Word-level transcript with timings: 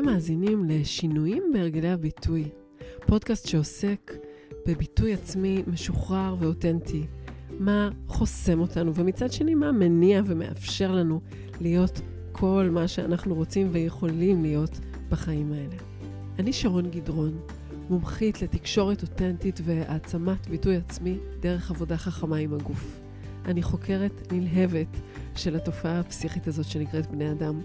אתם 0.00 0.08
מאזינים 0.08 0.64
לשינויים 0.64 1.42
בהרגלי 1.52 1.88
הביטוי, 1.90 2.48
פודקאסט 3.06 3.48
שעוסק 3.48 4.12
בביטוי 4.66 5.14
עצמי 5.14 5.62
משוחרר 5.66 6.34
ואותנטי, 6.38 7.06
מה 7.58 7.90
חוסם 8.06 8.60
אותנו, 8.60 8.94
ומצד 8.94 9.32
שני 9.32 9.54
מה 9.54 9.72
מניע 9.72 10.22
ומאפשר 10.26 10.92
לנו 10.92 11.20
להיות 11.60 12.00
כל 12.32 12.68
מה 12.72 12.88
שאנחנו 12.88 13.34
רוצים 13.34 13.68
ויכולים 13.72 14.42
להיות 14.42 14.80
בחיים 15.08 15.52
האלה. 15.52 15.76
אני 16.38 16.52
שרון 16.52 16.90
גדרון, 16.90 17.40
מומחית 17.90 18.42
לתקשורת 18.42 19.02
אותנטית 19.02 19.60
והעצמת 19.64 20.46
ביטוי 20.46 20.76
עצמי 20.76 21.18
דרך 21.40 21.70
עבודה 21.70 21.96
חכמה 21.96 22.36
עם 22.36 22.54
הגוף. 22.54 23.00
אני 23.44 23.62
חוקרת 23.62 24.32
נלהבת 24.32 24.96
של 25.36 25.56
התופעה 25.56 26.00
הפסיכית 26.00 26.46
הזאת 26.46 26.66
שנקראת 26.66 27.10
בני 27.10 27.32
אדם, 27.32 27.60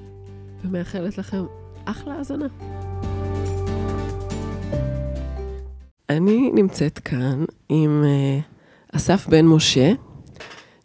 ומאחלת 0.63 1.17
לכם 1.17 1.43
אחלה 1.85 2.13
האזנה. 2.13 2.47
אני 6.09 6.51
נמצאת 6.53 6.99
כאן 6.99 7.45
עם 7.69 8.03
uh, 8.03 8.95
אסף 8.95 9.27
בן 9.27 9.45
משה, 9.45 9.93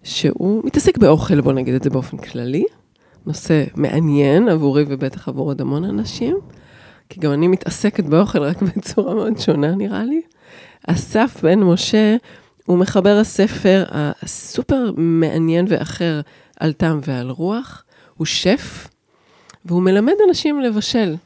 שהוא 0.03 0.63
מתעסק 0.65 0.99
באוכל, 0.99 1.41
בוא 1.41 1.53
נגיד 1.53 1.75
את 1.75 1.83
זה 1.83 1.91
באופן 1.91 2.17
כללי. 2.17 2.65
נושא 3.27 3.65
מעניין 3.75 4.49
עבורי 4.49 4.85
ובטח 4.89 5.29
עבור 5.29 5.51
עוד 5.51 5.61
המון 5.61 5.85
אנשים, 5.85 6.37
כי 7.09 7.21
גם 7.21 7.33
אני 7.33 7.49
מתעסקת 7.49 8.05
באוכל 8.05 8.39
רק 8.39 8.63
בצורה 8.77 9.15
מאוד 9.15 9.39
שונה 9.39 9.75
נראה 9.75 10.05
לי. 10.05 10.21
אסף 10.87 11.41
בן 11.43 11.59
משה 11.59 12.17
הוא 12.67 12.79
מחבר 12.79 13.17
הספר 13.17 13.85
הסופר 13.93 14.91
מעניין 14.97 15.67
ואחר 15.69 16.21
על 16.61 16.73
טעם 16.73 17.01
ועל 17.07 17.30
רוח. 17.30 17.85
הוא 18.17 18.27
שף, 18.27 18.89
והוא 19.65 19.83
מלמד 19.83 20.15
אנשים 20.29 20.61
לבשל. 20.61 21.16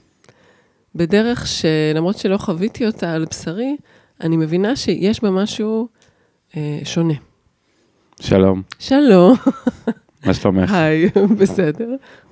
בדרך 0.95 1.47
שלמרות 1.47 2.19
שלא 2.19 2.37
חוויתי 2.37 2.87
אותה 2.87 3.13
על 3.13 3.25
בשרי, 3.25 3.77
אני 4.21 4.37
מבינה 4.37 4.77
שיש 4.77 5.23
בה 5.23 5.31
משהו 5.31 5.89
אה, 6.57 6.79
שונה. 6.85 7.15
שלום. 8.21 8.63
שלום. 8.79 9.35
מה 10.27 10.35
שלומך? 10.35 10.73
היי, 10.73 11.11
בסדר. 11.39 11.89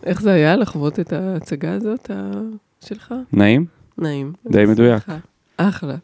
איך 0.07 0.23
זה 0.23 0.33
היה 0.33 0.57
לחוות 0.57 1.01
את 1.01 1.13
ההצגה 1.13 1.73
הזאת 1.73 2.11
שלך? 2.81 3.15
נעים? 3.33 3.67
נעים. 3.99 4.33
די 4.47 4.65
מדויק. 4.65 5.03
אחלה. 5.57 5.97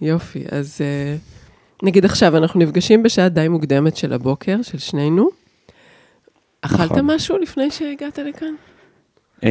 יופי, 0.00 0.44
אז 0.50 0.80
אה, 0.80 1.16
נגיד 1.82 2.04
עכשיו, 2.04 2.36
אנחנו 2.36 2.60
נפגשים 2.60 3.02
בשעה 3.02 3.28
די 3.28 3.48
מוקדמת 3.48 3.96
של 3.96 4.12
הבוקר, 4.12 4.62
של 4.62 4.78
שנינו. 4.78 5.30
אכלת 6.60 6.90
נכון. 6.90 7.14
משהו 7.14 7.38
לפני 7.38 7.70
שהגעת 7.70 8.18
לכאן? 8.18 8.54
Um, 9.40 9.44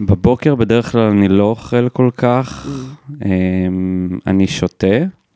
בבוקר 0.00 0.54
בדרך 0.54 0.92
כלל 0.92 1.00
אני 1.10 1.28
לא 1.28 1.44
אוכל 1.44 1.88
כל 1.88 2.10
כך, 2.16 2.66
Mm. 2.66 3.12
um, 3.12 3.24
אני 4.26 4.46
שותה, 4.46 4.86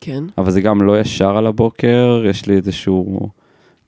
כן. 0.00 0.24
אבל 0.38 0.50
זה 0.50 0.60
גם 0.60 0.82
לא 0.82 1.00
ישר 1.00 1.36
על 1.36 1.46
הבוקר, 1.46 2.22
יש 2.28 2.46
לי 2.46 2.56
איזשהו 2.56 3.30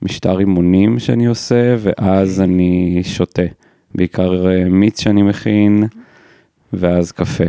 משטר 0.01 0.39
אימונים 0.39 0.99
שאני 0.99 1.25
עושה, 1.25 1.75
ואז 1.79 2.31
אוקיי. 2.31 2.45
אני 2.45 3.01
שותה. 3.03 3.41
בעיקר 3.95 4.45
uh, 4.45 4.69
מיץ 4.69 5.01
שאני 5.01 5.21
מכין, 5.21 5.83
ואז 6.73 7.11
קפה. 7.11 7.43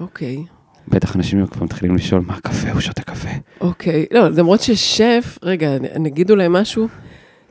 אוקיי. 0.00 0.44
בטח 0.88 1.16
אנשים 1.16 1.46
כבר 1.46 1.64
מתחילים 1.64 1.96
לשאול, 1.96 2.22
מה 2.26 2.40
קפה? 2.40 2.72
הוא 2.72 2.80
שותה 2.80 3.02
קפה. 3.02 3.28
אוקיי. 3.60 4.06
לא, 4.10 4.28
למרות 4.28 4.60
ששף, 4.60 5.38
רגע, 5.42 5.70
נגיד 5.98 6.30
אולי 6.30 6.46
משהו, 6.50 6.88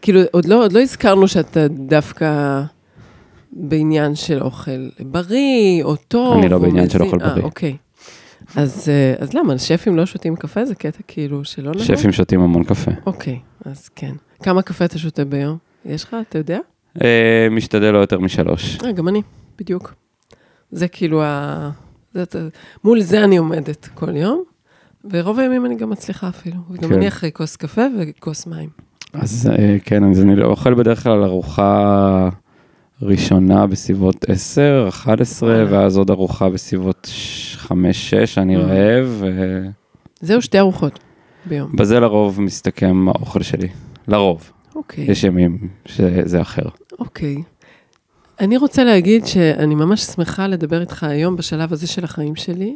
כאילו, 0.02 0.22
עוד 0.32 0.46
לא, 0.46 0.64
עוד 0.64 0.72
לא 0.74 0.82
הזכרנו 0.82 1.28
שאתה 1.28 1.68
דווקא 1.68 2.62
בעניין 3.56 4.16
של 4.16 4.42
אוכל 4.42 4.90
בריא, 5.00 5.84
או 5.84 5.96
טוב. 5.96 6.38
אני 6.38 6.50
לא 6.50 6.58
בעניין 6.60 6.90
של. 6.90 7.02
אוכל 7.02 7.18
בריא. 7.18 7.30
אה, 7.32 7.44
אוקיי. 7.44 7.78
אז, 8.56 8.90
אה, 8.90 9.14
אז 9.24 9.34
למה, 9.34 9.58
שפים 9.58 9.96
לא 9.96 10.06
שותים 10.06 10.36
קפה? 10.36 10.66
זה 10.66 10.76
קטע 10.76 11.00
כאילו 11.08 11.46
שלא 11.46 11.72
נהוג? 11.72 11.84
שפים 11.84 12.12
שותים 12.12 12.42
המון 12.42 12.64
קפה. 12.64 12.92
אוקיי, 13.06 13.40
אז 13.66 13.90
כן. 13.90 14.12
כמה 14.44 14.62
קפה 14.62 14.86
אתה 14.86 14.98
שותה 14.98 15.26
ביום? 15.26 15.58
יש 15.86 16.04
לך, 16.04 16.16
אתה 16.30 16.38
יודע? 16.38 16.58
Uh, 16.98 17.02
משתדל 17.52 17.92
לא 17.92 17.98
יותר 17.98 18.20
משלוש. 18.20 18.78
אה, 18.86 18.92
גם 18.92 19.08
אני, 19.08 19.22
בדיוק. 19.60 19.94
זה 20.72 20.88
כאילו 20.88 21.24
ה... 21.24 21.70
זאת, 22.14 22.36
ה- 22.36 22.48
מול 22.84 23.02
זה 23.02 23.24
אני 23.24 23.38
עומדת 23.38 23.90
כל 23.94 24.16
יום, 24.16 24.44
ורוב 25.12 25.40
הימים 25.40 25.66
אני 25.66 25.76
גם 25.76 25.90
מצליחה 25.90 26.28
אפילו. 26.30 26.58
וגם 26.72 26.90
כן. 26.90 26.96
אני 26.96 27.08
אחרי 27.08 27.32
כוס 27.34 27.56
קפה 27.56 27.82
וכוס 28.00 28.48
מים. 28.48 28.70
אז 29.14 29.50
אה, 29.60 29.78
כן, 29.86 30.04
אז 30.12 30.22
אני 30.22 30.44
אוכל 30.44 30.74
בדרך 30.74 31.04
כלל 31.04 31.24
ארוחה 31.24 32.30
ראשונה 33.02 33.68
בסביבות 33.68 34.26
10, 34.30 34.86
11, 34.90 35.50
וואלה. 35.50 35.66
ואז 35.72 35.98
עוד 35.98 36.10
ארוחה 36.10 36.50
בסביבות 36.50 37.10
5, 37.56 38.10
6, 38.10 38.38
אני 38.38 38.56
Mm. 38.58 38.60
רעב, 38.60 39.24
זהו, 40.22 40.42
שתי 40.42 40.60
ארוחות 40.60 41.00
ביום. 41.46 41.72
ובזה 41.74 42.00
לרוב 42.00 42.42
מסתכם 42.42 43.08
האוכל 43.08 43.42
שלי. 43.44 43.68
לרוב. 44.08 44.52
אוקיי, 44.76 45.04
יש 45.12 45.24
ימים 45.24 45.58
שזה 45.86 46.42
אחר. 46.42 46.62
אוקיי. 47.00 47.38
אני 48.40 48.58
רוצה 48.58 48.84
להגיד 48.84 49.26
שאני 49.26 49.76
ממש 49.76 50.02
שמחה 50.02 50.48
לדבר 50.48 50.82
איתך 50.82 51.04
היום 51.04 51.36
בשלב 51.36 51.74
הזה 51.74 51.88
של 51.88 52.04
החיים 52.04 52.36
שלי, 52.36 52.76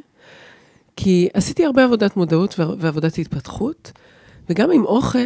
כי 0.96 1.28
עשיתי 1.34 1.66
הרבה 1.66 1.84
עבודת 1.84 2.18
מודעות 2.18 2.59
ועבודת 2.80 3.18
התפתחות, 3.18 3.91
וגם 4.50 4.72
עם 4.72 4.86
אוכל, 4.86 5.18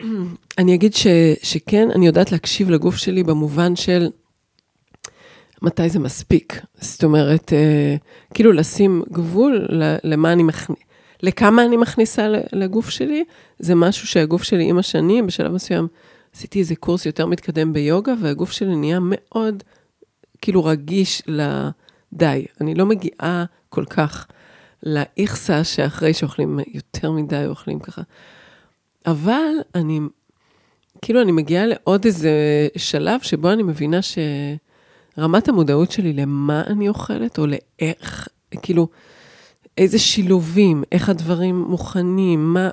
אני 0.58 0.74
אגיד 0.74 0.94
ש, 0.94 1.06
שכן, 1.42 1.88
אני 1.90 2.06
יודעת 2.06 2.32
להקשיב 2.32 2.70
לגוף 2.70 2.96
שלי 2.96 3.22
במובן 3.22 3.76
של 3.76 4.08
מתי 5.62 5.88
זה 5.88 5.98
מספיק. 5.98 6.60
זאת 6.74 7.04
אומרת, 7.04 7.52
אה, 7.52 7.96
כאילו 8.34 8.52
לשים 8.52 9.02
גבול 9.12 9.66
למה 10.04 10.32
אני 10.32 10.42
מכניס, 10.42 10.78
לכמה 11.22 11.64
אני 11.64 11.76
מכניסה 11.76 12.28
לגוף 12.52 12.90
שלי, 12.90 13.24
זה 13.58 13.74
משהו 13.74 14.06
שהגוף 14.06 14.42
שלי 14.42 14.64
עם 14.64 14.78
השנים, 14.78 15.26
בשלב 15.26 15.52
מסוים, 15.52 15.88
עשיתי 16.34 16.58
איזה 16.58 16.76
קורס 16.76 17.06
יותר 17.06 17.26
מתקדם 17.26 17.72
ביוגה, 17.72 18.14
והגוף 18.22 18.52
שלי 18.52 18.76
נהיה 18.76 18.98
מאוד, 19.02 19.62
כאילו, 20.42 20.64
רגיש 20.64 21.22
לדי. 21.26 22.46
אני 22.60 22.74
לא 22.74 22.86
מגיעה 22.86 23.44
כל 23.68 23.84
כך 23.84 24.26
לאיכסה 24.82 25.64
שאחרי 25.64 26.14
שאוכלים 26.14 26.60
יותר 26.74 27.10
מדי, 27.10 27.44
אוכלים 27.46 27.78
ככה. 27.78 28.02
אבל 29.06 29.52
אני, 29.74 30.00
כאילו, 31.02 31.22
אני 31.22 31.32
מגיעה 31.32 31.66
לעוד 31.66 32.04
איזה 32.04 32.32
שלב 32.76 33.20
שבו 33.20 33.50
אני 33.50 33.62
מבינה 33.62 33.98
שרמת 34.02 35.48
המודעות 35.48 35.90
שלי 35.90 36.12
למה 36.12 36.62
אני 36.66 36.88
אוכלת, 36.88 37.38
או 37.38 37.46
לאיך, 37.46 38.28
כאילו, 38.62 38.88
איזה 39.78 39.98
שילובים, 39.98 40.82
איך 40.92 41.08
הדברים 41.08 41.60
מוכנים, 41.60 42.54
מה, 42.54 42.70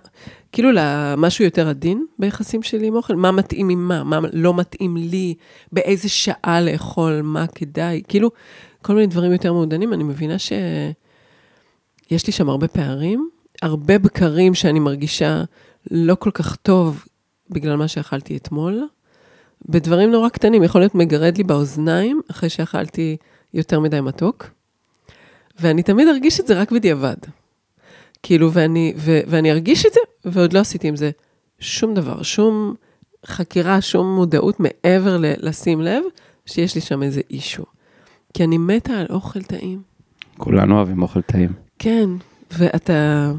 כאילו 0.52 0.70
למשהו 0.74 1.46
יותר 1.46 1.70
עדין 1.70 2.06
ביחסים 2.20 2.64
שלי 2.64 2.88
עם 2.88 2.96
אוכל, 2.96 3.16
מה 3.16 3.32
מתאים 3.32 3.70
עם 3.70 3.88
מה, 3.88 4.04
מה 4.04 4.20
לא 4.34 4.54
מתאים 4.54 4.98
לי, 4.98 5.36
באיזה 5.72 6.10
שעה 6.10 6.62
לאכול, 6.62 7.22
מה 7.22 7.48
כדאי, 7.48 8.02
כאילו, 8.08 8.32
כל 8.82 8.94
מיני 8.94 9.08
דברים 9.08 9.32
יותר 9.32 9.54
מעודנים, 9.54 9.94
אני 9.94 10.04
מבינה 10.04 10.40
שיש 10.40 12.28
לי 12.28 12.34
שם 12.34 12.50
הרבה 12.50 12.68
פערים, 12.68 13.30
הרבה 13.62 13.98
בקרים 13.98 14.54
שאני 14.54 14.80
מרגישה 14.80 15.44
לא 15.92 16.16
כל 16.16 16.32
כך 16.32 16.56
טוב 16.56 17.06
בגלל 17.50 17.76
מה 17.76 17.88
שאכלתי 17.88 18.38
אתמול, 18.38 18.88
בדברים 19.70 20.12
נורא 20.12 20.30
קטנים, 20.30 20.64
יכול 20.64 20.82
להיות 20.82 20.96
מגרד 20.96 21.38
לי 21.38 21.44
באוזניים 21.44 22.22
אחרי 22.32 22.50
שאכלתי 22.50 23.18
יותר 23.54 23.80
מדי 23.80 24.02
מתוק. 24.02 24.48
ואני 25.60 25.84
תמיד 25.84 26.08
ארגיש 26.08 26.40
את 26.40 26.48
זה 26.48 26.62
רק 26.62 26.72
בדיעבד. 26.72 27.16
כאילו, 28.24 28.54
ואני, 28.54 28.94
ו, 28.98 29.20
ואני 29.28 29.52
ארגיש 29.52 29.86
את 29.86 29.94
זה, 29.94 30.00
ועוד 30.26 30.54
לא 30.54 30.60
עשיתי 30.60 30.88
עם 30.88 30.96
זה 30.96 31.12
שום 31.60 31.94
דבר, 31.94 32.22
שום 32.24 32.76
חקירה, 33.26 33.82
שום 33.82 34.16
מודעות 34.16 34.60
מעבר 34.60 35.18
ל- 35.18 35.34
לשים 35.38 35.82
לב 35.82 36.04
שיש 36.46 36.76
לי 36.76 36.82
שם 36.82 37.04
איזה 37.04 37.22
אישו. 37.30 37.64
כי 38.34 38.44
אני 38.44 38.58
מתה 38.58 38.94
על 38.94 39.06
אוכל 39.10 39.42
טעים. 39.42 39.82
כולנו 40.38 40.76
אוהבים 40.78 41.02
אוכל 41.02 41.22
טעים. 41.22 41.54
כן, 41.80 42.10
ואתה, 42.52 43.32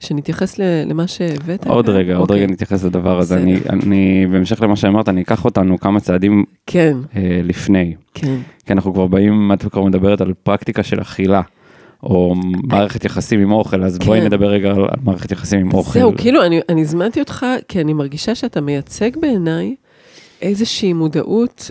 שנתייחס 0.00 0.58
למה 0.58 1.06
שהבאת. 1.06 1.66
עוד 1.66 1.86
כאן? 1.86 1.94
רגע, 1.94 2.14
עוד 2.14 2.30
אוקיי. 2.30 2.36
רגע 2.36 2.52
נתייחס 2.52 2.84
לדבר 2.84 3.18
הזה. 3.18 3.36
אני, 3.36 3.56
אני, 3.70 4.26
בהמשך 4.26 4.62
למה 4.62 4.76
שאמרת, 4.76 5.08
אני 5.08 5.22
אקח 5.22 5.44
אותנו 5.44 5.78
כמה 5.78 6.00
צעדים 6.00 6.44
כן, 6.66 6.96
אה, 7.16 7.40
לפני. 7.42 7.94
כן. 8.14 8.36
כי 8.66 8.72
אנחנו 8.72 8.92
כבר 8.92 9.06
באים, 9.06 9.52
את 9.52 9.62
כבר 9.62 9.84
מדברת 9.84 10.20
על 10.20 10.34
פרקטיקה 10.42 10.82
של 10.82 11.00
אכילה, 11.00 11.42
או 12.02 12.34
מערכת 12.62 13.04
יחסים 13.04 13.40
עם 13.40 13.52
אוכל, 13.52 13.84
אז 13.84 13.98
בואי 13.98 14.20
כן. 14.20 14.26
נדבר 14.26 14.46
רגע 14.46 14.70
על 14.70 14.86
מערכת 15.04 15.32
יחסים 15.32 15.60
עם 15.60 15.72
אוכל. 15.72 15.98
זהו, 15.98 16.12
כאילו, 16.16 16.44
אני, 16.44 16.60
אני 16.68 16.80
הזמנתי 16.80 17.20
אותך, 17.20 17.46
כי 17.68 17.80
אני 17.80 17.92
מרגישה 17.92 18.34
שאתה 18.34 18.60
מייצג 18.60 19.10
בעיניי 19.16 19.74
איזושהי 20.42 20.92
מודעות 20.92 21.70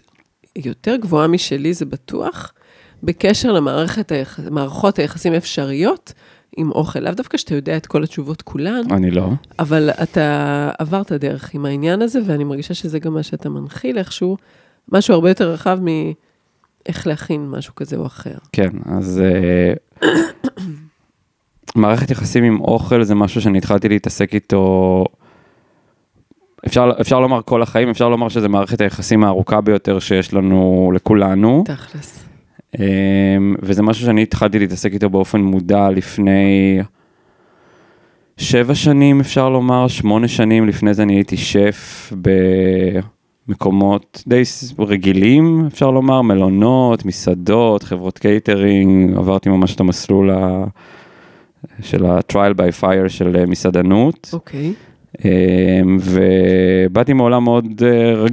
יותר 0.55 0.95
גבוהה 0.95 1.27
משלי, 1.27 1.73
זה 1.73 1.85
בטוח, 1.85 2.53
בקשר 3.03 3.51
למערכת 3.51 4.11
היח... 4.11 4.39
מערכות 4.51 4.99
היחסים 4.99 5.33
האפשריות 5.33 6.13
עם 6.57 6.71
אוכל. 6.71 6.99
לאו 6.99 7.11
דווקא 7.11 7.37
שאתה 7.37 7.55
יודע 7.55 7.77
את 7.77 7.85
כל 7.85 8.03
התשובות 8.03 8.41
כולן, 8.41 8.81
אני 8.91 9.11
לא. 9.11 9.29
אבל 9.59 9.89
אתה 9.89 10.69
עברת 10.79 11.11
דרך 11.11 11.53
עם 11.53 11.65
העניין 11.65 12.01
הזה, 12.01 12.19
ואני 12.25 12.43
מרגישה 12.43 12.73
שזה 12.73 12.99
גם 12.99 13.13
מה 13.13 13.23
שאתה 13.23 13.49
מנחיל 13.49 13.97
איכשהו, 13.97 14.37
משהו 14.91 15.13
הרבה 15.13 15.29
יותר 15.29 15.51
רחב 15.51 15.79
איך 16.85 17.07
להכין 17.07 17.49
משהו 17.49 17.75
כזה 17.75 17.95
או 17.95 18.05
אחר. 18.05 18.37
כן, 18.51 18.69
אז 18.85 19.21
אה, 19.25 19.73
מערכת 21.75 22.11
יחסים 22.11 22.43
עם 22.43 22.61
אוכל 22.61 23.03
זה 23.03 23.15
משהו 23.15 23.41
שאני 23.41 23.57
התחלתי 23.57 23.89
להתעסק 23.89 24.33
איתו, 24.33 25.05
אפשר, 26.67 26.91
אפשר 27.01 27.19
לומר 27.19 27.41
כל 27.45 27.61
החיים, 27.61 27.89
אפשר 27.89 28.09
לומר 28.09 28.29
שזה 28.29 28.49
מערכת 28.49 28.81
היחסים 28.81 29.23
הארוכה 29.23 29.61
ביותר 29.61 29.99
שיש 29.99 30.33
לנו, 30.33 30.91
לכולנו. 30.95 31.63
תכלס. 31.65 32.23
אמ, 32.75 33.55
וזה 33.61 33.81
משהו 33.81 34.05
שאני 34.05 34.23
התחלתי 34.23 34.59
להתעסק 34.59 34.93
איתו 34.93 35.09
באופן 35.09 35.41
מודע 35.41 35.89
לפני 35.89 36.79
שבע 38.37 38.75
שנים, 38.75 39.19
אפשר 39.19 39.49
לומר, 39.49 39.87
שמונה 39.87 40.27
שנים 40.27 40.67
לפני 40.67 40.93
זה 40.93 41.03
אני 41.03 41.13
הייתי 41.13 41.37
שף 41.37 42.13
במקומות 43.47 44.23
די 44.27 44.43
רגילים, 44.79 45.63
אפשר 45.67 45.91
לומר, 45.91 46.21
מלונות, 46.21 47.05
מסעדות, 47.05 47.83
חברות 47.83 48.17
קייטרינג, 48.17 49.17
עברתי 49.17 49.49
ממש 49.49 49.75
את 49.75 49.79
המסלול 49.79 50.29
ה... 50.31 50.65
של 51.81 52.05
ה-trial 52.05 52.53
by 52.57 52.81
fire 52.81 53.09
של 53.09 53.35
אה, 53.35 53.45
מסעדנות. 53.45 54.29
אוקיי. 54.33 54.73
אמ, 55.25 55.97
ובאתי 56.01 57.13
מעולם 57.13 57.43
מאוד, 57.43 57.83
אה, 57.85 58.25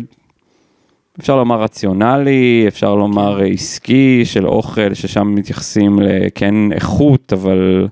אפשר 1.21 1.37
לומר 1.37 1.63
רציונלי, 1.63 2.65
אפשר 2.69 2.95
לומר 2.95 3.41
אה, 3.41 3.47
עסקי 3.47 4.25
של 4.25 4.47
אוכל, 4.47 4.95
ששם 4.95 5.35
מתייחסים 5.35 5.99
לכן 6.03 6.73
איכות, 6.73 7.33
אבל 7.33 7.89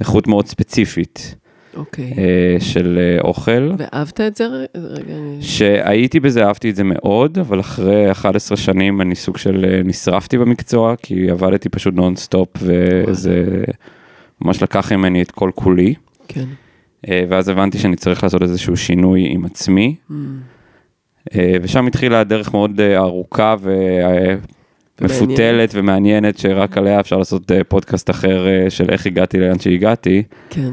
איכות 0.00 0.26
מאוד 0.26 0.46
ספציפית 0.46 1.34
אוקיי. 1.76 2.12
אה, 2.18 2.56
של 2.60 2.98
אה, 2.98 3.20
אוכל. 3.20 3.70
ואהבת 3.78 4.20
את 4.20 4.36
זה? 4.36 4.44
רגע, 4.74 5.14
אני... 5.14 5.42
שהייתי 5.42 6.20
בזה, 6.20 6.46
אהבתי 6.46 6.70
את 6.70 6.76
זה 6.76 6.82
מאוד, 6.84 7.38
אבל 7.38 7.60
אחרי 7.60 8.10
11 8.10 8.56
שנים 8.56 9.00
אני 9.00 9.14
סוג 9.14 9.36
של 9.36 9.64
אה, 9.68 9.80
נשרפתי 9.84 10.38
במקצוע, 10.38 10.94
כי 11.02 11.30
עבדתי 11.30 11.68
פשוט 11.68 11.94
נונסטופ, 11.94 12.48
וזה 12.56 13.64
ממש 14.40 14.62
לקח 14.62 14.92
ממני 14.92 15.22
את 15.22 15.30
כל 15.30 15.50
כולי. 15.54 15.94
כן. 16.28 16.44
ואז 17.28 17.48
הבנתי 17.48 17.78
שאני 17.78 17.96
צריך 17.96 18.22
לעשות 18.22 18.42
איזשהו 18.42 18.76
שינוי 18.76 19.26
עם 19.30 19.44
עצמי. 19.44 19.96
ממ. 20.10 20.14
אה, 21.34 21.56
ושם 21.62 21.86
התחילה 21.86 22.24
דרך 22.24 22.54
מאוד 22.54 22.80
אה, 22.80 22.98
ארוכה 22.98 23.54
ומפותלת 25.00 25.70
ומעניינת, 25.74 26.38
שרק 26.38 26.78
עליה 26.78 27.00
אפשר 27.00 27.16
לעשות 27.16 27.52
אה, 27.52 27.64
פודקאסט 27.64 28.10
אחר 28.10 28.46
אה, 28.48 28.70
של 28.70 28.90
איך 28.90 29.06
הגעתי 29.06 29.40
לאן 29.40 29.58
שהגעתי. 29.58 30.22
כן. 30.50 30.72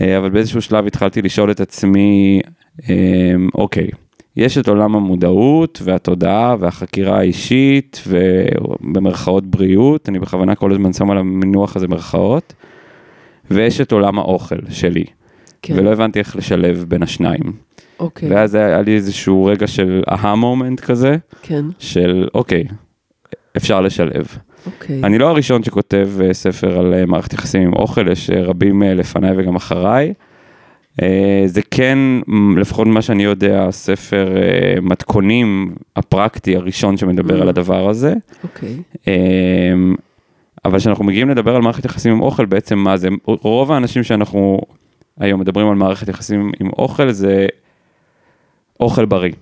אה, 0.00 0.18
אבל 0.18 0.30
באיזשהו 0.30 0.62
שלב 0.62 0.86
התחלתי 0.86 1.22
לשאול 1.22 1.50
את 1.50 1.60
עצמי, 1.60 2.40
אה, 2.90 3.34
אוקיי, 3.54 3.88
יש 4.36 4.58
את 4.58 4.68
עולם 4.68 4.96
המודעות 4.96 5.80
והתודעה 5.84 6.56
והחקירה 6.58 7.18
האישית 7.18 8.02
ובמרכאות 8.06 9.46
בריאות, 9.46 10.08
אני 10.08 10.18
בכוונה 10.18 10.54
כל 10.54 10.72
הזמן 10.72 10.92
שם 10.92 11.10
על 11.10 11.18
המינוח 11.18 11.76
הזה 11.76 11.88
מרכאות, 11.88 12.54
ויש 13.50 13.80
את 13.80 13.92
עולם 13.92 14.18
האוכל 14.18 14.58
שלי, 14.70 15.04
כן. 15.62 15.74
ולא 15.76 15.92
הבנתי 15.92 16.18
איך 16.18 16.36
לשלב 16.36 16.84
בין 16.88 17.02
השניים. 17.02 17.52
אוקיי. 18.00 18.28
ואז 18.32 18.54
היה 18.54 18.82
לי 18.82 18.94
איזשהו 18.94 19.44
רגע 19.44 19.66
של 19.66 20.02
אהה 20.10 20.34
מומנט 20.34 20.80
כזה, 20.80 21.16
כן. 21.42 21.64
של 21.78 22.28
אוקיי, 22.34 22.64
אפשר 23.56 23.80
לשלב. 23.80 24.26
אוקיי. 24.66 25.00
אני 25.04 25.18
לא 25.18 25.28
הראשון 25.28 25.62
שכותב 25.62 26.08
אה, 26.24 26.34
ספר 26.34 26.78
על 26.78 26.94
אה, 26.94 27.06
מערכת 27.06 27.32
יחסים 27.32 27.62
עם 27.62 27.72
אוכל, 27.72 28.08
יש 28.08 28.30
אה, 28.30 28.42
רבים 28.42 28.82
לפניי 28.82 29.30
וגם 29.36 29.56
אחריי. 29.56 30.14
זה 31.46 31.60
כן, 31.70 31.98
לפחות 32.56 32.86
ממה 32.86 33.02
שאני 33.02 33.24
יודע, 33.24 33.70
ספר 33.70 34.28
מתכונים 34.82 35.74
הפרקטי 35.96 36.56
הראשון 36.56 36.96
שמדבר 36.96 37.38
Mm. 37.38 37.42
על 37.42 37.48
הדבר 37.48 37.88
הזה. 37.88 38.14
אוקיי. 38.44 38.76
אה, 39.08 39.12
אבל 40.64 40.78
כשאנחנו 40.78 41.04
מגיעים 41.04 41.28
לדבר 41.28 41.56
על 41.56 41.62
מערכת 41.62 41.84
יחסים 41.84 42.12
עם 42.12 42.20
אוכל, 42.20 42.44
בעצם 42.44 42.78
מה 42.78 42.96
זה? 42.96 43.08
רוב 43.26 43.72
האנשים 43.72 44.02
שאנחנו 44.02 44.60
היום 45.20 45.40
מדברים 45.40 45.68
על 45.68 45.74
מערכת 45.74 46.08
יחסים 46.08 46.52
עם 46.60 46.68
אוכל 46.68 47.10
זה 47.10 47.46
אוכל 48.80 49.04
בריא. 49.04 49.32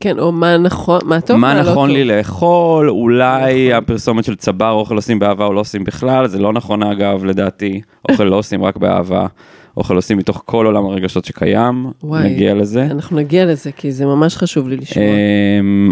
כן, 0.00 0.18
או 0.18 0.32
מה 0.32 0.56
נכון, 0.58 1.00
מה 1.04 1.20
טוב, 1.20 1.36
מה 1.36 1.54
מה 1.54 1.62
לא 1.62 1.70
נכון 1.70 1.88
טוב. 1.88 1.96
לי 1.96 2.04
לאכול, 2.04 2.90
אולי 2.90 3.68
נכון. 3.68 3.82
הפרסומת 3.82 4.24
של 4.24 4.36
צבר, 4.36 4.70
אוכל 4.70 4.96
עושים 4.96 5.18
באהבה 5.18 5.44
או 5.44 5.52
לא 5.52 5.60
עושים 5.60 5.84
בכלל, 5.84 6.28
זה 6.28 6.38
לא 6.38 6.52
נכון 6.52 6.82
אגב, 6.82 7.24
לדעתי, 7.24 7.80
אוכל 8.10 8.24
לא 8.24 8.36
עושים 8.36 8.64
רק 8.64 8.76
באהבה, 8.76 9.26
אוכל 9.76 9.96
עושים 9.96 10.18
מתוך 10.18 10.42
כל 10.46 10.66
עולם 10.66 10.84
הרגשות 10.86 11.24
שקיים, 11.24 11.86
וואי. 12.02 12.30
נגיע 12.30 12.54
לזה. 12.54 12.84
אנחנו 12.84 13.16
נגיע 13.16 13.46
לזה, 13.46 13.72
כי 13.72 13.92
זה 13.92 14.06
ממש 14.06 14.36
חשוב 14.36 14.68
לי 14.68 14.76
לשמוע. 14.76 15.06
אמ, 15.60 15.90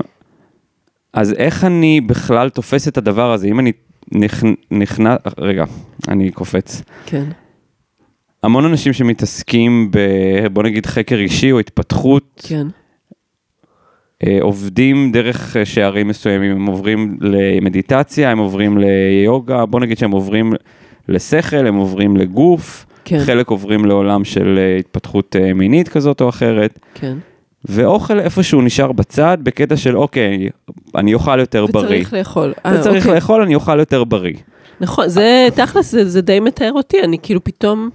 אז 1.13 1.33
איך 1.33 1.65
אני 1.65 2.01
בכלל 2.01 2.49
תופס 2.49 2.89
את 2.89 2.99
הדבר 2.99 3.33
הזה, 3.33 3.47
אם 3.47 3.61
אני 3.61 3.73
נכנס, 4.71 5.19
רגע, 5.39 5.65
אני 6.09 6.31
קופץ. 6.31 6.83
כן. 7.07 7.25
המון 8.43 8.65
אנשים 8.65 8.93
שמתעסקים 8.93 9.91
ב... 9.91 9.99
בוא 10.53 10.63
נגיד 10.63 10.87
חקר 10.87 11.17
אישי 11.17 11.53
או 11.53 11.61
התפתחות, 11.61 12.43
כן. 12.49 12.67
אה, 14.25 14.39
עובדים 14.41 15.13
דרך 15.13 15.57
אה, 15.57 15.65
שערים 15.65 16.09
מסוימים, 16.09 16.53
הם 16.53 16.67
עוברים 16.67 17.19
למדיטציה, 17.21 18.31
הם 18.31 18.39
עוברים 18.39 18.79
ליוגה, 18.79 19.67
בוא 19.67 19.81
נגיד 19.81 19.99
שהם 19.99 20.11
עוברים 20.11 20.53
לשכל, 21.09 21.67
הם 21.67 21.75
עוברים 21.75 22.17
לגוף, 22.17 22.87
כן. 23.05 23.19
חלק 23.19 23.49
עוברים 23.49 23.85
לעולם 23.85 24.25
של 24.25 24.59
אה, 24.59 24.77
התפתחות 24.77 25.37
מינית 25.55 25.89
כזאת 25.89 26.21
או 26.21 26.29
אחרת, 26.29 26.79
כן. 26.95 27.17
ואוכל 27.65 28.21
איפשהו 28.21 28.63
נשאר 28.63 28.93
בצד 28.93 29.39
בקטע 29.43 29.77
של 29.77 29.97
אוקיי, 29.97 30.49
אני 30.95 31.15
אוכל 31.15 31.41
יותר 31.41 31.67
בריא. 31.67 31.87
וצריך 31.87 32.13
לאכול. 32.13 32.53
וצריך 32.75 33.05
אוקיי. 33.05 33.15
לאכול, 33.15 33.43
אני 33.43 33.55
אוכל 33.55 33.79
יותר 33.79 34.05
בריא. 34.05 34.35
נכון, 34.81 35.09
זה 35.09 35.49
תכלס, 35.55 35.93
זה, 35.93 36.09
זה 36.09 36.21
די 36.21 36.41
מתאר 36.41 36.73
אותי, 36.73 37.03
אני 37.05 37.19
כאילו 37.23 37.45
פתאום, 37.45 37.91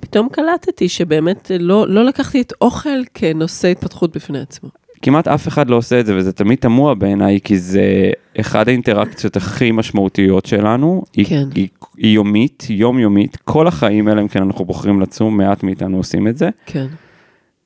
פתאום 0.00 0.28
קלטתי 0.32 0.88
שבאמת 0.88 1.50
לא, 1.60 1.88
לא 1.88 2.04
לקחתי 2.04 2.40
את 2.40 2.52
אוכל 2.60 3.04
כנושא 3.14 3.68
התפתחות 3.68 4.16
בפני 4.16 4.40
עצמו. 4.40 4.68
כמעט 5.02 5.28
אף 5.28 5.48
אחד 5.48 5.70
לא 5.70 5.76
עושה 5.76 6.00
את 6.00 6.06
זה, 6.06 6.16
וזה 6.16 6.32
תמיד 6.32 6.58
תמוה 6.58 6.94
בעיניי, 6.94 7.40
כי 7.44 7.58
זה 7.58 8.10
אחד 8.40 8.68
האינטראקציות 8.68 9.36
הכי 9.36 9.70
משמעותיות 9.72 10.46
שלנו. 10.46 11.02
כן. 11.12 11.48
היא, 11.54 11.68
היא 11.96 12.14
יומית, 12.14 12.66
יומיומית, 12.70 13.36
כל 13.36 13.66
החיים, 13.66 14.08
אלא 14.08 14.20
אם 14.20 14.28
כן 14.28 14.42
אנחנו 14.42 14.64
בוחרים 14.64 15.00
לצום, 15.00 15.36
מעט 15.36 15.62
מאיתנו 15.62 15.96
עושים 15.96 16.28
את 16.28 16.36
זה, 16.36 16.48
כן. 16.66 16.86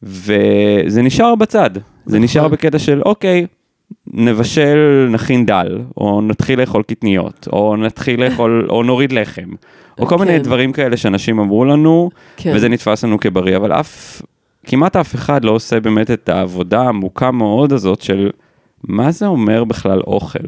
וזה 0.03 1.03
נשאר 1.03 1.35
בצד. 1.35 1.71
זה 1.75 1.81
נכון. 2.07 2.25
נשאר 2.25 2.49
בקטע 2.49 2.79
של, 2.79 3.03
אוקיי, 3.03 3.47
נבשל, 4.07 5.09
נכין 5.11 5.47
דל, 5.47 5.81
או 5.97 6.23
נתחיל 6.23 6.61
לאכול 6.61 6.83
קטניות, 6.83 7.49
או 7.53 7.77
נתחיל 7.77 8.25
לאכול, 8.25 8.67
או 8.71 8.83
נוריד 8.83 9.13
לחם, 9.13 9.49
או 9.99 10.07
כל 10.07 10.19
מיני 10.19 10.33
כן. 10.33 10.43
דברים 10.43 10.73
כאלה 10.73 10.97
שאנשים 10.97 11.39
אמרו 11.39 11.65
לנו, 11.65 12.11
כן. 12.37 12.53
וזה 12.57 12.69
נתפס 12.69 13.05
לנו 13.05 13.21
כבריא, 13.21 13.57
אבל 13.57 13.73
אף, 13.73 14.23
כמעט 14.67 14.97
אף 14.97 15.15
אחד 15.15 15.45
לא 15.45 15.51
עושה 15.51 15.81
באמת 15.81 16.11
את 16.11 16.29
העבודה 16.29 16.83
העמוקה 16.83 17.31
מאוד 17.31 17.73
הזאת 17.73 18.01
של 18.01 18.31
מה 18.85 19.11
זה 19.11 19.27
אומר 19.27 19.65
בכלל 19.65 20.01
אוכל. 20.01 20.39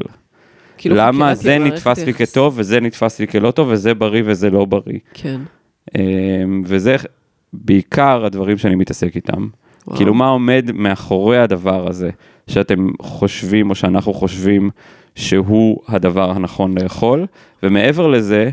כאילו 0.77 0.95
למה 0.95 1.35
זה 1.35 1.57
נתפס 1.57 2.05
לי. 2.05 2.13
כטוב 2.13 2.53
וזה 2.57 2.79
נתפס 2.79 3.19
לי 3.19 3.27
כלא 3.27 3.51
טוב 3.51 3.67
וזה 3.71 3.93
בריא 3.93 4.23
וזה 4.25 4.49
לא 4.49 4.65
בריא. 4.65 4.99
כן. 5.13 5.41
אמ, 5.97 6.63
וזה 6.65 6.95
בעיקר 7.53 8.25
הדברים 8.25 8.57
שאני 8.57 8.75
מתעסק 8.75 9.15
איתם. 9.15 9.47
וואו. 9.87 9.97
כאילו 9.97 10.13
מה 10.13 10.27
עומד 10.27 10.71
מאחורי 10.73 11.37
הדבר 11.37 11.87
הזה 11.89 12.09
שאתם 12.47 12.87
חושבים 13.01 13.69
או 13.69 13.75
שאנחנו 13.75 14.13
חושבים 14.13 14.69
שהוא 15.15 15.79
הדבר 15.87 16.31
הנכון 16.31 16.77
לאכול, 16.77 17.25
ומעבר 17.63 18.07
לזה, 18.07 18.49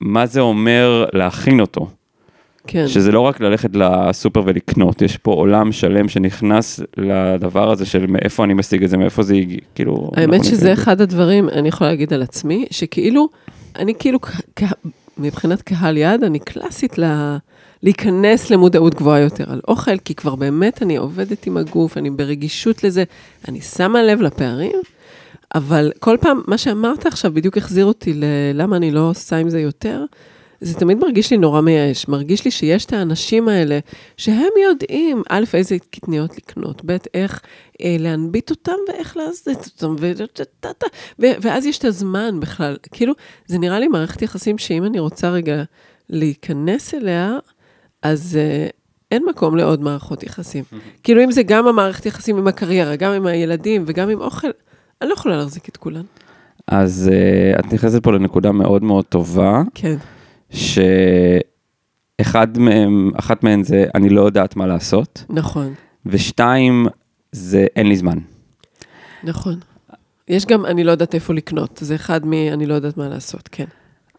מה 0.00 0.26
זה 0.26 0.40
אומר 0.40 1.04
להכין 1.12 1.60
אותו. 1.60 1.88
כן. 2.66 2.88
שזה 2.88 3.12
לא 3.12 3.20
רק 3.20 3.40
ללכת 3.40 3.70
לסופר 3.76 4.42
ולקנות, 4.44 5.02
יש 5.02 5.16
פה 5.16 5.32
עולם 5.32 5.72
שלם 5.72 6.08
שנכנס 6.08 6.80
לדבר 6.96 7.70
הזה 7.70 7.86
של 7.86 8.06
מאיפה 8.06 8.44
אני 8.44 8.54
משיג 8.54 8.84
את 8.84 8.90
זה, 8.90 8.96
מאיפה 8.96 9.22
זה 9.22 9.34
הגיע, 9.34 9.58
כאילו... 9.74 10.10
האמת 10.16 10.44
שזה 10.44 10.56
נגיד- 10.64 10.78
אחד 10.78 11.00
הדברים, 11.00 11.48
אני 11.48 11.68
יכולה 11.68 11.90
להגיד 11.90 12.12
על 12.12 12.22
עצמי, 12.22 12.66
שכאילו, 12.70 13.28
אני 13.76 13.94
כאילו, 13.98 14.18
כ- 14.56 14.72
מבחינת 15.18 15.62
קהל 15.62 15.96
יעד, 15.96 16.22
אני 16.24 16.38
קלאסית 16.38 16.98
ל... 16.98 17.04
להיכנס 17.82 18.50
למודעות 18.50 18.94
גבוהה 18.94 19.20
יותר 19.20 19.52
על 19.52 19.60
אוכל, 19.68 19.98
כי 19.98 20.14
כבר 20.14 20.34
באמת 20.34 20.82
אני 20.82 20.96
עובדת 20.96 21.46
עם 21.46 21.56
הגוף, 21.56 21.96
אני 21.96 22.10
ברגישות 22.10 22.84
לזה, 22.84 23.04
אני 23.48 23.60
שמה 23.60 24.02
לב 24.02 24.20
לפערים, 24.20 24.80
אבל 25.54 25.92
כל 25.98 26.16
פעם, 26.20 26.42
מה 26.46 26.58
שאמרת 26.58 27.06
עכשיו 27.06 27.32
בדיוק 27.34 27.56
החזיר 27.56 27.84
אותי 27.86 28.12
ללמה 28.14 28.76
אני 28.76 28.90
לא 28.90 29.00
עושה 29.00 29.36
עם 29.36 29.48
זה 29.48 29.60
יותר. 29.60 30.04
זה 30.60 30.74
תמיד 30.74 30.98
מרגיש 30.98 31.30
לי 31.30 31.36
נורא 31.36 31.60
מייאש, 31.60 32.08
מרגיש 32.08 32.44
לי 32.44 32.50
שיש 32.50 32.84
את 32.84 32.92
האנשים 32.92 33.48
האלה, 33.48 33.78
שהם 34.16 34.52
יודעים, 34.64 35.22
א', 35.28 35.44
איזה 35.54 35.76
קטניות 35.90 36.36
לקנות, 36.36 36.82
ב', 36.86 36.96
איך 37.14 37.42
אה, 37.82 37.96
להנביט 37.98 38.50
אותם 38.50 38.72
ואיך 38.88 39.16
להזית 39.16 39.70
אותם, 39.82 39.96
ו- 40.00 40.12
ו- 41.22 41.36
ואז 41.42 41.66
יש 41.66 41.78
את 41.78 41.84
הזמן 41.84 42.40
בכלל. 42.40 42.76
כאילו, 42.92 43.14
זה 43.46 43.58
נראה 43.58 43.80
לי 43.80 43.88
מערכת 43.88 44.22
יחסים 44.22 44.58
שאם 44.58 44.84
אני 44.84 44.98
רוצה 44.98 45.30
רגע 45.30 45.62
להיכנס 46.08 46.94
אליה, 46.94 47.38
אז 48.02 48.36
אה, 48.36 48.68
אין 49.10 49.24
מקום 49.28 49.56
לעוד 49.56 49.80
מערכות 49.80 50.22
יחסים. 50.22 50.64
כאילו, 51.02 51.24
אם 51.24 51.30
זה 51.30 51.42
גם 51.42 51.66
המערכת 51.66 52.06
יחסים 52.06 52.36
עם 52.36 52.46
הקריירה, 52.46 52.96
גם 52.96 53.12
עם 53.12 53.26
הילדים 53.26 53.84
וגם 53.86 54.10
עם 54.10 54.20
אוכל, 54.20 54.48
אני 55.02 55.08
לא 55.08 55.14
יכולה 55.14 55.36
להחזיק 55.36 55.68
את 55.68 55.76
כולן. 55.76 56.02
אז 56.68 57.10
uh, 57.12 57.60
את 57.60 57.72
נכנסת 57.72 58.02
פה 58.02 58.12
לנקודה 58.12 58.52
מאוד 58.52 58.82
מאוד 58.82 59.04
טובה, 59.04 59.62
כן. 59.74 59.96
שאחד 62.20 62.58
מהם, 62.58 63.10
אחת 63.16 63.44
מהן 63.44 63.62
זה 63.62 63.84
אני 63.94 64.08
לא 64.08 64.20
יודעת 64.20 64.56
מה 64.56 64.66
לעשות, 64.66 65.24
נכון, 65.30 65.74
ושתיים 66.06 66.86
זה 67.32 67.66
אין 67.76 67.86
לי 67.86 67.96
זמן. 67.96 68.18
נכון. 69.24 69.58
יש 70.28 70.46
גם, 70.46 70.66
אני 70.66 70.84
לא 70.84 70.90
יודעת 70.90 71.14
איפה 71.14 71.34
לקנות, 71.34 71.78
זה 71.82 71.94
אחד 71.94 72.26
מ... 72.26 72.32
אני 72.32 72.66
לא 72.66 72.74
יודעת 72.74 72.96
מה 72.96 73.08
לעשות, 73.08 73.48
כן. 73.52 73.64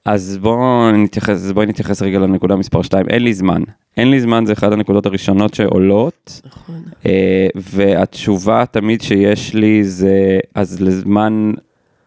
אז 0.08 0.38
בואו 0.42 0.92
נתייחס, 0.92 1.52
בואי 1.52 1.66
נתייחס 1.66 2.02
רגע 2.02 2.20
לנקודה 2.20 2.56
מספר 2.56 2.82
2, 2.82 3.06
אין 3.10 3.24
לי 3.24 3.34
זמן. 3.34 3.62
אין 3.98 4.12
לי 4.12 4.22
זמן 4.22 4.46
זה 4.46 4.54
אחת 4.54 4.72
הנקודות 4.72 5.06
הראשונות 5.06 5.54
שעולות, 5.54 6.42
נכון. 6.46 6.76
אה, 7.06 7.48
והתשובה 7.56 8.64
תמיד 8.72 9.02
שיש 9.02 9.54
לי 9.54 9.84
זה, 9.84 10.40
אז 10.56 10.82
לזמן, 10.82 11.52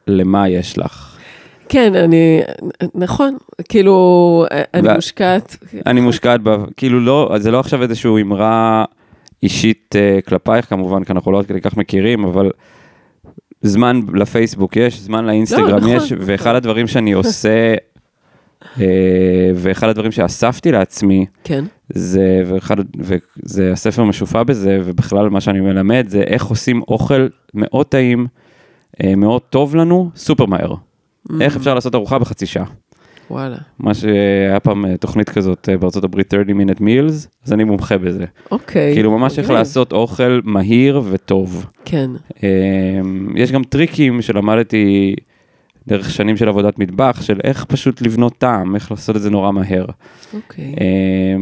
למה 0.07 0.49
יש 0.49 0.79
לך? 0.79 1.17
כן, 1.69 1.95
אני, 1.95 2.41
נכון, 2.95 3.37
כאילו, 3.69 4.45
אני 4.75 4.89
וה- 4.89 4.95
מושקעת, 4.95 5.57
אני 5.87 6.01
מושקעת 6.01 6.41
בה, 6.41 6.57
כאילו 6.77 7.01
לא, 7.01 7.31
זה 7.39 7.51
לא 7.51 7.61
עכשיו 7.61 7.83
איזושהי 7.83 8.23
אמרה 8.23 8.85
אישית 9.43 9.95
אה, 9.97 10.19
כלפייך 10.29 10.69
כמובן, 10.69 11.05
כי 11.05 11.13
אנחנו 11.13 11.33
לא 11.33 11.39
עד 11.39 11.47
כדי 11.47 11.61
כך 11.61 11.77
מכירים, 11.77 12.25
אבל 12.25 12.51
זמן 13.63 14.01
לפייסבוק 14.15 14.77
יש, 14.77 15.01
זמן 15.01 15.25
לאינסטגרם 15.25 15.77
נכון, 15.77 15.89
יש, 15.89 16.13
נכון. 16.13 16.19
ואחד 16.27 16.55
הדברים 16.55 16.87
שאני 16.87 17.13
עושה, 17.13 17.75
ואחד 19.55 19.89
הדברים 19.89 20.13
שאספתי 20.13 20.73
לעצמי, 20.73 21.27
כן, 21.45 21.65
זה, 21.89 22.43
ואחד, 22.47 22.77
וזה 22.99 23.73
הספר 23.73 24.05
משופע 24.05 24.43
בזה, 24.43 24.79
ובכלל 24.85 25.29
מה 25.29 25.41
שאני 25.41 25.61
מלמד 25.61 26.05
זה 26.09 26.21
איך 26.21 26.45
עושים 26.45 26.83
אוכל 26.89 27.29
מאוד 27.55 27.87
טעים, 27.87 28.27
אה, 29.03 29.15
מאוד 29.17 29.43
טוב 29.43 29.77
לנו, 29.77 30.11
סופר 30.17 30.47
מהר. 30.47 30.75
איך 31.41 31.57
אפשר 31.57 31.75
לעשות 31.75 31.95
ארוחה 31.95 32.19
בחצי 32.19 32.47
שעה. 32.47 32.65
וואלה. 33.31 33.57
מה 33.79 33.95
שהיה 33.95 34.61
פעם 34.61 34.87
אה, 34.87 34.97
תוכנית 34.97 35.29
כזאת 35.29 35.69
אה, 35.69 35.77
בארצות 35.77 36.05
הברית 36.05 36.31
30 36.31 36.61
minute 36.61 36.81
meals, 36.81 37.27
אז 37.45 37.53
אני 37.53 37.65
מומחה 37.65 37.99
בזה. 37.99 38.25
אוקיי. 38.51 38.95
כאילו 38.95 39.19
ממש 39.19 39.39
איך 39.39 39.47
מגניב. 39.47 39.59
לעשות 39.59 39.93
אוכל 39.93 40.41
מהיר 40.45 41.03
וטוב. 41.11 41.67
כן, 41.85 42.11
אה, 42.43 42.49
יש 43.35 43.53
גם 43.53 43.65
טריקים 43.65 44.23
שלמדתי 44.23 45.15
דרך 45.87 46.11
שנים 46.11 46.37
של 46.37 46.49
עבודת 46.49 46.79
מטבח, 46.79 47.23
של 47.23 47.41
איך 47.45 47.65
פשוט 47.65 48.03
לבנות 48.03 48.39
טעם, 48.39 48.75
איך 48.75 48.91
לעשות 48.91 49.17
את 49.17 49.23
זה 49.23 49.31
נורא 49.31 49.51
מהר. 49.51 49.87
אוקיי. 50.35 50.75
אה, 50.81 51.37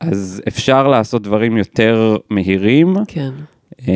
אז 0.00 0.42
אפשר 0.48 0.88
לעשות 0.88 1.22
דברים 1.22 1.56
יותר 1.56 2.16
מהירים, 2.30 2.94
כן. 3.08 3.30
אה, 3.88 3.94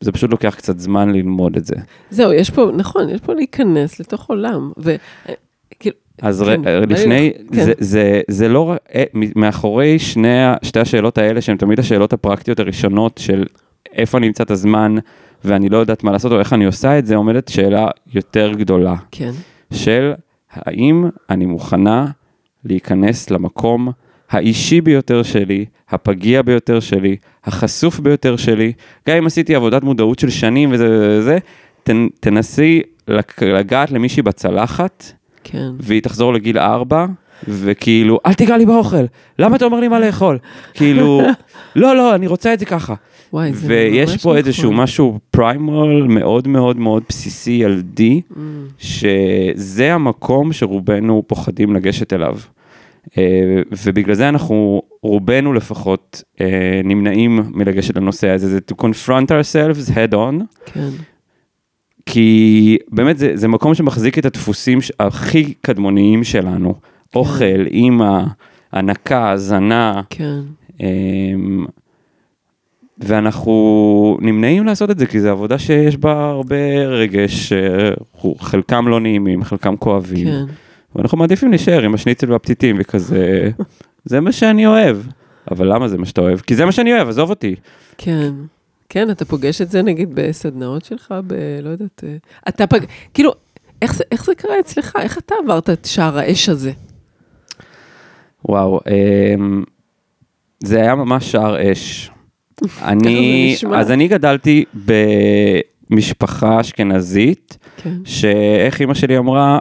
זה 0.00 0.12
פשוט 0.12 0.30
לוקח 0.30 0.54
קצת 0.54 0.78
זמן 0.78 1.10
ללמוד 1.12 1.56
את 1.56 1.64
זה. 1.64 1.76
זהו, 2.10 2.32
יש 2.32 2.50
פה, 2.50 2.70
נכון, 2.76 3.08
יש 3.08 3.20
פה 3.20 3.34
להיכנס 3.34 4.00
לתוך 4.00 4.30
עולם, 4.30 4.72
וכאילו, 4.78 5.96
אז 6.22 6.42
כן, 6.42 6.68
ר- 6.68 6.80
לפני, 6.80 7.32
כן. 7.52 7.64
זה, 7.64 7.72
זה, 7.78 8.20
זה 8.28 8.48
לא, 8.48 8.74
אה, 8.94 9.04
מאחורי 9.36 9.98
שני, 9.98 10.28
שתי 10.62 10.80
השאלות 10.80 11.18
האלה, 11.18 11.40
שהן 11.40 11.56
תמיד 11.56 11.78
השאלות 11.78 12.12
הפרקטיות 12.12 12.60
הראשונות 12.60 13.18
של 13.18 13.44
איפה 13.96 14.18
אני 14.18 14.26
אמצא 14.26 14.42
את 14.44 14.50
הזמן 14.50 14.94
ואני 15.44 15.68
לא 15.68 15.76
יודעת 15.76 16.04
מה 16.04 16.12
לעשות 16.12 16.32
או 16.32 16.38
איך 16.38 16.52
אני 16.52 16.64
עושה 16.64 16.98
את 16.98 17.06
זה, 17.06 17.16
עומדת 17.16 17.48
שאלה 17.48 17.88
יותר 18.14 18.52
גדולה, 18.52 18.94
כן, 19.10 19.30
של 19.72 20.12
האם 20.52 21.04
אני 21.30 21.46
מוכנה 21.46 22.06
להיכנס 22.64 23.30
למקום 23.30 23.88
האישי 24.30 24.80
ביותר 24.80 25.22
שלי, 25.22 25.64
הפגיע 25.90 26.42
ביותר 26.42 26.80
שלי, 26.80 27.16
החשוף 27.44 28.00
ביותר 28.00 28.36
שלי, 28.36 28.72
גם 29.08 29.16
אם 29.16 29.26
עשיתי 29.26 29.54
עבודת 29.54 29.82
מודעות 29.82 30.18
של 30.18 30.30
שנים 30.30 30.72
וזה 30.72 31.18
וזה, 31.18 31.38
תנ, 31.82 32.06
תנסי 32.20 32.82
לגעת 33.42 33.90
למישהי 33.90 34.22
בצלחת, 34.22 35.12
כן. 35.44 35.68
והיא 35.80 36.02
תחזור 36.02 36.32
לגיל 36.32 36.58
ארבע, 36.58 37.06
וכאילו, 37.48 38.20
אל 38.26 38.34
תיגע 38.34 38.56
לי 38.56 38.66
באוכל, 38.66 39.04
למה 39.38 39.56
אתה 39.56 39.64
אומר 39.64 39.80
לי 39.80 39.88
מה 39.88 40.00
לאכול? 40.00 40.38
כאילו, 40.74 41.22
לא, 41.76 41.96
לא, 41.96 42.14
אני 42.14 42.26
רוצה 42.26 42.54
את 42.54 42.58
זה 42.58 42.64
ככה. 42.66 42.94
וואי, 43.32 43.52
זה 43.52 43.66
ויש 43.68 44.22
פה 44.22 44.36
איזשהו 44.36 44.72
נכון. 44.72 44.82
משהו 44.82 45.18
פריימול 45.30 46.02
מאוד 46.08 46.48
מאוד 46.48 46.76
מאוד 46.76 47.02
בסיסי 47.08 47.50
ילדי, 47.50 48.20
Mm, 48.30 48.36
שזה 48.78 49.94
המקום 49.94 50.52
שרובנו 50.52 51.22
פוחדים 51.26 51.74
לגשת 51.74 52.12
אליו. 52.12 52.38
אה, 53.18 53.62
ובגלל 53.84 54.14
זה 54.14 54.28
אנחנו, 54.28 54.82
רובנו 55.02 55.52
לפחות, 55.52 56.22
אה, 56.40 56.80
נמנעים 56.84 57.40
מלגשת 57.54 57.96
לנושא 57.96 58.28
הזה, 58.28 58.48
זה 58.48 58.58
to 58.70 58.74
confront 58.82 59.28
ourselves 59.28 59.90
head 59.90 60.14
on, 60.14 60.44
כן, 60.66 60.88
כי 62.06 62.76
באמת 62.88 63.18
זה, 63.18 63.32
זה 63.34 63.48
מקום 63.48 63.74
שמחזיק 63.74 64.18
את 64.18 64.24
הדפוסים 64.24 64.78
הכי 65.00 65.54
קדמוניים 65.54 66.24
שלנו. 66.24 66.74
אוכל, 67.14 67.66
אימא, 67.66 68.22
הנקה, 68.72 69.30
הזנה, 69.30 70.00
כן, 70.10 70.40
אמ, 70.80 71.66
ואנחנו 72.98 74.18
נמנעים 74.20 74.66
לעשות 74.66 74.90
את 74.90 74.98
זה, 74.98 75.06
כי 75.06 75.20
זו 75.20 75.28
עבודה 75.28 75.58
שיש 75.58 75.96
בה 75.96 76.28
הרבה 76.28 76.86
רגש, 76.86 77.52
אה, 77.52 77.90
חלקם 78.38 78.88
לא 78.88 79.00
נעימים, 79.00 79.44
חלקם 79.44 79.76
כואבים. 79.76 80.26
כן. 80.26 80.44
ואנחנו 80.94 81.18
מעדיפים 81.18 81.50
להישאר 81.50 81.82
עם 81.82 81.94
השניצל 81.94 82.32
והפתיתים 82.32 82.76
וכזה, 82.78 83.50
זה 84.04 84.20
מה 84.20 84.32
שאני 84.32 84.66
אוהב. 84.66 84.96
אבל 85.50 85.74
למה 85.74 85.88
זה 85.88 85.98
מה 85.98 86.06
שאתה 86.06 86.20
אוהב? 86.20 86.40
כי 86.40 86.54
זה 86.54 86.64
מה 86.64 86.72
שאני 86.72 86.92
אוהב, 86.92 87.08
עזוב 87.08 87.30
אותי. 87.30 87.54
כן. 87.98 88.32
כן, 88.88 89.10
אתה 89.10 89.24
פוגש 89.24 89.60
את 89.60 89.70
זה 89.70 89.82
נגיד 89.82 90.10
בסדנאות 90.14 90.84
שלך, 90.84 91.14
ב... 91.26 91.34
לא 91.62 91.68
יודעת, 91.68 92.04
אה, 92.06 92.16
אתה 92.48 92.66
פג... 92.66 92.80
כאילו, 93.14 93.32
איך 93.82 93.94
זה, 93.94 94.04
איך 94.12 94.24
זה 94.24 94.34
קרה 94.34 94.60
אצלך? 94.60 94.96
איך 95.00 95.18
אתה 95.18 95.34
עברת 95.44 95.70
את 95.70 95.84
שער 95.84 96.18
האש 96.18 96.48
הזה? 96.48 96.72
וואו, 98.48 98.80
אמ, 98.86 99.64
זה 100.60 100.80
היה 100.80 100.94
ממש 100.94 101.32
שער 101.32 101.72
אש. 101.72 102.10
אני. 102.82 103.54
אז 103.74 103.90
אני 103.90 104.08
גדלתי 104.08 104.64
במשפחה 105.90 106.60
אשכנזית, 106.60 107.58
כן. 107.76 107.94
שאיך 108.04 108.80
אימא 108.80 108.94
שלי 108.94 109.18
אמרה, 109.18 109.58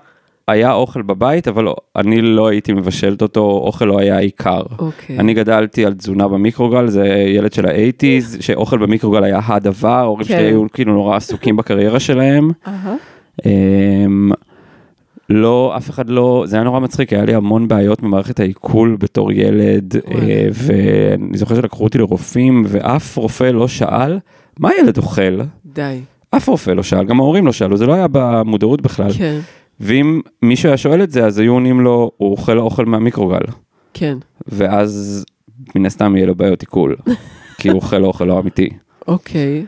היה 0.48 0.74
אוכל 0.74 1.02
בבית, 1.02 1.48
אבל 1.48 1.68
אני 1.96 2.22
לא 2.22 2.48
הייתי 2.48 2.74
מבשלת 2.74 3.22
אותו, 3.22 3.42
אוכל 3.42 3.86
לא 3.86 4.00
היה 4.00 4.18
העיקר. 4.18 4.62
אוקיי. 4.80 5.20
אני 5.20 5.34
גדלתי 5.34 5.86
על 5.86 5.94
תזונה 5.94 6.28
במיקרוגל, 6.28 6.88
זה 6.88 7.08
ילד 7.08 7.54
של 7.54 7.66
האייטיז, 7.66 8.38
שאוכל 8.40 8.78
במיקרוגל 8.78 9.24
היה 9.24 9.40
הדבר, 9.44 9.90
ההורים 9.90 10.26
שלי 10.26 10.38
כן. 10.38 10.44
היו 10.44 10.66
כאילו 10.74 10.94
נורא 10.94 11.16
עסוקים 11.16 11.56
בקריירה 11.56 12.00
שלהם. 12.00 12.50
אהה. 12.68 12.96
לא, 15.30 15.74
אף 15.78 15.90
אחד 15.90 16.10
לא, 16.10 16.44
זה 16.48 16.56
היה 16.56 16.64
נורא 16.64 16.80
מצחיק, 16.80 17.14
היה 17.14 17.26
לי 17.26 17.34
המון 17.36 17.68
בעיות 17.68 18.02
במערכת 18.02 18.40
העיכול 18.40 18.98
בתור 19.00 19.32
ילד. 19.32 19.96
אה, 19.96 20.48
ואני 20.54 21.38
זוכר 21.38 21.56
שלקחו 21.56 21.84
אותי 21.84 21.98
לרופאים, 21.98 22.64
ואף 22.68 23.18
רופא 23.18 23.44
לא 23.44 23.68
שאל, 23.68 24.20
מה 24.60 24.70
ילד 24.80 24.98
אוכל? 24.98 25.42
די. 25.66 26.00
אף 26.32 26.48
רופא 26.48 26.72
לא 26.72 26.84
שאל, 26.84 27.06
גם 27.06 27.20
ההורים 27.20 27.46
לא 27.46 27.54
שאלו, 27.54 27.78
זה 27.78 27.86
לא 27.86 27.94
היה 27.94 28.08
במודעות 28.12 28.82
בכלל. 28.82 29.14
כן, 29.18 29.40
ואם 29.80 30.22
מישהו 30.42 30.70
היה 30.70 30.78
שואל 30.78 31.04
את 31.04 31.12
זה, 31.12 31.26
אז 31.26 31.40
היו 31.40 31.54
עונים 31.54 31.82
לו, 31.82 32.12
הוא 32.18 32.32
אוכל 32.32 32.58
אוכל 32.58 32.86
מהמיקרוגל. 32.86 33.46
כן. 33.94 34.18
ואז 34.48 35.26
מן 35.76 35.86
הסתם 35.86 36.16
יהיה 36.16 36.28
לו 36.28 36.36
בעיות 36.36 36.62
עיכול, 36.62 36.96
כי 37.60 37.70
הוא 37.70 37.76
אוכל 37.76 38.04
אוכל 38.06 38.26
לא 38.26 38.40
אמיתי. 38.40 38.70
אוקיי. 39.08 39.66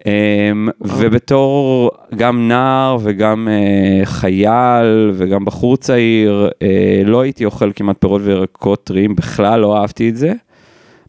Um, 0.00 0.70
ובתור 0.80 1.90
גם 2.16 2.48
נער 2.48 2.96
וגם 3.02 3.48
uh, 3.48 4.06
חייל 4.06 5.10
וגם 5.14 5.44
בחור 5.44 5.76
צעיר, 5.76 6.48
uh, 6.48 7.08
לא 7.08 7.20
הייתי 7.20 7.44
אוכל 7.44 7.70
כמעט 7.76 7.96
פירות 8.00 8.22
וירקות 8.24 8.84
טריים, 8.84 9.16
בכלל 9.16 9.60
לא 9.60 9.76
אהבתי 9.76 10.08
את 10.08 10.16
זה. 10.16 10.32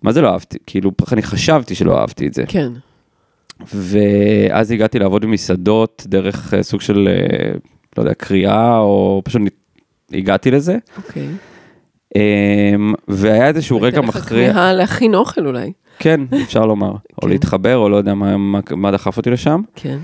מה 0.02 0.12
זה 0.12 0.22
לא 0.22 0.30
אהבתי? 0.30 0.58
כאילו, 0.66 0.92
אני 1.12 1.22
חשבתי 1.22 1.76
שלא 1.76 2.00
אהבתי 2.00 2.28
את 2.28 2.34
זה. 2.34 2.44
כן. 2.48 2.72
ואז 3.76 4.72
הגעתי 4.72 5.00
לעבוד 5.00 5.22
במסעדות 5.22 6.04
דרך 6.08 6.54
uh, 6.54 6.62
סוג 6.62 6.82
של, 6.82 7.10
לא 7.98 8.02
יודע, 8.04 8.14
קריאה, 8.14 8.78
או 8.78 9.22
פשוט 9.26 9.42
הגעתי 10.14 10.52
לזה. 10.52 10.78
אוקיי. 10.98 11.28
Um, 12.18 12.96
והיה 13.08 13.48
איזשהו 13.48 13.82
רגע 13.82 13.98
הייתה 13.98 14.10
לך 14.10 14.16
מכריע. 14.16 14.52
כמיהה 14.52 14.74
להכין 14.74 15.16
אוכל 15.16 15.48
אולי. 15.48 15.72
כן, 16.02 16.22
אפשר 16.44 16.66
לומר. 16.66 16.92
או 16.92 17.22
כן. 17.22 17.30
להתחבר, 17.30 17.78
או 17.78 17.90
לא 17.90 17.96
יודע 17.96 18.14
מה, 18.14 18.38
מה, 18.38 18.60
מה 18.72 18.92
דחף 18.92 19.18
אותי 19.18 19.30
לשם. 19.30 19.62
כן. 19.76 19.98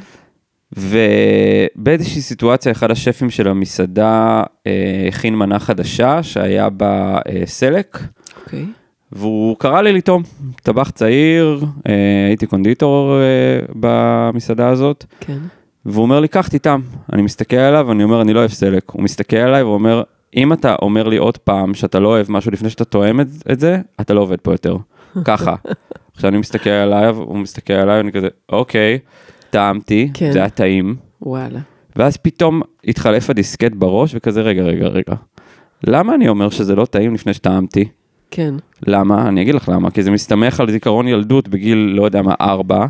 ובאיזושהי 0.77 2.21
סיטואציה, 2.21 2.71
אחד 2.71 2.91
השפים 2.91 3.29
של 3.29 3.47
המסעדה 3.47 4.43
אה, 4.67 5.05
הכין 5.07 5.35
מנה 5.35 5.59
חדשה 5.59 6.23
שהיה 6.23 6.69
בה 6.69 7.17
אה, 7.27 7.41
סלק, 7.45 7.99
אוקיי. 8.43 8.65
והוא 9.11 9.55
קרא 9.59 9.81
לי 9.81 9.93
לטעום, 9.93 10.23
טבח 10.63 10.89
צעיר, 10.89 11.65
אה, 11.87 12.25
הייתי 12.27 12.47
קונדיטור 12.47 13.13
אה, 13.13 13.59
במסעדה 13.75 14.69
הזאת, 14.69 15.05
כן. 15.19 15.37
והוא 15.85 16.03
אומר 16.03 16.19
לי, 16.19 16.27
קח 16.27 16.47
תטעם. 16.47 16.81
אני 17.13 17.21
מסתכל 17.21 17.55
עליו, 17.55 17.91
אני 17.91 18.03
אומר, 18.03 18.21
אני 18.21 18.33
לא 18.33 18.39
אוהב 18.39 18.51
סלק. 18.51 18.89
הוא 18.89 19.03
מסתכל 19.03 19.35
עליי 19.35 19.63
ואומר, 19.63 20.03
אם 20.35 20.53
אתה 20.53 20.75
אומר 20.81 21.07
לי 21.07 21.17
עוד 21.17 21.37
פעם 21.37 21.73
שאתה 21.73 21.99
לא 21.99 22.07
אוהב 22.07 22.25
משהו 22.29 22.51
לפני 22.51 22.69
שאתה 22.69 22.85
תואם 22.85 23.21
את, 23.21 23.27
את 23.51 23.59
זה, 23.59 23.79
אתה 24.01 24.13
לא 24.13 24.21
עובד 24.21 24.39
פה 24.39 24.51
יותר. 24.51 24.77
ככה. 25.25 25.55
עכשיו 26.15 26.29
אני 26.29 26.37
מסתכל 26.37 26.69
עליו, 26.69 27.17
הוא 27.17 27.37
מסתכל 27.37 27.73
עליי, 27.73 27.99
אני 27.99 28.11
כזה, 28.11 28.27
אוקיי. 28.49 28.99
טעמתי, 29.49 30.09
כן. 30.13 30.31
זה 30.31 30.39
היה 30.39 30.49
טעים, 30.49 30.95
וואלה. 31.21 31.59
ואז 31.95 32.17
פתאום 32.17 32.61
התחלף 32.85 33.29
הדיסקט 33.29 33.71
בראש, 33.75 34.15
וכזה, 34.15 34.41
רגע, 34.41 34.63
רגע, 34.63 34.87
רגע. 34.87 35.15
למה 35.83 36.15
אני 36.15 36.27
אומר 36.27 36.49
שזה 36.49 36.75
לא 36.75 36.85
טעים 36.85 37.13
לפני 37.13 37.33
שטעמתי? 37.33 37.85
כן, 38.31 38.53
למה? 38.87 39.27
אני 39.27 39.41
אגיד 39.41 39.55
לך 39.55 39.69
למה, 39.69 39.91
כי 39.91 40.03
זה 40.03 40.11
מסתמך 40.11 40.59
על 40.59 40.71
זיכרון 40.71 41.07
ילדות 41.07 41.47
בגיל, 41.47 41.77
לא 41.77 42.05
יודע 42.05 42.21
מה, 42.21 42.33
ארבע, 42.41 42.85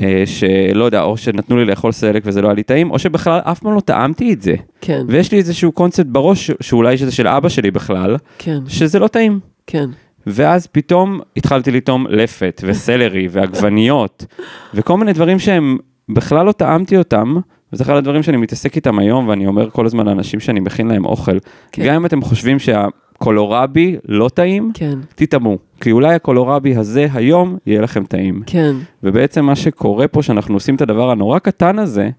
אה, 0.00 0.22
שלא 0.26 0.84
יודע, 0.84 1.02
או 1.02 1.16
שנתנו 1.16 1.56
לי 1.56 1.64
לאכול 1.64 1.92
סלק 1.92 2.22
וזה 2.26 2.42
לא 2.42 2.48
היה 2.48 2.54
לי 2.54 2.62
טעים, 2.62 2.90
או 2.90 2.98
שבכלל 2.98 3.40
אף 3.44 3.60
פעם 3.60 3.74
לא 3.74 3.80
טעמתי 3.80 4.32
את 4.32 4.42
זה. 4.42 4.54
כן, 4.80 5.04
ויש 5.08 5.32
לי 5.32 5.38
איזשהו 5.38 5.72
קונספט 5.72 6.06
בראש, 6.06 6.50
שאולי 6.60 6.96
שזה 6.96 7.12
של 7.12 7.28
אבא 7.28 7.48
שלי 7.48 7.70
בכלל, 7.70 8.16
כן, 8.38 8.58
שזה 8.68 8.98
לא 8.98 9.08
טעים. 9.08 9.40
כן. 9.66 9.90
ואז 10.26 10.66
פתאום 10.66 11.20
התחלתי 11.36 11.70
לטעום 11.70 12.06
לפת 12.08 12.62
וסלרי 12.66 13.28
ועגבניות 13.30 14.26
וכל 14.74 14.96
מיני 14.96 15.12
דברים 15.12 15.38
שהם 15.38 15.78
בכלל 16.08 16.46
לא 16.46 16.52
טעמתי 16.52 16.96
אותם. 16.96 17.36
וזה 17.72 17.84
אחד 17.84 17.96
הדברים 17.96 18.22
שאני 18.22 18.36
מתעסק 18.36 18.76
איתם 18.76 18.98
היום 18.98 19.28
ואני 19.28 19.46
אומר 19.46 19.70
כל 19.70 19.86
הזמן 19.86 20.06
לאנשים 20.06 20.40
שאני 20.40 20.60
מכין 20.60 20.88
להם 20.88 21.04
אוכל. 21.04 21.38
כן. 21.72 21.86
גם 21.86 21.94
אם 21.94 22.06
אתם 22.06 22.22
חושבים 22.22 22.58
שהקולורבי 22.58 23.96
לא 24.08 24.28
טעים, 24.34 24.70
כן, 24.74 24.98
תטעמו. 25.14 25.58
כי 25.80 25.92
אולי 25.92 26.14
הקולורבי 26.14 26.76
הזה 26.76 27.06
היום 27.12 27.56
יהיה 27.66 27.80
לכם 27.80 28.04
טעים. 28.04 28.42
כן, 28.46 28.76
ובעצם 29.02 29.44
מה 29.44 29.56
שקורה 29.56 30.08
פה 30.08 30.22
שאנחנו 30.22 30.54
עושים 30.54 30.74
את 30.74 30.80
הדבר 30.80 31.10
הנורא 31.10 31.38
קטן 31.38 31.78
הזה, 31.78 32.10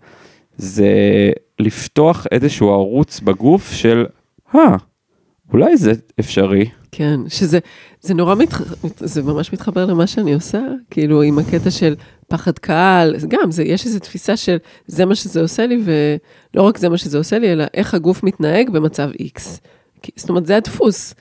זה 0.58 0.92
לפתוח 1.60 2.28
איזשהו 2.32 2.70
ערוץ 2.70 3.20
בגוף 3.20 3.72
של, 3.72 4.06
אה, 4.56 4.76
אולי 5.54 5.78
זה 5.78 5.94
אפשרי. 6.20 6.66
כן. 6.96 7.20
שזה 7.28 7.60
זה 8.02 8.14
נורא, 8.14 8.36
מתח... 8.36 8.62
זה 9.00 9.24
ממש 9.24 9.54
מתחבר 9.54 9.86
למה 9.86 10.08
שאני 10.08 10.34
עושה, 10.34 10.62
כאילו 10.90 11.22
עם 11.22 11.40
הקטע 11.40 11.72
של 11.72 11.96
פחד 12.28 12.60
קהל, 12.60 13.16
גם, 13.28 13.52
זה, 13.52 13.64
יש 13.64 13.86
איזו 13.86 14.00
תפיסה 14.00 14.38
של 14.38 14.58
זה 14.88 15.06
מה 15.06 15.16
שזה 15.16 15.42
עושה 15.42 15.66
לי, 15.66 15.84
ולא 15.84 16.64
רק 16.64 16.78
זה 16.78 16.90
מה 16.90 16.98
שזה 16.98 17.18
עושה 17.18 17.40
לי, 17.40 17.52
אלא 17.52 17.64
איך 17.74 17.94
הגוף 17.94 18.24
מתנהג 18.24 18.70
במצב 18.70 19.10
X. 19.12 19.42
זאת 20.16 20.30
אומרת, 20.30 20.46
זה 20.46 20.58
הדפוס. 20.58 21.14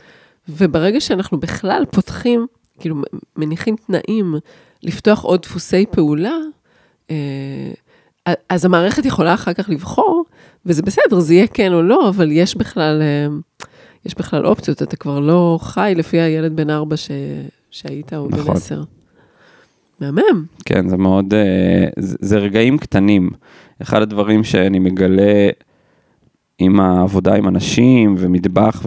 וברגע 0.48 1.00
שאנחנו 1.00 1.40
בכלל 1.40 1.84
פותחים, 1.90 2.46
כאילו 2.80 2.96
מניחים 3.36 3.76
תנאים 3.86 4.34
לפתוח 4.82 5.22
עוד 5.22 5.42
דפוסי 5.42 5.86
פעולה, 5.90 6.36
אה, 7.10 7.72
אז 8.48 8.64
המערכת 8.64 9.04
יכולה 9.04 9.34
אחר 9.34 9.52
כך 9.52 9.68
לבחור, 9.70 10.24
וזה 10.66 10.82
בסדר, 10.82 11.20
זה 11.20 11.34
יהיה 11.34 11.46
כן 11.46 11.72
או 11.72 11.82
לא, 11.82 12.08
אבל 12.08 12.32
יש 12.32 12.56
בכלל, 12.56 13.02
אה, 13.02 13.26
יש 14.06 14.14
בכלל 14.14 14.46
אופציות, 14.46 14.82
אתה 14.82 14.96
כבר 14.96 15.20
לא 15.20 15.58
חי 15.62 15.92
לפי 15.96 16.20
הילד 16.20 16.56
בן 16.56 16.70
ארבע 16.70 16.96
ש... 16.96 17.10
שהיית, 17.70 18.12
או 18.14 18.28
בן 18.28 18.38
נכון. 18.38 18.56
עשר. 18.56 18.82
מהמם, 20.00 20.44
כן, 20.64 20.88
זה 20.88 20.96
מאוד, 20.96 21.34
אה, 21.34 21.88
זה, 21.98 22.16
זה 22.20 22.38
רגעים 22.38 22.78
קטנים. 22.78 23.30
אחד 23.82 24.02
הדברים 24.02 24.44
שאני 24.44 24.78
מגלה 24.78 25.48
עם 26.58 26.80
העבודה 26.80 27.34
עם 27.34 27.48
אנשים 27.48 28.14
ומטבח, 28.18 28.86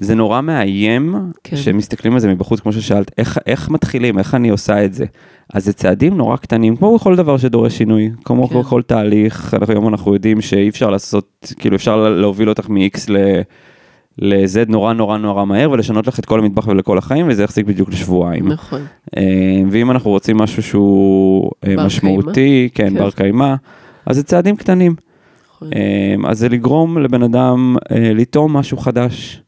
וזה 0.00 0.14
נורא 0.14 0.40
מאיים, 0.40 1.14
כן. 1.44 1.56
שמסתכלים 1.56 2.12
על 2.12 2.18
זה 2.18 2.28
מבחוץ, 2.28 2.60
כמו 2.60 2.72
ששאלת, 2.72 3.10
איך, 3.18 3.38
איך 3.46 3.70
מתחילים, 3.70 4.18
איך 4.18 4.34
אני 4.34 4.48
עושה 4.48 4.84
את 4.84 4.94
זה. 4.94 5.04
אז 5.54 5.64
זה 5.64 5.72
צעדים 5.72 6.16
נורא 6.16 6.36
קטנים, 6.36 6.76
כמו 6.76 6.94
בכל 6.94 7.16
דבר 7.16 7.36
שדורש 7.36 7.78
שינוי, 7.78 8.10
כמו 8.24 8.48
כן. 8.48 8.58
בכל 8.58 8.82
תהליך, 8.82 9.54
אנחנו 9.54 9.74
היום 9.74 9.88
אנחנו 9.88 10.14
יודעים 10.14 10.40
שאי 10.40 10.68
אפשר 10.68 10.90
לעשות, 10.90 11.52
כאילו 11.58 11.76
אפשר 11.76 12.08
להוביל 12.08 12.48
אותך 12.48 12.68
מ-X 12.68 12.98
ל... 13.08 13.40
ל-Z 14.18 14.68
נורא 14.68 14.92
נורא 14.92 15.18
נורא 15.18 15.44
מהר 15.44 15.70
ולשנות 15.70 16.06
לך 16.06 16.18
את 16.18 16.24
כל 16.24 16.38
המטבח 16.38 16.66
ולכל 16.66 16.98
החיים 16.98 17.28
וזה 17.28 17.42
יחזיק 17.42 17.66
בדיוק 17.66 17.88
לשבועיים. 17.88 18.48
נכון, 18.48 18.80
אה, 19.16 19.22
ואם 19.70 19.90
אנחנו 19.90 20.10
רוצים 20.10 20.36
משהו 20.36 20.62
שהוא 20.62 21.50
אה, 21.66 21.74
משמעותי, 21.86 22.68
כן, 22.74 22.88
כן. 22.88 22.94
בר 22.94 23.10
קיימא, 23.10 23.54
אז 24.06 24.16
זה 24.16 24.22
צעדים 24.22 24.56
קטנים. 24.56 24.94
נכון. 25.56 25.68
אה, 25.74 26.30
אז 26.30 26.38
זה 26.38 26.48
לגרום 26.48 26.98
לבן 26.98 27.22
אדם 27.22 27.76
לטעום 27.90 28.56
משהו 28.56 28.76
חדש, 28.76 29.42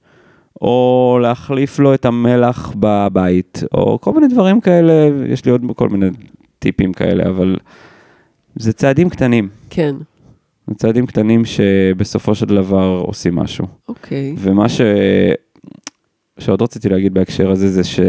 או 0.62 1.18
להחליף 1.22 1.78
לו 1.78 1.94
את 1.94 2.04
המלח 2.04 2.72
בבית, 2.76 3.62
או 3.74 4.00
כל 4.00 4.12
מיני 4.12 4.28
דברים 4.28 4.60
כאלה, 4.60 5.10
יש 5.28 5.44
לי 5.44 5.50
עוד 5.50 5.62
כל 5.76 5.88
מיני 5.88 6.06
טיפים 6.58 6.92
כאלה, 6.92 7.28
אבל 7.28 7.56
זה 8.56 8.72
צעדים 8.72 9.10
קטנים. 9.10 9.48
כן, 9.70 9.94
זה 10.66 10.74
צעדים 10.74 11.06
קטנים 11.06 11.44
שבסופו 11.44 12.34
של 12.34 12.46
דבר 12.46 13.02
עושים 13.06 13.34
משהו. 13.34 13.66
אוקיי, 13.88 14.34
ומה 14.38 14.68
ש... 14.68 14.80
שעוד 16.38 16.62
רציתי 16.62 16.88
להגיד 16.88 17.14
בהקשר 17.14 17.50
הזה 17.50 17.68
זה 17.68 17.84
ש... 17.84 18.00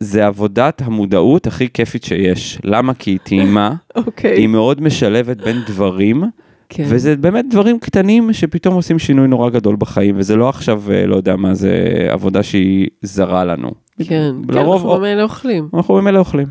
זה 0.00 0.26
עבודת 0.26 0.82
המודעות 0.82 1.46
הכי 1.46 1.68
כיפית 1.68 2.04
שיש. 2.04 2.58
למה? 2.64 2.94
כי 2.94 3.10
היא 3.10 3.18
טעימה, 3.22 3.74
אוקיי, 4.06 4.36
היא 4.36 4.48
מאוד 4.48 4.80
משלבת 4.80 5.36
בין 5.36 5.56
דברים, 5.66 6.24
כן, 6.74 6.84
וזה 6.88 7.16
באמת 7.16 7.44
דברים 7.50 7.78
קטנים 7.78 8.32
שפתאום 8.32 8.74
עושים 8.74 8.98
שינוי 8.98 9.28
נורא 9.28 9.50
גדול 9.50 9.76
בחיים, 9.76 10.14
וזה 10.18 10.36
לא 10.36 10.48
עכשיו, 10.48 10.82
אה, 10.90 11.06
לא 11.06 11.16
יודע 11.16 11.36
מה, 11.36 11.54
זה 11.54 11.78
עבודה 12.10 12.42
שהיא 12.42 12.88
זרה 13.02 13.44
לנו. 13.44 13.70
כן, 13.98 14.04
כן, 14.08 14.54
לרוב, 14.54 14.82
אנחנו 14.86 14.98
ממילא 14.98 15.22
אוכלים. 15.22 15.68
אנחנו 15.74 15.94
ממילא 15.94 16.18
אוכלים. 16.18 16.46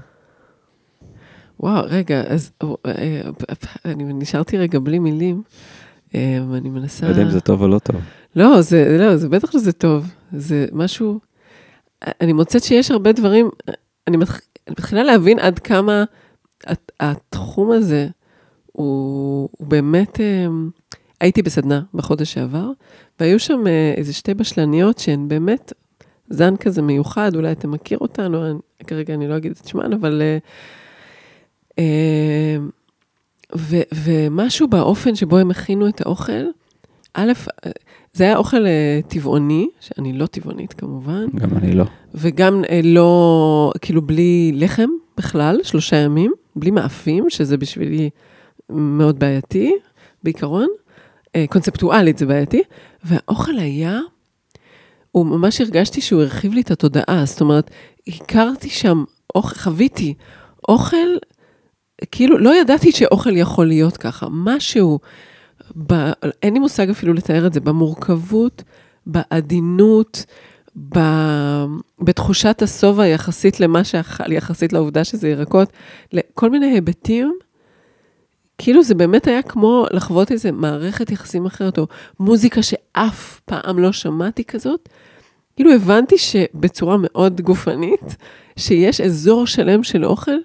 וואו, 1.60 1.84
רגע, 1.88 2.22
אז 2.28 2.52
אה, 2.64 3.22
אני 3.86 4.04
נשארתי 4.14 4.58
רגע 4.58 4.80
בלי 4.80 5.00
מילים, 5.00 5.42
אה, 6.16 6.40
ואני 6.52 6.70
מנסה... 6.70 7.06
לא 7.06 7.12
יודע 7.12 7.22
אם 7.24 7.30
זה 7.30 7.42
טוב 7.42 7.62
או 7.62 7.68
לא 7.68 7.80
טוב. 7.80 7.96
לא, 8.36 8.62
זה, 8.62 8.98
לא, 9.00 9.16
זה 9.18 9.30
בטח 9.30 9.52
שזה 9.52 9.72
טוב. 9.72 10.12
זה 10.32 10.66
משהו... 10.74 11.20
אני 12.22 12.34
מוצאת 12.34 12.64
שיש 12.64 12.92
הרבה 12.92 13.12
דברים, 13.12 13.50
אני, 14.08 14.18
מתח, 14.18 14.40
אני 14.68 14.72
מתחילה 14.80 15.04
להבין 15.04 15.40
עד 15.40 15.60
כמה 15.60 16.04
הת- 16.68 16.92
התחום 17.00 17.72
הזה 17.72 18.08
הוא, 18.82 19.50
הוא 19.58 19.68
באמת... 19.68 20.20
אה, 20.20 20.48
הייתי 21.22 21.42
בסדנה 21.42 21.82
בחודש 21.94 22.34
שעבר, 22.34 22.72
והיו 23.20 23.40
שם 23.40 23.68
אה, 23.68 23.94
איזה 23.98 24.14
שתי 24.14 24.34
בשלניות 24.34 25.00
שהן 25.00 25.28
באמת 25.28 25.74
זן 26.30 26.56
כזה 26.56 26.82
מיוחד, 26.82 27.36
אולי 27.36 27.52
אתה 27.52 27.68
מכיר 27.68 27.98
אותן, 27.98 28.36
או 28.36 28.46
אני, 28.46 28.60
כרגע 28.88 29.14
אני 29.14 29.28
לא 29.28 29.38
אגיד 29.38 29.52
את 29.52 29.68
שמן, 29.68 29.94
אבל... 29.94 30.22
אה, 30.22 30.38
אה, 31.80 32.58
ו, 33.58 33.76
ומשהו 33.94 34.68
באופן 34.68 35.16
שבו 35.16 35.38
הם 35.38 35.52
הכינו 35.52 35.88
את 35.88 36.02
האוכל, 36.02 36.44
א', 37.14 37.32
זה 38.14 38.24
היה 38.24 38.38
אוכל 38.38 38.66
טבעוני, 39.08 39.68
שאני 39.80 40.14
לא 40.14 40.26
טבעונית 40.26 40.74
כמובן, 40.74 41.26
גם 41.36 41.58
אני 41.58 41.74
לא. 41.74 41.86
וגם 42.16 42.64
לא, 42.84 43.72
כאילו 43.82 44.02
בלי 44.02 44.52
לחם 44.56 44.90
בכלל, 45.18 45.60
שלושה 45.64 45.96
ימים, 45.96 46.32
בלי 46.56 46.72
מאפים, 46.72 47.30
שזה 47.30 47.58
בשבילי 47.58 48.10
מאוד 48.72 49.20
בעייתי, 49.20 49.74
בעיקרון. 50.24 50.68
אה, 51.36 51.46
קונספטואלית 51.50 52.18
זה 52.18 52.26
בעייתי. 52.26 52.62
והאוכל 53.04 53.58
היה, 53.58 54.00
הוא 55.12 55.26
ממש 55.26 55.62
הרגשתי 55.62 56.02
שהוא 56.02 56.22
הרחיב 56.22 56.54
לי 56.54 56.62
את 56.62 56.72
התודעה, 56.72 57.24
זאת 57.26 57.42
אומרת, 57.42 57.72
הכרתי 58.08 58.70
שם, 58.70 59.04
אוכל, 59.36 59.56
חוויתי 59.56 60.14
אוכל, 60.70 61.18
כאילו, 62.12 62.38
לא 62.38 62.56
ידעתי 62.56 62.92
שאוכל 62.92 63.38
יכול 63.38 63.68
להיות 63.68 63.98
ככה, 63.98 64.28
משהו, 64.32 65.00
ב, 65.88 65.94
אין 66.44 66.54
לי 66.54 66.60
מושג 66.60 66.90
אפילו 66.90 67.14
לתאר 67.14 67.48
את 67.48 67.54
זה, 67.54 67.60
במורכבות, 67.60 68.64
בעדינות, 69.06 70.26
ב, 70.90 71.00
בתחושת 72.00 72.62
השובע 72.62 73.08
יחסית 73.08 73.60
למה 73.60 73.84
שאכל, 73.84 74.32
יחסית 74.32 74.74
לעובדה 74.74 75.04
שזה 75.04 75.30
ירקות, 75.30 75.70
לכל 76.14 76.50
מיני 76.50 76.66
היבטים. 76.66 77.34
כאילו 78.64 78.84
זה 78.84 78.96
באמת 78.96 79.28
היה 79.28 79.42
כמו 79.42 79.86
לחוות 79.92 80.32
איזה 80.32 80.52
מערכת 80.52 81.12
יחסים 81.12 81.46
אחרת, 81.46 81.78
או 81.78 81.88
מוזיקה 82.20 82.64
שאף 82.64 83.40
פעם 83.46 83.80
לא 83.80 83.92
שמעתי 83.92 84.44
כזאת. 84.44 84.90
כאילו 85.56 85.74
הבנתי 85.74 86.18
שבצורה 86.18 86.98
מאוד 87.00 87.42
גופנית, 87.42 88.16
שיש 88.58 89.02
אזור 89.02 89.48
שלם 89.48 89.84
של 89.84 90.06
אוכל, 90.06 90.38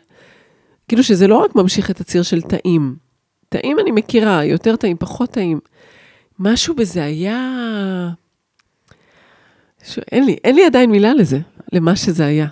כאילו 0.89 1.03
שזה 1.03 1.27
לא 1.27 1.37
רק 1.37 1.55
ממשיך 1.55 1.91
את 1.91 2.01
הציר 2.01 2.23
של 2.23 2.43
טעים. 2.43 2.97
טעים 3.49 3.79
אני 3.79 3.91
מכירה, 3.91 4.45
יותר 4.45 4.77
טעים, 4.77 4.97
פחות 4.97 5.31
טעים. 5.31 5.61
משהו 6.39 6.75
בזה 6.75 7.05
היה... 7.05 7.41
ש... 9.85 9.99
אין 10.13 10.27
לי, 10.27 10.37
אין 10.45 10.55
לי 10.55 10.67
עדיין 10.67 10.91
מילה 10.91 11.15
לזה, 11.15 11.39
למה 11.73 11.97
שזה 11.97 12.27
היה. 12.27 12.47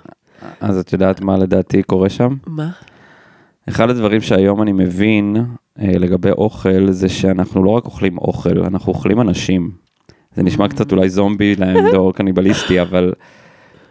אז 0.61 0.79
את 0.79 0.93
יודעת 0.93 1.21
מה 1.21 1.37
לדעתי 1.37 1.83
קורה 1.83 2.09
שם? 2.09 2.37
מה? 2.47 2.71
אחד 3.69 3.91
הדברים 3.91 4.21
שהיום 4.21 4.63
אני 4.63 4.73
מבין 4.73 5.37
אה, 5.81 5.99
לגבי 5.99 6.31
אוכל, 6.31 6.91
זה 6.91 7.09
שאנחנו 7.09 7.65
לא 7.65 7.71
רק 7.71 7.85
אוכלים 7.85 8.19
אוכל, 8.19 8.59
אנחנו 8.59 8.93
אוכלים 8.93 9.21
אנשים. 9.21 9.71
זה 10.35 10.43
נשמע 10.43 10.69
קצת 10.69 10.93
אולי 10.93 11.09
זומבי 11.09 11.55
או 11.97 12.13
קניבליסטי, 12.13 12.81
אבל 12.81 13.13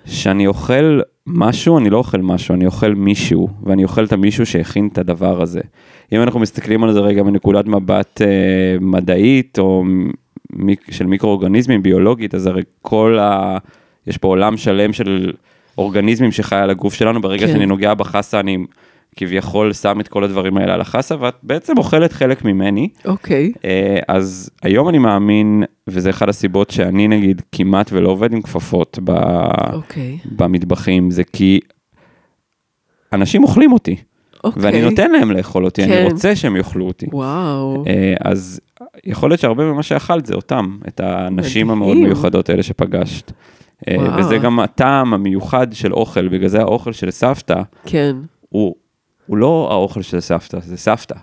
כשאני 0.06 0.48
אוכל 0.48 1.00
משהו, 1.28 1.78
אני 1.78 1.90
לא 1.90 1.98
אוכל 1.98 2.22
משהו, 2.22 2.56
אני 2.56 2.66
אוכל 2.66 2.94
מישהו, 2.94 3.48
ואני 3.64 3.84
אוכל 3.84 4.06
את 4.06 4.14
המישהו 4.14 4.46
שהכין 4.46 4.90
את 4.94 4.98
הדבר 4.98 5.42
הזה. 5.42 5.62
אם 6.12 6.22
אנחנו 6.22 6.40
מסתכלים 6.40 6.84
על 6.84 6.94
זה 6.94 7.00
רגע 7.00 7.24
מנקודת 7.24 7.66
מבט 7.66 8.22
אה, 8.22 8.28
מדעית, 8.82 9.60
או 9.60 9.84
מ- 9.86 10.74
של 10.92 11.06
מיקרואורגניזמים, 11.06 11.84
ביולוגית, 11.84 12.36
אז 12.36 12.48
הרי 12.48 12.62
כל 12.82 13.18
ה... 13.22 13.58
יש 14.08 14.18
פה 14.18 14.28
עולם 14.28 14.58
שלם 14.58 14.94
של 14.94 15.34
אורגניזמים 15.78 16.32
שחי 16.32 16.56
על 16.56 16.70
הגוף 16.70 16.94
שלנו, 16.94 17.22
ברגע 17.22 17.48
כן. 17.48 17.54
שאני 17.54 17.66
נוגע 17.66 17.94
בחסה, 17.94 18.40
אני 18.40 18.58
כביכול 19.16 19.74
שם 19.74 20.00
את 20.00 20.08
כל 20.08 20.24
הדברים 20.24 20.58
האלה 20.58 20.74
על 20.74 20.82
החסה, 20.82 21.16
ואת 21.20 21.36
בעצם 21.44 21.78
אוכלת 21.78 22.14
חלק 22.14 22.46
ממני. 22.46 22.90
אוקיי. 23.06 23.52
אה, 23.66 24.00
אז 24.08 24.50
היום 24.64 24.90
אני 24.90 24.98
מאמין, 24.98 25.64
וזה 25.88 26.10
אחד 26.10 26.30
הסיבות 26.30 26.72
שאני 26.72 27.08
נגיד 27.08 27.42
כמעט 27.52 27.90
ולא 27.94 28.10
עובד 28.10 28.34
עם 28.34 28.42
כפפות 28.42 29.00
ב... 29.04 29.12
אוקיי. 29.74 30.18
במטבחים, 30.26 31.12
זה 31.12 31.24
כי 31.24 31.60
אנשים 33.14 33.44
אוכלים 33.44 33.72
אותי, 33.72 33.96
אוקיי. 34.44 34.64
ואני 34.64 34.82
נותן 34.82 35.12
להם 35.12 35.32
לאכול 35.32 35.66
אותי, 35.66 35.84
אני 35.84 35.92
כן. 35.92 36.08
רוצה 36.12 36.36
שהם 36.36 36.56
יאכלו 36.56 36.88
אותי. 36.88 37.06
וואו. 37.12 37.84
אה, 37.88 38.14
אז 38.20 38.60
יכול 39.06 39.30
להיות 39.30 39.40
שהרבה 39.40 39.64
ממה 39.64 39.84
שאכלת 39.84 40.26
זה 40.26 40.34
אותם, 40.36 40.78
את 40.88 41.00
הנשים 41.00 41.68
מדהים. 41.68 41.82
המאוד 41.82 41.98
מיוחדות 41.98 42.50
האלה 42.50 42.64
שפגשת. 42.64 43.32
אה, 43.88 43.96
וואו. 43.98 44.18
וזה 44.18 44.38
גם 44.38 44.60
הטעם 44.60 45.14
המיוחד 45.14 45.74
של 45.74 45.94
אוכל, 45.94 46.28
בגלל 46.28 46.48
זה 46.48 46.62
האוכל 46.62 46.92
של 46.92 47.12
סבתא, 47.12 47.62
כן. 47.86 48.16
הוא, 48.50 48.76
הוא 49.28 49.38
לא 49.38 49.68
האוכל 49.72 50.02
של 50.02 50.20
סבתא, 50.20 50.60
זה 50.60 50.78
סבתא. 50.78 51.16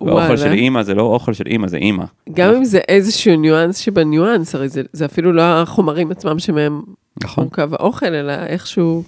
והאוכל 0.00 0.36
של 0.36 0.52
אימא 0.52 0.82
זה 0.82 0.94
לא 0.94 1.02
אוכל 1.02 1.32
של 1.32 1.46
אימא, 1.46 1.68
זה 1.68 1.76
אימא. 1.76 2.04
גם 2.32 2.54
אם 2.54 2.64
זה 2.64 2.78
איזשהו 2.88 3.36
ניואנס 3.36 3.76
שבניואנס, 3.76 4.54
הרי 4.54 4.68
זה, 4.68 4.82
זה 4.92 5.04
אפילו 5.04 5.32
לא 5.32 5.42
החומרים 5.42 6.10
עצמם 6.10 6.38
שמהם 6.38 6.82
נכון, 7.24 7.44
מורכב 7.44 7.74
האוכל, 7.74 8.06
אלא 8.06 8.32
איכשהו 8.32 9.02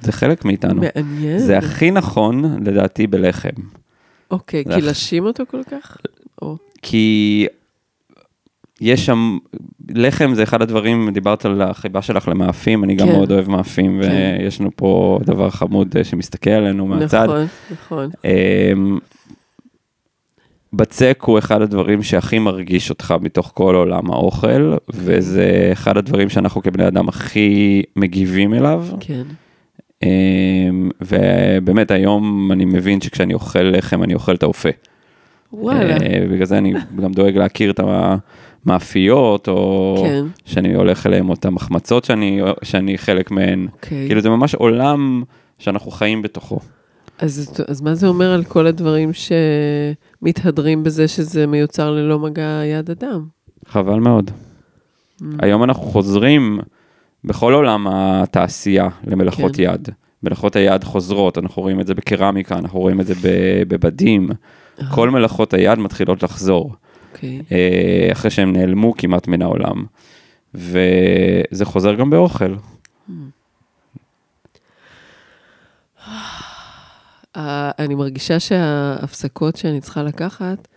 זה 0.00 0.12
חלק 0.12 0.44
מאיתנו. 0.44 0.82
מעניין. 0.94 1.38
זה 1.38 1.58
הכי 1.58 1.90
נכון 1.90 2.64
לדעתי 2.66 3.06
בלחם. 3.06 3.48
אוקיי, 4.30 4.64
כי 4.64 4.80
לשים 4.80 5.26
אותו 5.26 5.44
כל 5.50 5.60
כך? 5.70 5.96
או, 6.42 6.56
כי 6.82 7.46
יש 8.82 9.06
שם, 9.06 9.38
לחם 9.88 10.34
זה 10.34 10.42
אחד 10.42 10.62
הדברים, 10.62 11.10
דיברת 11.10 11.44
על 11.44 11.62
החיבה 11.62 12.02
שלך 12.02 12.28
למאפים, 12.28 12.84
אני 12.84 12.94
גם 12.94 13.06
כן. 13.06 13.12
מאוד 13.12 13.32
אוהב 13.32 13.50
מאפים, 13.50 14.02
כן. 14.02 14.38
ויש 14.40 14.60
לנו 14.60 14.70
פה 14.76 15.18
דבר 15.24 15.50
חמוד 15.50 15.96
אה, 15.96 16.04
שמסתכל 16.04 16.50
עלינו 16.50 16.86
מהצד. 16.86 17.24
נכון, 17.24 17.46
נכון. 17.70 18.10
אמ, 18.24 18.98
בצק 20.72 21.22
הוא 21.26 21.38
אחד 21.38 21.62
הדברים 21.62 22.02
שהכי 22.02 22.38
מרגיש 22.38 22.90
אותך 22.90 23.14
מתוך 23.20 23.50
כל 23.54 23.74
עולם 23.74 24.10
האוכל, 24.10 24.76
וזה 24.88 25.70
אחד 25.72 25.96
הדברים 25.96 26.28
שאנחנו 26.28 26.62
כבני 26.62 26.88
אדם 26.88 27.08
הכי 27.08 27.82
מגיבים 27.96 28.54
אליו. 28.54 28.84
כן. 29.00 29.22
אמ, 30.02 30.90
ובאמת 31.00 31.90
היום 31.90 32.52
אני 32.52 32.64
מבין 32.64 33.00
שכשאני 33.00 33.34
אוכל 33.34 33.62
לחם 33.62 34.02
אני 34.02 34.14
אוכל 34.14 34.34
את 34.34 34.42
האופה. 34.42 34.68
וואלה. 35.52 35.96
אה, 35.96 36.26
בגלל 36.30 36.46
זה 36.46 36.58
אני 36.58 36.72
גם 37.02 37.12
דואג 37.12 37.36
להכיר 37.36 37.70
את 37.70 37.80
המאפיות, 38.66 39.48
או 39.48 39.96
כן. 40.02 40.24
שאני 40.44 40.74
הולך 40.74 41.06
אליהם, 41.06 41.28
או 41.28 41.34
את 41.34 41.44
המחמצות 41.44 42.04
שאני, 42.04 42.40
שאני 42.62 42.98
חלק 42.98 43.30
מהן. 43.30 43.66
אוקיי. 43.72 44.06
כאילו 44.06 44.20
זה 44.20 44.30
ממש 44.30 44.54
עולם 44.54 45.22
שאנחנו 45.58 45.90
חיים 45.90 46.22
בתוכו. 46.22 46.58
אז, 47.18 47.62
אז 47.68 47.80
מה 47.80 47.94
זה 47.94 48.06
אומר 48.06 48.32
על 48.32 48.44
כל 48.44 48.66
הדברים 48.66 49.10
שמתהדרים 50.22 50.84
בזה 50.84 51.08
שזה 51.08 51.46
מיוצר 51.46 51.90
ללא 51.90 52.18
מגע 52.18 52.62
יד 52.64 52.90
אדם? 52.90 53.24
חבל 53.66 53.98
מאוד. 53.98 54.30
Mm. 54.30 55.24
היום 55.38 55.64
אנחנו 55.64 55.82
חוזרים 55.82 56.60
בכל 57.24 57.54
עולם 57.54 57.86
התעשייה 57.90 58.88
למלאכות 59.06 59.56
כן. 59.56 59.62
יד. 59.62 59.88
מלאכות 60.22 60.56
היד 60.56 60.84
חוזרות, 60.84 61.38
אנחנו 61.38 61.62
רואים 61.62 61.80
את 61.80 61.86
זה 61.86 61.94
בקרמיקה, 61.94 62.54
אנחנו 62.54 62.80
רואים 62.80 63.00
את 63.00 63.06
זה 63.06 63.14
בבדים. 63.68 64.28
כל 64.90 65.10
מלאכות 65.10 65.54
היד 65.54 65.78
מתחילות 65.78 66.22
לחזור, 66.22 66.74
אוקיי. 67.12 67.42
אה, 67.52 68.08
אחרי 68.12 68.30
שהם 68.30 68.52
נעלמו 68.52 68.94
כמעט 68.96 69.28
מן 69.28 69.42
העולם. 69.42 69.84
וזה 70.54 71.64
חוזר 71.64 71.94
גם 71.94 72.10
באוכל. 72.10 72.54
אה, 77.36 77.70
אני 77.78 77.94
מרגישה 77.94 78.40
שההפסקות 78.40 79.56
שאני 79.56 79.80
צריכה 79.80 80.02
לקחת, 80.02 80.68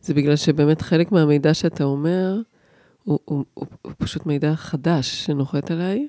זה 0.00 0.14
בגלל 0.14 0.36
שבאמת 0.36 0.82
חלק 0.82 1.12
מהמידע 1.12 1.54
שאתה 1.54 1.84
אומר, 1.84 2.34
הוא, 3.04 3.18
הוא, 3.24 3.44
הוא, 3.54 3.66
הוא 3.82 3.92
פשוט 3.98 4.26
מידע 4.26 4.54
חדש 4.54 5.24
שנוחת 5.24 5.70
עליי, 5.70 6.08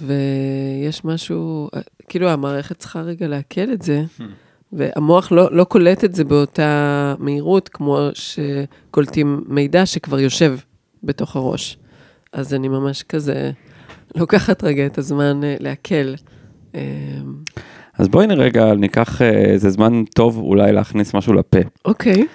ויש 0.00 1.04
משהו, 1.04 1.68
אה, 1.74 1.80
כאילו 2.08 2.28
המערכת 2.28 2.78
צריכה 2.78 3.00
רגע 3.00 3.28
לעכל 3.28 3.72
את 3.72 3.82
זה, 3.82 4.04
והמוח 4.72 5.32
לא, 5.32 5.48
לא 5.52 5.64
קולט 5.64 6.04
את 6.04 6.14
זה 6.14 6.24
באותה 6.24 7.14
מהירות 7.18 7.68
כמו 7.68 8.08
שקולטים 8.14 9.44
מידע 9.48 9.86
שכבר 9.86 10.20
יושב 10.20 10.58
בתוך 11.02 11.36
הראש. 11.36 11.78
אז 12.32 12.54
אני 12.54 12.68
ממש 12.68 13.02
כזה 13.02 13.50
לוקחת 14.14 14.64
רגע 14.64 14.86
את 14.86 14.98
הזמן 14.98 15.44
אה, 15.44 15.56
לעכל. 15.60 16.14
אה, 16.74 16.80
אז 17.98 18.08
בואי 18.08 18.26
רגע 18.26 18.74
ניקח 18.74 19.22
אה, 19.22 19.28
איזה 19.30 19.70
זמן 19.70 20.04
טוב 20.14 20.38
אולי 20.38 20.72
להכניס 20.72 21.14
משהו 21.14 21.32
לפה. 21.32 21.58
אוקיי. 21.84 22.26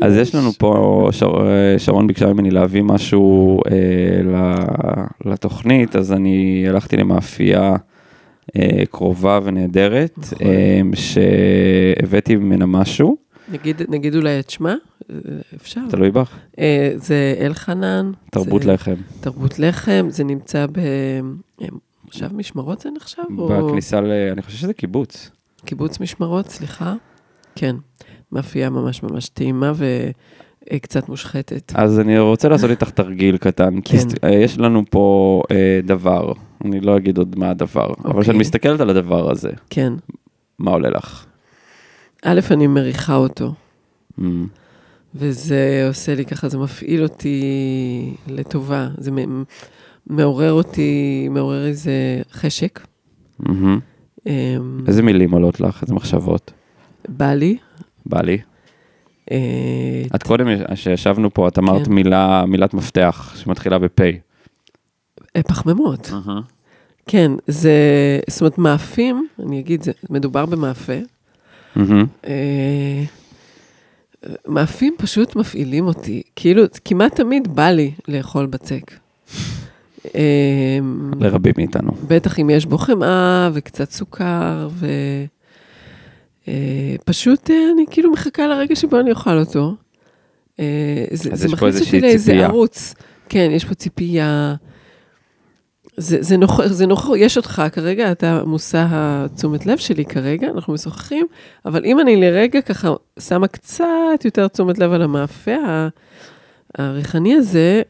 אז 0.00 0.16
יש 0.16 0.34
לנו 0.34 0.52
פה, 0.52 1.08
שר, 1.12 1.46
אה, 1.46 1.78
שרון 1.78 2.06
ביקשה 2.06 2.32
ממני 2.32 2.50
להביא 2.50 2.82
משהו 2.82 3.60
אה, 3.70 4.54
לתוכנית, 5.24 5.96
אז 5.96 6.12
אני 6.12 6.64
הלכתי 6.68 6.96
למאפייה 6.96 7.76
קרובה 8.90 9.40
ונהדרת, 9.44 10.18
נכון. 10.18 10.46
אה, 10.46 10.80
שהבאתי 10.94 12.36
ממנה 12.36 12.66
משהו, 12.66 13.16
נגיד, 13.48 13.82
נגיד 13.88 14.14
אולי 14.16 14.40
את 14.40 14.50
שמה? 14.50 14.74
אה, 15.10 15.16
אפשר. 15.56 15.80
תלוי 15.90 16.10
בך, 16.10 16.38
אה, 16.58 16.92
זה 16.96 17.34
אלחנן. 17.40 18.12
תרבות 18.30 18.62
זה 18.62 18.72
לחם. 18.72 18.94
תרבות 19.20 19.58
לחם, 19.58 20.06
זה 20.08 20.24
נמצא 20.24 20.66
במושב 20.66 22.36
משמרות 22.36 22.80
זה 22.80 22.88
נחשב? 22.96 23.22
או 23.38 23.48
בכניסה 23.48 24.00
ל... 24.00 24.12
אני 24.32 24.42
חושב 24.42 24.58
שזה 24.58 24.74
קיבוץ. 24.74 25.30
קיבוץ 25.64 26.00
משמרות, 26.00 26.48
סליחה. 26.48 26.94
כן, 27.54 27.76
מאפייה 28.32 28.70
ממש 28.70 29.02
ממש 29.02 29.28
טעימה 29.28 29.72
וקצת 30.72 31.08
מושחתת. 31.08 31.72
אז 31.74 32.00
אני 32.00 32.18
רוצה 32.18 32.48
לעשות 32.48 32.70
איתך 32.70 32.90
תרגיל 32.90 33.36
קטן, 33.36 33.80
כי 33.80 33.98
כן. 33.98 34.08
אה, 34.24 34.34
יש 34.34 34.58
לנו 34.58 34.82
פה 34.90 35.42
אה, 35.50 35.80
דבר, 35.84 36.32
אני 36.64 36.80
לא 36.80 36.96
אגיד 36.96 37.18
עוד 37.18 37.38
מה 37.38 37.50
הדבר, 37.50 37.86
אבל 37.86 38.08
אוקיי. 38.08 38.22
כשאת 38.22 38.34
מסתכלת 38.34 38.80
על 38.80 38.90
הדבר 38.90 39.30
הזה, 39.30 39.50
כן. 39.70 39.92
מה 40.58 40.70
עולה 40.70 40.90
לך? 40.90 41.24
א', 42.24 42.40
אני 42.50 42.66
מריחה 42.66 43.14
אותו, 43.14 43.54
Mm, 44.18 44.22
וזה 45.14 45.84
עושה 45.88 46.14
לי 46.14 46.24
ככה, 46.24 46.48
זה 46.48 46.58
מפעיל 46.58 47.02
אותי 47.02 47.42
לטובה. 48.26 48.88
זה 48.98 49.10
מעורר 50.06 50.52
אותי, 50.52 51.28
מעורר 51.30 51.66
איזה 51.66 51.92
חשק. 52.32 52.80
מהמם. 53.38 53.78
אמ, 54.26 54.84
איזה 54.86 55.02
מילים 55.02 55.30
עולות 55.32 55.60
לך? 55.60 55.82
איזה 55.82 55.94
מחשבות? 55.94 56.52
בא 57.08 57.34
לי. 57.34 57.56
בא 58.06 58.20
לי. 58.20 58.38
אה, 59.32 59.36
את 60.14 60.22
קודם, 60.22 60.46
כשישבנו 60.74 61.34
פה, 61.34 61.48
את 61.48 61.58
אמרת 61.58 61.86
כן. 61.86 61.92
מילה, 61.92 62.44
מילת 62.46 62.74
מפתח 62.74 63.34
שמתחילה 63.36 63.78
בפ'. 63.78 64.00
אה, 65.36 65.42
פחמימות. 65.42 66.10
כן, 67.08 67.32
זה, 67.46 67.72
זאת 68.30 68.40
אומרת, 68.40 68.58
מאפים, 68.58 69.26
אני 69.46 69.60
אגיד, 69.60 69.82
זה, 69.82 69.92
מדובר 70.10 70.46
במאפה. 70.46 70.98
מהמם. 71.76 72.06
אה, 72.26 73.04
מאפים 74.48 74.94
פשוט 74.98 75.36
מפעילים 75.36 75.86
אותי, 75.86 76.22
כאילו, 76.36 76.62
כמעט 76.84 77.16
תמיד 77.16 77.56
בא 77.56 77.70
לי 77.70 77.92
לאכול 78.08 78.46
בצק. 78.46 78.90
אה, 80.14 80.78
לרבים 81.20 81.52
מאיתנו. 81.56 81.92
בטח 82.08 82.40
אם 82.40 82.50
יש 82.50 82.66
בו 82.66 82.78
חמאה 82.78 83.50
וקצת 83.52 83.90
סוכר, 83.90 84.68
ו... 84.70 84.86
אה, 86.48 86.94
פשוט 87.04 87.50
אה, 87.50 87.56
אני 87.74 87.84
כאילו 87.90 88.12
מחכה 88.12 88.46
לרגע 88.46 88.76
שבו 88.76 89.00
אני 89.00 89.10
אוכל 89.10 89.38
אותו. 89.38 89.74
אה, 90.60 91.04
זה, 91.10 91.30
זה 91.32 91.48
מכניס 91.48 91.80
אותי 91.80 92.00
לאיזה. 92.00 92.44
ערוץ. 92.44 92.94
כן, 93.28 93.48
יש 93.52 93.64
פה 93.64 93.74
ציפייה. 93.74 94.54
זה, 95.96 96.16
זה 96.20 96.36
נוכח, 96.36 96.66
זה 96.66 96.86
נוכח, 96.86 97.08
יש 97.16 97.36
אותך 97.36 97.62
כרגע, 97.72 98.12
אתה 98.12 98.42
מושא 98.46 98.86
התשומת 98.90 99.66
לב 99.66 99.78
שלי 99.78 100.04
כרגע, 100.04 100.48
אנחנו 100.54 100.72
משוחחים, 100.72 101.26
אבל 101.64 101.84
אם 101.84 102.00
אני 102.00 102.16
לרגע 102.16 102.60
ככה 102.60 102.94
שמה 103.18 103.48
קצת 103.48 104.24
יותר 104.24 104.48
תשומת 104.48 104.78
לב 104.78 104.92
על 104.92 105.02
המאפה 105.02 105.56
הריחני 106.78 107.34
הזה, 107.34 107.82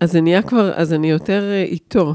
אז 0.00 0.12
זה 0.12 0.20
נהיה 0.20 0.42
כבר, 0.42 0.72
אז 0.74 0.92
אני 0.92 1.10
יותר 1.10 1.52
איתו. 1.52 2.14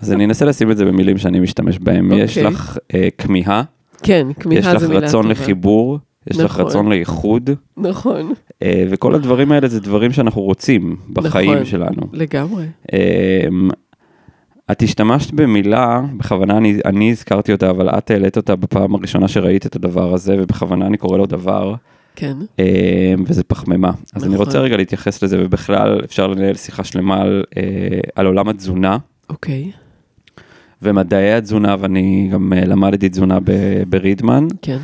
אז 0.00 0.12
אני 0.12 0.24
אנסה 0.24 0.44
לשים 0.44 0.70
את 0.70 0.76
זה 0.76 0.84
במילים 0.84 1.18
שאני 1.18 1.40
משתמש 1.40 1.78
בהם. 1.78 2.12
יש 2.12 2.38
אוקיי. 2.38 2.52
לך 2.52 2.78
אה, 2.94 3.08
כמיהה, 3.18 3.62
כן, 4.02 4.26
כמיהה 4.40 4.60
יש 4.60 4.66
זה 4.66 4.74
לך 4.74 4.82
מילה 4.82 5.06
רצון 5.06 5.22
טובה. 5.22 5.32
לחיבור, 5.34 5.98
יש 6.30 6.38
לך 6.38 6.44
נכון. 6.54 6.66
רצון 6.66 6.88
לאיחוד, 6.88 7.50
נכון, 7.76 8.32
אה, 8.62 8.84
וכל 8.90 9.14
הדברים 9.14 9.52
האלה 9.52 9.68
זה 9.68 9.80
דברים 9.80 10.12
שאנחנו 10.12 10.42
רוצים 10.42 10.96
בחיים 11.12 11.52
נכון. 11.52 11.64
שלנו. 11.64 12.02
לגמרי. 12.12 12.66
אמ, 12.92 13.70
את 14.70 14.82
השתמשת 14.82 15.30
במילה, 15.32 16.00
בכוונה 16.16 16.56
אני, 16.56 16.78
אני 16.84 17.10
הזכרתי 17.10 17.52
אותה, 17.52 17.70
אבל 17.70 17.88
את 17.88 18.10
העלית 18.10 18.36
אותה 18.36 18.56
בפעם 18.56 18.94
הראשונה 18.94 19.28
שראית 19.28 19.66
את 19.66 19.76
הדבר 19.76 20.14
הזה, 20.14 20.36
ובכוונה 20.38 20.86
אני 20.86 20.96
קורא 20.96 21.18
לו 21.18 21.26
דבר, 21.26 21.74
כן, 22.16 22.36
אמ, 22.58 22.64
וזה 23.26 23.42
פחמימה. 23.44 23.90
אז 24.14 24.24
אני 24.24 24.34
נכון. 24.34 24.46
רוצה 24.46 24.58
רגע 24.58 24.76
להתייחס 24.76 25.22
לזה, 25.22 25.44
ובכלל 25.44 26.00
אפשר 26.04 26.26
לנהל 26.26 26.54
שיחה 26.54 26.84
שלמה 26.84 27.20
על, 27.20 27.44
אה, 27.56 27.62
על 28.14 28.26
עולם 28.26 28.48
התזונה 28.48 28.98
אוקיי, 29.30 29.70
ומדעי 30.82 31.32
התזונה, 31.32 31.76
ואני 31.80 32.28
גם 32.32 32.52
אה, 32.52 32.64
למדתי 32.64 33.08
תזונה 33.08 33.38
ברידמן. 33.88 34.46
כן, 34.62 34.78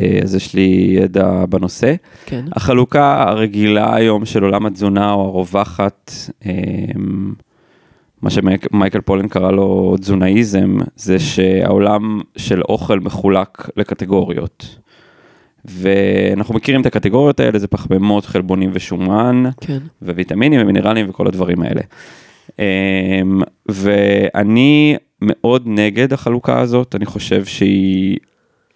אה, 0.00 0.20
אז 0.22 0.34
יש 0.34 0.54
לי 0.54 0.96
ידע 1.00 1.44
בנושא. 1.48 1.94
כן. 2.26 2.44
החלוקה 2.52 3.22
הרגילה 3.28 3.96
היום 3.96 4.24
של 4.24 4.42
עולם 4.42 4.66
התזונה 4.66 5.12
או 5.12 5.28
הרווחת, 5.28 6.12
אמ, 6.46 7.32
מה 8.22 8.30
שמייקל 8.30 9.00
פולין 9.00 9.28
קרא 9.28 9.50
לו 9.50 9.96
תזונאיזם, 10.00 10.76
זה 10.96 11.18
שהעולם 11.18 12.20
של 12.36 12.62
אוכל 12.62 13.00
מחולק 13.00 13.68
לקטגוריות. 13.76 14.78
ואנחנו 15.64 16.54
מכירים 16.54 16.80
את 16.80 16.86
הקטגוריות 16.86 17.40
האלה, 17.40 17.58
זה 17.58 17.66
פחמימות, 17.68 18.26
חלבונים 18.26 18.70
ושומן, 18.72 19.44
כן. 19.60 19.78
וויטמינים 20.02 20.60
ומינרלים 20.62 21.10
וכל 21.10 21.26
הדברים 21.26 21.62
האלה. 21.62 21.80
אמ, 22.58 23.42
ואני 23.68 24.96
מאוד 25.22 25.62
נגד 25.66 26.12
החלוקה 26.12 26.60
הזאת, 26.60 26.94
אני 26.94 27.06
חושב 27.06 27.44
שהיא 27.44 28.18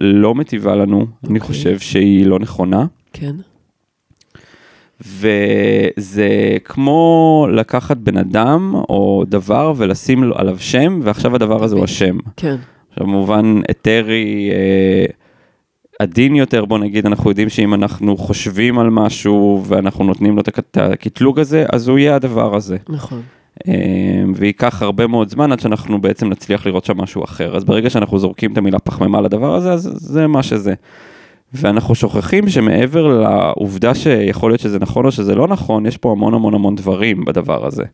לא 0.00 0.34
מטיבה 0.34 0.74
לנו, 0.74 0.98
אני 0.98 1.06
אוקיי. 1.24 1.40
חושב 1.40 1.78
שהיא 1.78 2.26
לא 2.26 2.38
נכונה. 2.38 2.86
כן. 3.12 3.36
וזה 5.00 6.28
כמו 6.64 7.46
לקחת 7.52 7.96
בן 7.96 8.16
אדם 8.16 8.74
או 8.74 9.24
דבר 9.28 9.72
ולשים 9.76 10.24
לו 10.24 10.38
עליו 10.38 10.58
שם, 10.58 11.00
ועכשיו 11.02 11.34
הדבר 11.34 11.64
הזה 11.64 11.76
הוא 11.76 11.84
השם. 11.84 12.18
כן. 12.36 12.56
עכשיו 12.90 13.06
במובן 13.06 13.60
היתרי, 13.68 14.50
אה, 14.52 15.06
עדין 15.98 16.36
יותר, 16.36 16.64
בוא 16.64 16.78
נגיד, 16.78 17.06
אנחנו 17.06 17.30
יודעים 17.30 17.48
שאם 17.48 17.74
אנחנו 17.74 18.16
חושבים 18.16 18.78
על 18.78 18.90
משהו 18.90 19.62
ואנחנו 19.66 20.04
נותנים 20.04 20.36
לו 20.36 20.42
את 20.42 20.76
הקטלוג 20.76 21.38
הזה, 21.38 21.66
אז 21.72 21.88
הוא 21.88 21.98
יהיה 21.98 22.14
הדבר 22.14 22.56
הזה. 22.56 22.76
נכון. 22.88 23.22
אה, 23.68 24.24
וייקח 24.34 24.82
הרבה 24.82 25.06
מאוד 25.06 25.28
זמן 25.28 25.52
עד 25.52 25.60
שאנחנו 25.60 26.00
בעצם 26.00 26.28
נצליח 26.28 26.66
לראות 26.66 26.84
שם 26.84 26.96
משהו 27.00 27.24
אחר. 27.24 27.56
אז 27.56 27.64
ברגע 27.64 27.90
שאנחנו 27.90 28.18
זורקים 28.18 28.52
את 28.52 28.58
המילה 28.58 28.78
פחמימה 28.78 29.20
לדבר 29.20 29.54
הזה, 29.54 29.72
אז 29.72 29.90
זה 29.96 30.26
מה 30.26 30.42
שזה. 30.42 30.74
ואנחנו 31.52 31.94
שוכחים 31.94 32.48
שמעבר 32.48 33.06
לעובדה 33.06 33.94
שיכול 33.94 34.50
להיות 34.50 34.60
שזה 34.60 34.78
נכון 34.78 35.06
או 35.06 35.12
שזה 35.12 35.34
לא 35.34 35.48
נכון, 35.48 35.86
יש 35.86 35.96
פה 35.96 36.12
המון 36.12 36.34
המון 36.34 36.54
המון 36.54 36.74
דברים 36.74 37.24
בדבר 37.24 37.66
הזה. 37.66 37.84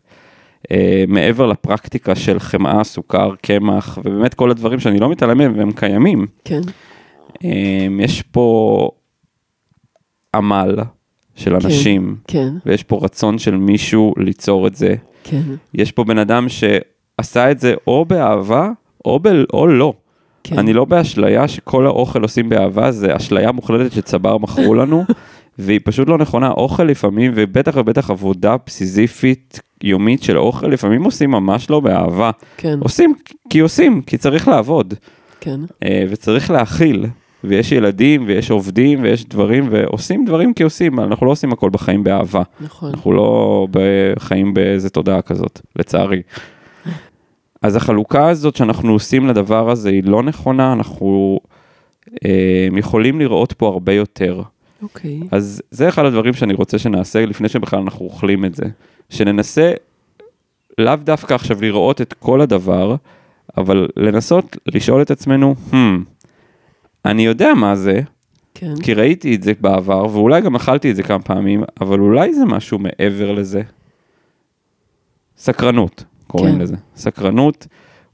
אה, 0.71 1.03
מעבר 1.07 1.47
לפרקטיקה 1.47 2.15
של 2.15 2.39
חמאה, 2.39 2.83
סוכר, 2.83 3.35
קמח, 3.41 3.97
ובאמת 3.97 4.33
כל 4.33 4.51
הדברים 4.51 4.79
שאני 4.79 4.99
לא 4.99 5.09
מתעלם 5.09 5.37
מהם 5.37 5.53
והם 5.57 5.71
קיימים, 5.71 6.27
כן. 6.45 6.61
אה, 7.43 7.87
יש 7.99 8.21
פה 8.21 8.89
עמל 10.35 10.75
של 11.35 11.55
אנשים, 11.55 12.15
כן. 12.27 12.53
ויש 12.65 12.83
פה 12.83 12.99
רצון 13.03 13.37
של 13.37 13.55
מישהו 13.55 14.13
ליצור 14.17 14.67
את 14.67 14.75
זה. 14.75 14.95
כן. 15.23 15.41
יש 15.73 15.91
פה 15.91 16.03
בן 16.03 16.17
אדם 16.17 16.47
שעשה 16.49 17.51
את 17.51 17.59
זה 17.59 17.73
או 17.87 18.05
באהבה 18.05 18.69
או, 19.05 19.19
ב, 19.19 19.27
או 19.53 19.67
לא. 19.67 19.93
כן. 20.43 20.59
אני 20.59 20.73
לא 20.73 20.85
באשליה 20.85 21.47
שכל 21.47 21.85
האוכל 21.85 22.21
עושים 22.21 22.49
באהבה, 22.49 22.91
זה 22.91 23.15
אשליה 23.15 23.51
מוחלטת 23.51 23.91
שצבר 23.91 24.37
מכרו 24.37 24.73
לנו, 24.79 25.03
והיא 25.59 25.79
פשוט 25.83 26.07
לא 26.07 26.17
נכונה. 26.17 26.51
אוכל 26.51 26.83
לפעמים, 26.83 27.31
ובטח 27.35 27.73
ובטח 27.77 28.09
עבודה 28.09 28.57
פסיזיפית 28.57 29.59
יומית 29.83 30.23
של 30.23 30.37
אוכל, 30.37 30.67
לפעמים 30.67 31.03
עושים 31.03 31.31
ממש 31.31 31.69
לא 31.69 31.79
באהבה. 31.79 32.31
כן. 32.57 32.79
עושים 32.79 33.13
כי 33.49 33.59
עושים, 33.59 34.01
כי 34.01 34.17
צריך 34.17 34.47
לעבוד, 34.47 34.93
כן. 35.39 35.59
אה, 35.83 36.03
וצריך 36.09 36.51
להכיל. 36.51 37.05
ויש 37.43 37.71
ילדים, 37.71 38.23
ויש 38.27 38.51
עובדים, 38.51 39.03
ויש 39.03 39.25
דברים, 39.25 39.67
ועושים 39.71 40.25
דברים 40.25 40.53
כי 40.53 40.63
עושים, 40.63 40.99
אנחנו 40.99 41.25
לא 41.25 41.31
עושים 41.31 41.53
הכל 41.53 41.69
בחיים 41.69 42.03
באהבה. 42.03 42.43
נכון. 42.59 42.89
אנחנו 42.89 43.11
לא 43.11 43.67
חיים 44.19 44.53
באיזה 44.53 44.89
תודעה 44.89 45.21
כזאת, 45.21 45.61
לצערי. 45.75 46.21
אז 47.61 47.75
החלוקה 47.75 48.29
הזאת 48.29 48.55
שאנחנו 48.55 48.93
עושים 48.93 49.27
לדבר 49.27 49.69
הזה 49.69 49.89
היא 49.89 50.03
לא 50.03 50.23
נכונה, 50.23 50.73
אנחנו 50.73 51.39
אה, 52.25 52.67
יכולים 52.77 53.19
לראות 53.19 53.53
פה 53.53 53.67
הרבה 53.67 53.93
יותר. 53.93 54.41
אוקיי. 54.81 55.19
אז 55.31 55.61
זה 55.71 55.89
אחד 55.89 56.05
הדברים 56.05 56.33
שאני 56.33 56.53
רוצה 56.53 56.79
שנעשה 56.79 57.25
לפני 57.25 57.49
שבכלל 57.49 57.79
אנחנו 57.79 58.05
אוכלים 58.05 58.45
את 58.45 58.55
זה. 58.55 58.65
שננסה 59.09 59.73
לאו 60.77 60.95
דווקא 60.95 61.33
עכשיו 61.33 61.61
לראות 61.61 62.01
את 62.01 62.13
כל 62.13 62.41
הדבר, 62.41 62.95
אבל 63.57 63.87
לנסות 63.97 64.57
לשאול 64.65 65.01
את 65.01 65.11
עצמנו, 65.11 65.55
hmm, 65.71 65.75
אני 67.05 67.25
יודע 67.25 67.53
מה 67.53 67.75
זה, 67.75 68.01
כן. 68.53 68.73
כי 68.83 68.93
ראיתי 68.93 69.35
את 69.35 69.43
זה 69.43 69.51
בעבר, 69.61 70.05
ואולי 70.11 70.41
גם 70.41 70.55
אכלתי 70.55 70.91
את 70.91 70.95
זה 70.95 71.03
כמה 71.03 71.21
פעמים, 71.21 71.63
אבל 71.81 71.99
אולי 71.99 72.33
זה 72.33 72.45
משהו 72.45 72.79
מעבר 72.79 73.31
לזה. 73.31 73.61
סקרנות, 75.37 76.03
קוראים 76.27 76.55
כן. 76.55 76.61
לזה. 76.61 76.75
סקרנות, 76.95 77.67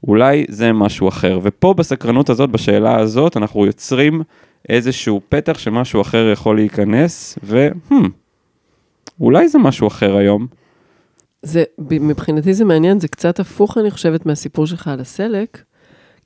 אולי 0.08 0.44
זה 0.48 0.72
משהו 0.72 1.08
אחר. 1.08 1.38
ופה 1.42 1.74
בסקרנות 1.74 2.30
הזאת, 2.30 2.50
בשאלה 2.50 2.98
הזאת, 2.98 3.36
אנחנו 3.36 3.66
יוצרים 3.66 4.22
איזשהו 4.68 5.20
פתח 5.28 5.58
שמשהו 5.58 6.00
אחר 6.00 6.30
יכול 6.32 6.56
להיכנס, 6.56 7.38
ו... 7.42 7.68
Hmm, 7.90 7.94
אולי 9.20 9.48
זה 9.48 9.58
משהו 9.58 9.88
אחר 9.88 10.16
היום. 10.16 10.46
זה, 11.42 11.64
מבחינתי 11.78 12.54
זה 12.54 12.64
מעניין, 12.64 13.00
זה 13.00 13.08
קצת 13.08 13.40
הפוך, 13.40 13.78
אני 13.78 13.90
חושבת, 13.90 14.26
מהסיפור 14.26 14.66
שלך 14.66 14.88
על 14.88 15.00
הסלק. 15.00 15.62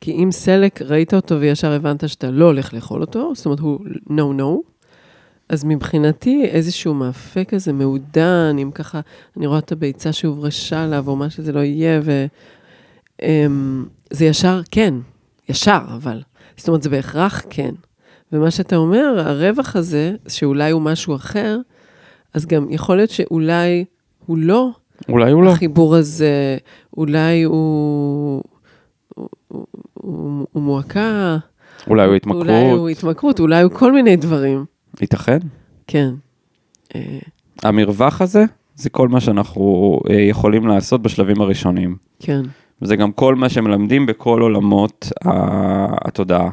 כי 0.05 0.13
אם 0.13 0.29
סלק, 0.33 0.83
ראית 0.83 1.15
אותו 1.15 1.41
וישר 1.41 1.73
הבנת 1.73 2.09
שאתה 2.09 2.31
לא 2.31 2.45
הולך 2.45 2.75
לאכול 2.75 3.01
אותו, 3.01 3.33
זאת 3.35 3.47
אומרת, 3.47 3.61
הוא 3.61 3.79
no 4.09 4.41
no, 4.41 4.71
אז 5.49 5.65
מבחינתי 5.65 6.45
איזשהו 6.45 6.95
מאפה 6.95 7.45
כזה 7.45 7.73
מעודן, 7.73 8.57
אם 8.63 8.71
ככה, 8.75 9.01
אני 9.37 9.47
רואה 9.47 9.59
את 9.59 9.73
הביצה 9.73 10.13
שהוברשה 10.13 10.85
עליו, 10.85 11.05
או 11.09 11.17
מה 11.17 11.31
שזה 11.31 11.53
לא 11.53 11.61
יהיה, 11.61 12.01
וזה 13.23 14.25
ישר 14.25 14.61
כן, 14.71 14.95
ישר, 15.49 15.81
אבל. 15.95 16.23
זאת 16.57 16.69
אומרת, 16.69 16.83
זה 16.83 16.91
בהכרח 16.91 17.43
כן. 17.51 17.75
ומה 18.33 18.51
שאתה 18.51 18.77
אומר, 18.77 19.23
הרווח 19.27 19.77
הזה, 19.77 20.15
שאולי 20.29 20.71
הוא 20.71 20.83
משהו 20.83 21.15
אחר, 21.15 21.59
אז 22.35 22.47
גם 22.47 22.67
יכול 22.71 22.97
להיות 22.97 23.11
שאולי 23.11 23.85
הוא 24.27 24.39
לא 24.39 24.71
אולי 25.09 25.33
הוא 25.33 25.43
לא. 25.43 25.51
החיבור 25.51 25.97
הזה, 25.97 26.59
אולי 26.97 27.43
הוא, 27.43 28.43
הוא, 29.15 29.29
הוא, 29.49 29.67
הוא, 29.95 30.47
הוא 30.53 30.63
מועקה, 30.63 31.37
אולי 31.87 32.07
הוא 32.07 32.15
התמכרות. 32.15 32.43
אולי 32.43 32.71
הוא 32.71 32.89
התמכרות, 32.89 33.41
אולי 33.41 33.63
הוא 33.63 33.73
כל 33.73 33.93
מיני 33.93 34.17
דברים. 34.17 34.65
ייתכן. 35.01 35.39
כן. 35.87 36.15
אה, 36.95 37.19
המרווח 37.63 38.21
הזה, 38.21 38.45
זה 38.75 38.91
כל 38.91 39.09
מה 39.09 39.21
שאנחנו 39.21 40.01
אה, 40.11 40.21
יכולים 40.21 40.67
לעשות 40.67 41.03
בשלבים 41.03 41.41
הראשונים. 41.41 41.97
כן, 42.21 42.43
וזה 42.83 42.97
גם 42.97 43.13
כל 43.13 43.35
מה 43.35 43.49
שמלמדים 43.49 44.07
בכל 44.07 44.43
עולמות 44.43 45.13
התודעה. 45.25 46.51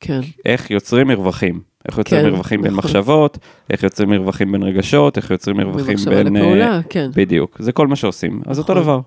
כן, 0.00 0.20
איך 0.44 0.70
יוצרים 0.70 1.06
מרווחים. 1.06 1.60
איך 1.88 1.98
יוצרים 1.98 2.22
כן, 2.22 2.30
מרווחים 2.30 2.62
בין 2.62 2.72
נכון. 2.72 2.84
מחשבות, 2.84 3.38
איך 3.70 3.82
יוצרים 3.82 4.10
מרווחים 4.10 4.52
בין 4.52 4.62
רגשות, 4.62 5.16
איך 5.16 5.30
יוצרים 5.30 5.56
מרווחים 5.56 5.96
בין... 6.04 6.36
אה, 6.36 6.42
לפעולה, 6.42 6.80
כן. 6.88 7.10
בדיוק, 7.14 7.56
זה 7.60 7.72
כל 7.72 7.86
מה 7.86 7.96
שעושים. 7.96 8.40
אז 8.46 8.58
אותו 8.58 8.72
נכון. 8.72 8.82
דבר. 8.82 9.00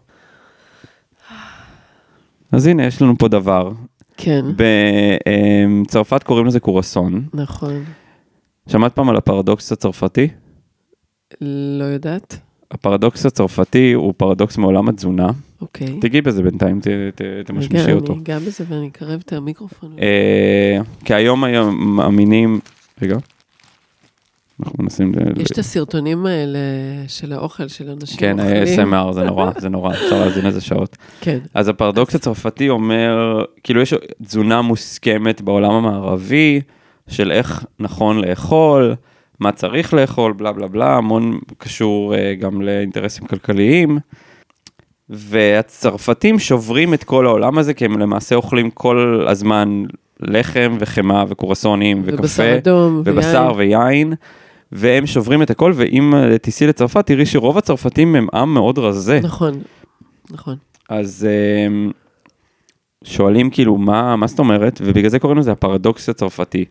אז 2.51 2.67
הנה, 2.67 2.85
יש 2.85 3.01
לנו 3.01 3.17
פה 3.17 3.27
דבר. 3.27 3.71
כן, 4.17 4.45
בצרפת 5.85 6.23
קוראים 6.23 6.45
לזה 6.45 6.59
קורסון. 6.59 7.25
נכון. 7.33 7.83
שמעת 8.67 8.93
פעם 8.95 9.09
על 9.09 9.15
הפרדוקס 9.15 9.71
הצרפתי? 9.71 10.27
לא 11.41 11.83
יודעת, 11.83 12.39
הפרדוקס 12.71 13.25
הצרפתי 13.25 13.93
הוא 13.93 14.13
פרדוקס 14.17 14.57
מעולם 14.57 14.89
התזונה. 14.89 15.29
אוקיי. 15.61 15.99
תגיעי 16.01 16.21
בזה 16.21 16.43
בינתיים, 16.43 16.79
ת- 16.79 16.87
ת- 17.15 17.21
תמשמשי 17.45 17.93
אותו. 17.93 18.13
אני 18.13 18.21
אגע 18.21 18.39
בזה 18.39 18.63
ואני 18.69 18.87
אקרב 18.87 19.21
את 19.25 19.33
המיקרופון. 19.33 19.95
אה, 20.01 20.79
כי 21.05 21.13
היום 21.13 21.43
היום 21.43 21.95
מאמינים, 21.95 22.59
רגע, 23.01 23.17
אנחנו 24.65 24.84
מנסים, 24.84 25.12
ל- 25.15 25.41
יש 25.41 25.52
את 25.52 25.58
הסרטונים 25.58 26.26
האלה 26.26 26.60
של 27.08 27.34
האוכל 27.34 27.67
של 27.67 27.89
אנשים 27.89 28.19
כן, 28.19 28.39
אוכלים. 28.39 28.93
ה-SMR 28.93 29.12
זה 29.13 29.24
נורא, 29.24 29.52
זה 29.58 29.69
נורא, 29.69 29.91
אפשר 29.93 30.19
להאזין 30.19 30.45
לזה 30.45 30.62
שעות. 30.62 30.97
כן, 31.21 31.39
אז 31.54 31.67
הפרדוקס 31.67 32.15
הצרפתי 32.15 32.69
אומר, 32.69 33.43
כאילו 33.63 33.82
יש 33.82 33.93
תזונה 34.24 34.62
מוסכמת 34.62 35.41
בעולם 35.41 35.71
המערבי, 35.71 36.62
של 37.08 37.32
איך 37.32 37.65
נכון 37.80 38.21
לאכול, 38.21 38.95
מה 39.39 39.52
צריך 39.52 39.93
לאכול, 39.93 40.34
בלה 40.34 40.52
בלה 40.52 40.67
בלה, 40.67 40.95
המון 40.97 41.39
קשור 41.58 42.15
אה, 42.15 42.34
גם 42.39 42.62
לאינטרסים 42.62 43.28
כלכליים. 43.28 44.00
והצרפתים 45.10 46.39
שוברים 46.39 46.93
את 46.93 47.04
כל 47.04 47.26
העולם 47.26 47.58
הזה, 47.58 47.74
כי 47.74 47.86
הם 47.86 48.00
למעשה 48.00 48.36
אוכלים 48.36 48.69
כל 48.71 49.26
הזמן 49.28 49.84
לחם 50.19 50.76
וחמאה 50.80 51.24
וקורסונים 51.28 52.02
וקפה. 52.06 52.19
ובשר 52.21 52.58
אדום, 52.58 53.02
ובשר 53.06 53.52
ויין. 53.58 53.82
ויין, 53.82 54.13
והם 54.71 55.07
שוברים 55.07 55.41
את 55.41 55.49
הכל, 55.49 55.73
ואם 55.75 56.15
אה, 56.15 56.38
תיסעי 56.38 56.67
לצרפת, 56.67 57.05
תראי 57.05 57.25
שרוב 57.25 57.57
הצרפתים 57.57 58.15
הם 58.15 58.27
עם 58.34 58.53
מאוד 58.53 58.79
רזה. 58.79 59.19
נכון, 59.23 59.62
נכון. 60.31 60.55
אז 60.89 61.27
אה, 61.29 61.91
שואלים 63.03 63.49
כאילו, 63.49 63.77
מה, 63.77 64.15
מה 64.15 64.27
זאת 64.27 64.39
אומרת? 64.39 64.81
ובגלל 64.84 65.10
זה 65.10 65.19
קוראים 65.19 65.39
לזה 65.39 65.51
הפרדוקס 65.51 66.10
הצרפתי. 66.10 66.65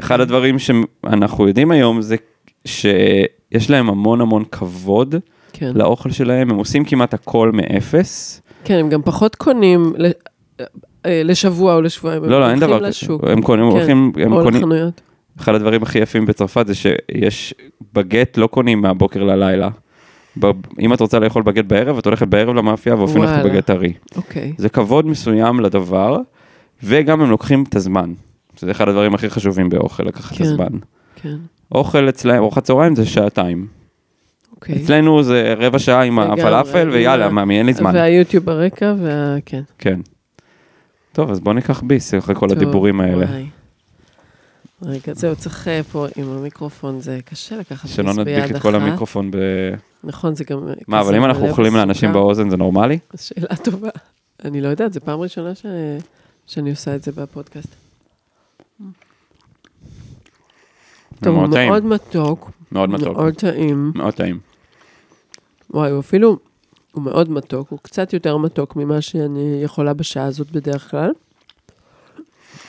אחד 0.00 0.20
הדברים 0.20 0.58
שאנחנו 0.58 1.48
יודעים 1.48 1.70
היום 1.70 2.02
זה 2.02 2.16
שיש 2.64 3.70
להם 3.70 3.88
המון 3.88 4.20
המון 4.20 4.44
כבוד 4.44 5.14
כן. 5.52 5.72
לאוכל 5.74 6.10
שלהם, 6.10 6.50
הם 6.50 6.56
עושים 6.56 6.84
כמעט 6.84 7.14
הכל 7.14 7.50
מאפס. 7.52 8.42
כן, 8.64 8.74
הם 8.78 8.88
גם 8.88 9.02
פחות 9.02 9.36
קונים 9.36 9.92
אה, 11.06 11.22
לשבוע 11.24 11.74
או 11.74 11.82
לשבועיים. 11.82 12.24
הם 12.24 12.30
לא, 12.30 12.40
לא, 12.40 12.50
אין 12.50 12.60
הולכים 12.60 12.68
דבר 12.68 12.78
כזה. 12.78 13.06
הם 13.22 13.42
קונים, 13.42 13.70
כן, 13.70 13.76
הולכים, 13.76 14.12
הם 14.16 14.32
או 14.32 14.42
קונים, 14.42 14.60
לחנויות. 14.60 15.00
אחד 15.40 15.54
הדברים 15.54 15.82
הכי 15.82 15.98
יפים 15.98 16.26
בצרפת 16.26 16.66
זה 16.66 16.74
שיש 16.74 17.54
בגט 17.92 18.36
לא 18.36 18.46
קונים 18.46 18.80
מהבוקר 18.80 19.22
ללילה. 19.22 19.68
ב- 20.40 20.50
אם 20.80 20.92
את 20.92 21.00
רוצה 21.00 21.18
לאכול 21.18 21.42
בגט 21.42 21.64
בערב, 21.64 21.98
את 21.98 22.06
הולכת 22.06 22.28
בערב 22.28 22.54
למאפייה 22.54 22.96
ואופים 22.96 23.22
לך 23.22 23.30
את. 23.30 23.44
הבגט 23.44 23.66
טרי. 23.66 23.92
אוקיי. 24.16 24.52
זה 24.58 24.68
כבוד 24.68 25.06
מסוים 25.06 25.60
לדבר, 25.60 26.16
וגם 26.82 27.20
הם 27.20 27.30
לוקחים 27.30 27.64
את 27.68 27.74
הזמן. 27.76 28.12
שזה 28.56 28.70
אחד 28.70 28.88
הדברים 28.88 29.14
הכי 29.14 29.30
חשובים 29.30 29.68
באוכל, 29.68 30.02
לקחת 30.02 30.32
את 30.32 30.38
כן. 30.38 30.44
הזמן. 30.44 30.78
כן, 31.22 31.36
אוכל 31.74 32.08
אצלהם, 32.08 32.42
ארוחת 32.42 32.64
צהריים 32.64 32.94
זה 32.94 33.06
שעתיים. 33.06 33.66
אוקיי. 34.54 34.76
אצלנו 34.76 35.22
זה 35.22 35.54
רבע 35.58 35.78
שעה 35.78 36.02
עם 36.02 36.18
הפלאפל, 36.18 36.90
ויאללה, 36.92 37.28
מאמי, 37.28 37.58
אין 37.58 37.66
לי 37.66 37.72
זמן. 37.72 37.90
והיוטיוב 37.94 38.44
ברקע, 38.44 38.94
וה... 38.98 39.36
כן. 39.46 39.62
כן. 39.78 40.00
טוב, 41.12 41.30
אז 41.30 41.40
בוא 41.40 41.52
ניקח 41.54 41.82
ביס 41.82 42.14
אחרי 42.14 42.34
כל 42.34 42.48
טוב, 42.48 42.56
הדיבורים 42.56 43.00
האלה. 43.00 43.26
וואי. 43.26 43.46
רגע, 44.82 45.14
זהו, 45.14 45.36
צריך 45.36 45.68
אה, 45.68 45.82
פה 45.82 46.06
עם 46.16 46.28
המיקרופון, 46.28 47.00
זה 47.00 47.18
קשה 47.24 47.56
לקחת 47.56 47.84
ביס 47.84 47.96
שלא 47.96 48.12
ביד 48.12 48.18
נדביק 48.20 48.56
את 48.56 48.62
כל 48.62 48.76
אחת. 48.76 48.82
המיקרופון 48.82 49.30
ב... 49.30 49.36
נכון, 50.04 50.34
זה 50.34 50.44
גם... 50.44 50.68
מה, 50.88 51.00
אבל 51.00 51.14
אם 51.14 51.24
אנחנו 51.24 51.48
אוכלים 51.48 51.74
לאנשים. 51.76 52.12
באוזן 52.12 52.50
זה 52.50 52.56
נורמלי? 52.56 52.98
שאלה 53.16 53.56
טובה. 53.56 53.88
אני 54.44 54.60
לא 54.60 54.68
יודעת, 54.68 54.92
זו 54.92 55.00
פעם 55.00 55.20
ראשונה 55.20 55.54
ש... 55.54 55.66
שאני 56.46 56.70
עושה 56.70 56.94
את 56.94 57.02
זה 57.02 57.12
בפודקאסט. 57.12 57.74
טוב, 61.20 61.36
מאוד 61.36 61.52
טעים. 61.52 61.68
מאוד 61.68 61.84
מתוק. 61.84 62.50
מאוד 62.72 62.90
מתוק. 62.90 63.16
מאוד 63.16 63.34
טעים. 63.34 63.92
מאוד 63.94 64.14
טעים. 64.14 64.38
וואי, 65.70 65.90
הוא 65.90 66.00
אפילו, 66.00 66.38
הוא 66.92 67.02
מאוד 67.02 67.30
מתוק, 67.30 67.70
הוא 67.70 67.78
קצת 67.82 68.12
יותר 68.12 68.36
מתוק 68.36 68.76
ממה 68.76 69.00
שאני 69.00 69.60
יכולה 69.64 69.92
בשעה 69.92 70.24
הזאת 70.24 70.50
בדרך 70.50 70.90
כלל. 70.90 71.10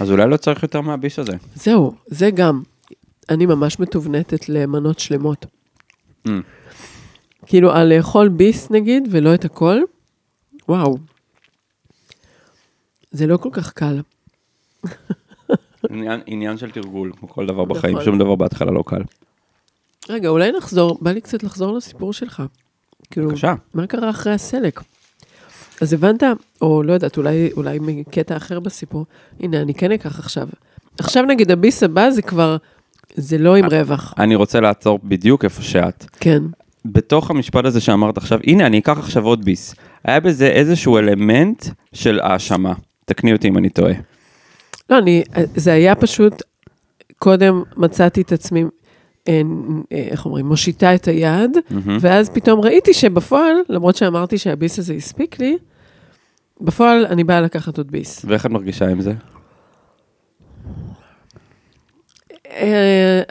אז 0.03 0.11
אולי 0.11 0.29
לא 0.29 0.37
צריך 0.37 0.63
יותר 0.63 0.81
מהביס 0.81 1.19
הזה. 1.19 1.33
זהו, 1.55 1.95
זה 2.05 2.31
גם. 2.31 2.61
אני 3.29 3.45
ממש 3.45 3.79
מתובנתת 3.79 4.49
למנות 4.49 4.99
שלמות. 4.99 5.45
Mm. 6.27 6.31
כאילו, 7.45 7.71
על 7.71 7.93
לאכול 7.97 8.29
ביס 8.29 8.71
נגיד, 8.71 9.07
ולא 9.11 9.33
את 9.33 9.45
הכל, 9.45 9.77
וואו. 10.69 10.97
זה 13.11 13.27
לא 13.27 13.37
כל 13.37 13.49
כך 13.51 13.73
קל. 13.73 14.01
עניין- 15.89 16.21
עניין 16.25 16.57
של 16.57 16.71
תרגול, 16.71 17.11
כמו 17.19 17.29
כל 17.29 17.45
דבר 17.45 17.65
בחיים, 17.65 17.93
נכון. 17.93 18.05
שום 18.05 18.17
דבר 18.19 18.35
בהתחלה 18.35 18.71
לא 18.71 18.83
קל. 18.87 19.01
רגע, 20.09 20.29
אולי 20.29 20.51
נחזור, 20.51 20.97
בא 21.01 21.11
לי 21.11 21.21
קצת 21.21 21.43
לחזור 21.43 21.73
לסיפור 21.77 22.13
שלך. 22.13 22.43
כאילו, 23.11 23.27
בבקשה. 23.27 23.53
מה 23.73 23.87
קרה 23.87 24.09
אחרי 24.09 24.33
הסלק? 24.33 24.81
אז 25.81 25.93
הבנת, 25.93 26.23
או 26.61 26.83
לא 26.83 26.93
יודעת, 26.93 27.17
אולי, 27.17 27.49
אולי 27.57 27.79
מקטע 27.81 28.37
אחר 28.37 28.59
בסיפור, 28.59 29.05
הנה, 29.39 29.61
אני 29.61 29.73
כן 29.73 29.91
אקח 29.91 30.19
עכשיו. 30.19 30.47
עכשיו 30.99 31.23
נגיד 31.23 31.51
הביס 31.51 31.83
הבא 31.83 32.09
זה 32.09 32.21
כבר, 32.21 32.57
זה 33.15 33.37
לא 33.37 33.55
עם 33.55 33.65
רווח. 33.65 34.13
אני 34.19 34.35
רוצה 34.35 34.59
לעצור 34.59 34.99
בדיוק 35.03 35.45
איפה 35.45 35.61
שאת. 35.61 36.05
כן. 36.19 36.43
בתוך 36.85 37.31
המשפט 37.31 37.65
הזה 37.65 37.81
שאמרת 37.81 38.17
עכשיו, 38.17 38.39
הנה, 38.47 38.65
אני 38.65 38.79
אקח 38.79 38.97
עכשיו 38.99 39.25
עוד 39.25 39.45
ביס. 39.45 39.75
היה 40.03 40.19
בזה 40.19 40.47
איזשהו 40.47 40.97
אלמנט 40.97 41.65
של 41.93 42.19
האשמה. 42.19 42.73
תקני 43.05 43.33
אותי 43.33 43.47
אם 43.47 43.57
אני 43.57 43.69
טועה. 43.69 43.93
לא, 44.89 44.97
אני, 44.97 45.23
זה 45.55 45.73
היה 45.73 45.95
פשוט, 45.95 46.41
קודם 47.17 47.63
מצאתי 47.77 48.21
את 48.21 48.31
עצמי, 48.31 48.63
אה, 48.63 48.67
אה, 48.67 48.69
איך 49.91 50.25
אומרים, 50.25 50.45
מושיטה 50.45 50.95
את 50.95 51.07
היד, 51.07 51.57
מהמם. 51.69 51.97
ואז 52.01 52.29
פתאום 52.29 52.59
ראיתי 52.59 52.93
שבפועל, 52.93 53.55
למרות 53.69 53.95
שאמרתי 53.95 54.37
שהביס 54.37 54.79
הזה 54.79 54.93
הספיק 54.93 55.39
לי, 55.39 55.57
בפועל 56.61 57.05
אני 57.05 57.23
באה 57.23 57.41
לקחת 57.41 57.77
עוד 57.77 57.91
ביס. 57.91 58.25
ואיך 58.27 58.45
את 58.45 58.51
מרגישה 58.51 58.87
עם 58.87 59.01
זה? 59.01 59.13
אה, 62.51 63.21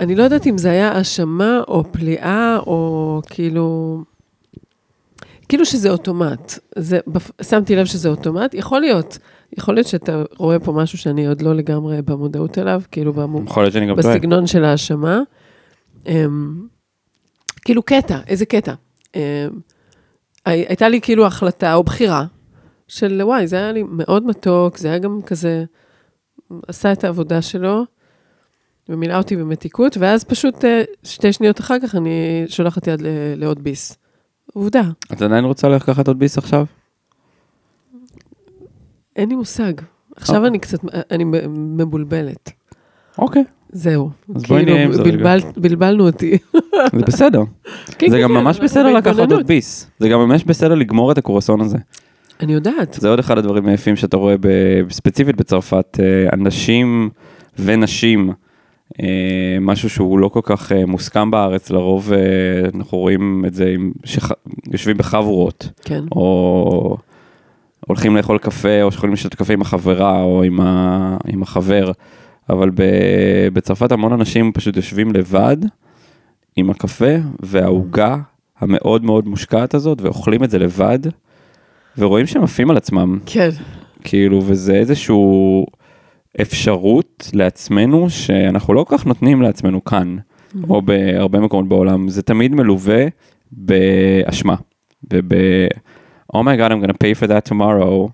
אני 0.00 0.14
לא 0.14 0.22
יודעת 0.22 0.46
אם 0.46 0.58
זה 0.58 0.70
היה 0.70 0.92
האשמה 0.92 1.60
או 1.68 1.84
פליאה, 1.92 2.58
או 2.66 3.20
כאילו... 3.30 3.98
כאילו 5.48 5.66
שזה 5.66 5.90
אוטומט. 5.90 6.58
זה, 6.76 6.98
שמתי 7.42 7.76
לב 7.76 7.86
שזה 7.86 8.08
אוטומט. 8.08 8.54
יכול 8.54 8.80
להיות, 8.80 9.18
יכול 9.58 9.74
להיות 9.74 9.86
שאתה 9.86 10.22
רואה 10.36 10.58
פה 10.58 10.72
משהו 10.72 10.98
שאני 10.98 11.26
עוד 11.26 11.42
לא 11.42 11.54
לגמרי 11.54 12.02
במודעות 12.02 12.58
אליו, 12.58 12.82
כאילו 12.90 13.12
במו, 13.12 13.42
יכול 13.46 13.62
להיות 13.62 13.72
שאני 13.72 13.86
גם 13.86 14.02
טועה. 14.02 14.14
בסגנון 14.14 14.46
של 14.46 14.64
האשמה. 14.64 15.20
אמ, 16.06 16.66
כאילו 17.64 17.82
קטע, 17.82 18.18
איזה 18.26 18.46
קטע. 18.46 18.74
אמ, 19.16 19.20
הי- 20.46 20.64
הייתה 20.68 20.88
לי 20.88 21.00
כאילו 21.00 21.26
החלטה 21.26 21.74
או 21.74 21.84
בחירה 21.84 22.24
של 22.88 23.20
וואי, 23.24 23.46
זה 23.46 23.56
היה 23.56 23.72
לי 23.72 23.82
מאוד 23.82 24.26
מתוק, 24.26 24.76
זה 24.76 24.88
היה 24.88 24.98
גם 24.98 25.20
כזה, 25.26 25.64
עשה 26.68 26.92
את 26.92 27.04
העבודה 27.04 27.42
שלו, 27.42 27.84
ומילאה 28.88 29.18
אותי 29.18 29.36
במתיקות, 29.36 29.96
ואז 30.00 30.24
פשוט 30.24 30.64
אה, 30.64 30.82
שתי 31.02 31.32
שניות 31.32 31.60
אחר 31.60 31.76
כך 31.82 31.94
אני 31.94 32.10
שולחת 32.48 32.86
יד 32.86 33.00
לעוד 33.36 33.64
ביס. 33.64 33.96
עובדה, 34.54 34.82
את 35.12 35.22
עדיין 35.22 35.44
רוצה 35.44 35.68
לקחת 35.68 36.08
עוד 36.08 36.18
ביס 36.18 36.38
עכשיו? 36.38 36.64
אין 39.20 39.28
לי 39.28 39.34
מושג. 39.34 39.72
עכשיו 40.16 40.36
אוקיי. 40.36 40.48
אני 40.48 40.58
קצת, 40.58 40.78
אני 41.10 41.24
מבולבלת. 41.48 42.50
אוקיי, 43.18 43.44
זהו. 43.72 44.10
אז 44.34 44.42
בואי 44.42 44.64
נהיה 44.64 44.84
עם 44.84 44.92
זה 44.92 45.02
רגע. 45.02 45.10
בלבל, 45.12 45.40
בלבלנו 45.56 46.06
אותי. 46.06 46.38
זה 46.92 47.04
בסדר. 47.06 47.42
כן, 47.98 48.10
זה 48.10 48.16
כן, 48.16 48.22
גם 48.22 48.28
כן, 48.28 48.34
ממש 48.34 48.60
בסדר 48.60 48.92
לקחת. 48.92 49.18
עוד 49.18 49.46
ביס. 49.46 49.90
זה 49.98 50.08
גם 50.08 50.20
ממש 50.20 50.44
בסדר 50.44 50.74
לגמור 50.74 51.12
את 51.12 51.18
הקורסון 51.18 51.60
הזה. 51.60 51.78
אני 52.40 52.52
יודעת. 52.52 52.96
זה 53.00 53.08
עוד 53.08 53.18
אחד 53.18 53.38
הדברים 53.38 53.66
היפים 53.66 53.96
שאתה 53.96 54.16
רואה 54.16 54.34
ספציפית 54.90 55.36
בצרפת, 55.36 56.00
אה, 56.00 56.28
אנשים 56.32 57.10
ונשים, 57.58 58.32
אה, 59.02 59.58
משהו 59.60 59.90
שהוא 59.90 60.18
לא 60.18 60.28
כל 60.28 60.40
כך 60.42 60.72
אה, 60.72 60.86
מוסכם 60.86 61.30
בארץ, 61.30 61.70
לרוב 61.70 62.12
אה, 62.12 62.18
אנחנו 62.74 62.98
רואים 62.98 63.44
את 63.46 63.54
זה 63.54 63.74
שיושבים 64.04 64.96
בחבורות, 64.96 65.68
כן. 65.84 66.04
או 66.12 66.96
הולכים 67.90 68.16
לאכול 68.16 68.38
קפה, 68.38 68.82
או 68.82 68.92
שיכולים 68.92 69.12
לשתות 69.12 69.34
קפה 69.34 69.52
עם 69.52 69.60
החברה 69.60 70.22
או 70.22 70.42
עם, 70.42 70.60
ה, 70.60 71.16
עם 71.26 71.42
החבר, 71.42 71.92
אבל 72.50 72.70
ב- 72.70 73.48
בצרפת 73.52 73.92
המון 73.92 74.12
אנשים 74.12 74.52
פשוט 74.52 74.76
יושבים 74.76 75.12
לבד 75.12 75.56
עם 76.56 76.70
הקפה 76.70 77.14
והעוגה 77.40 78.16
המאוד 78.60 79.04
מאוד 79.04 79.28
מושקעת 79.28 79.74
הזאת, 79.74 80.00
ואוכלים 80.00 80.44
את 80.44 80.50
זה 80.50 80.58
לבד, 80.58 80.98
ורואים 81.98 82.26
שהם 82.26 82.42
עפים 82.42 82.70
על 82.70 82.76
עצמם, 82.76 83.18
כן. 83.26 83.50
כאילו, 84.04 84.42
וזה 84.46 84.72
איזשהו 84.72 85.66
אפשרות 86.40 87.30
לעצמנו 87.32 88.10
שאנחנו 88.10 88.74
לא 88.74 88.84
כל 88.84 88.98
כך 88.98 89.06
נותנים 89.06 89.42
לעצמנו 89.42 89.84
כאן, 89.84 90.16
או 90.68 90.82
בהרבה 90.82 91.40
מקומות 91.40 91.68
בעולם, 91.68 92.08
זה 92.08 92.22
תמיד 92.22 92.54
מלווה 92.54 93.04
באשמה, 93.52 94.54
וב... 95.12 95.34
Oh 96.34 96.38
my 96.38 96.56
god, 96.56 96.70
I'm 96.72 96.80
gonna 96.80 97.02
pay 97.04 97.14
for 97.14 97.26
that 97.26 97.52
tomorrow, 97.52 98.10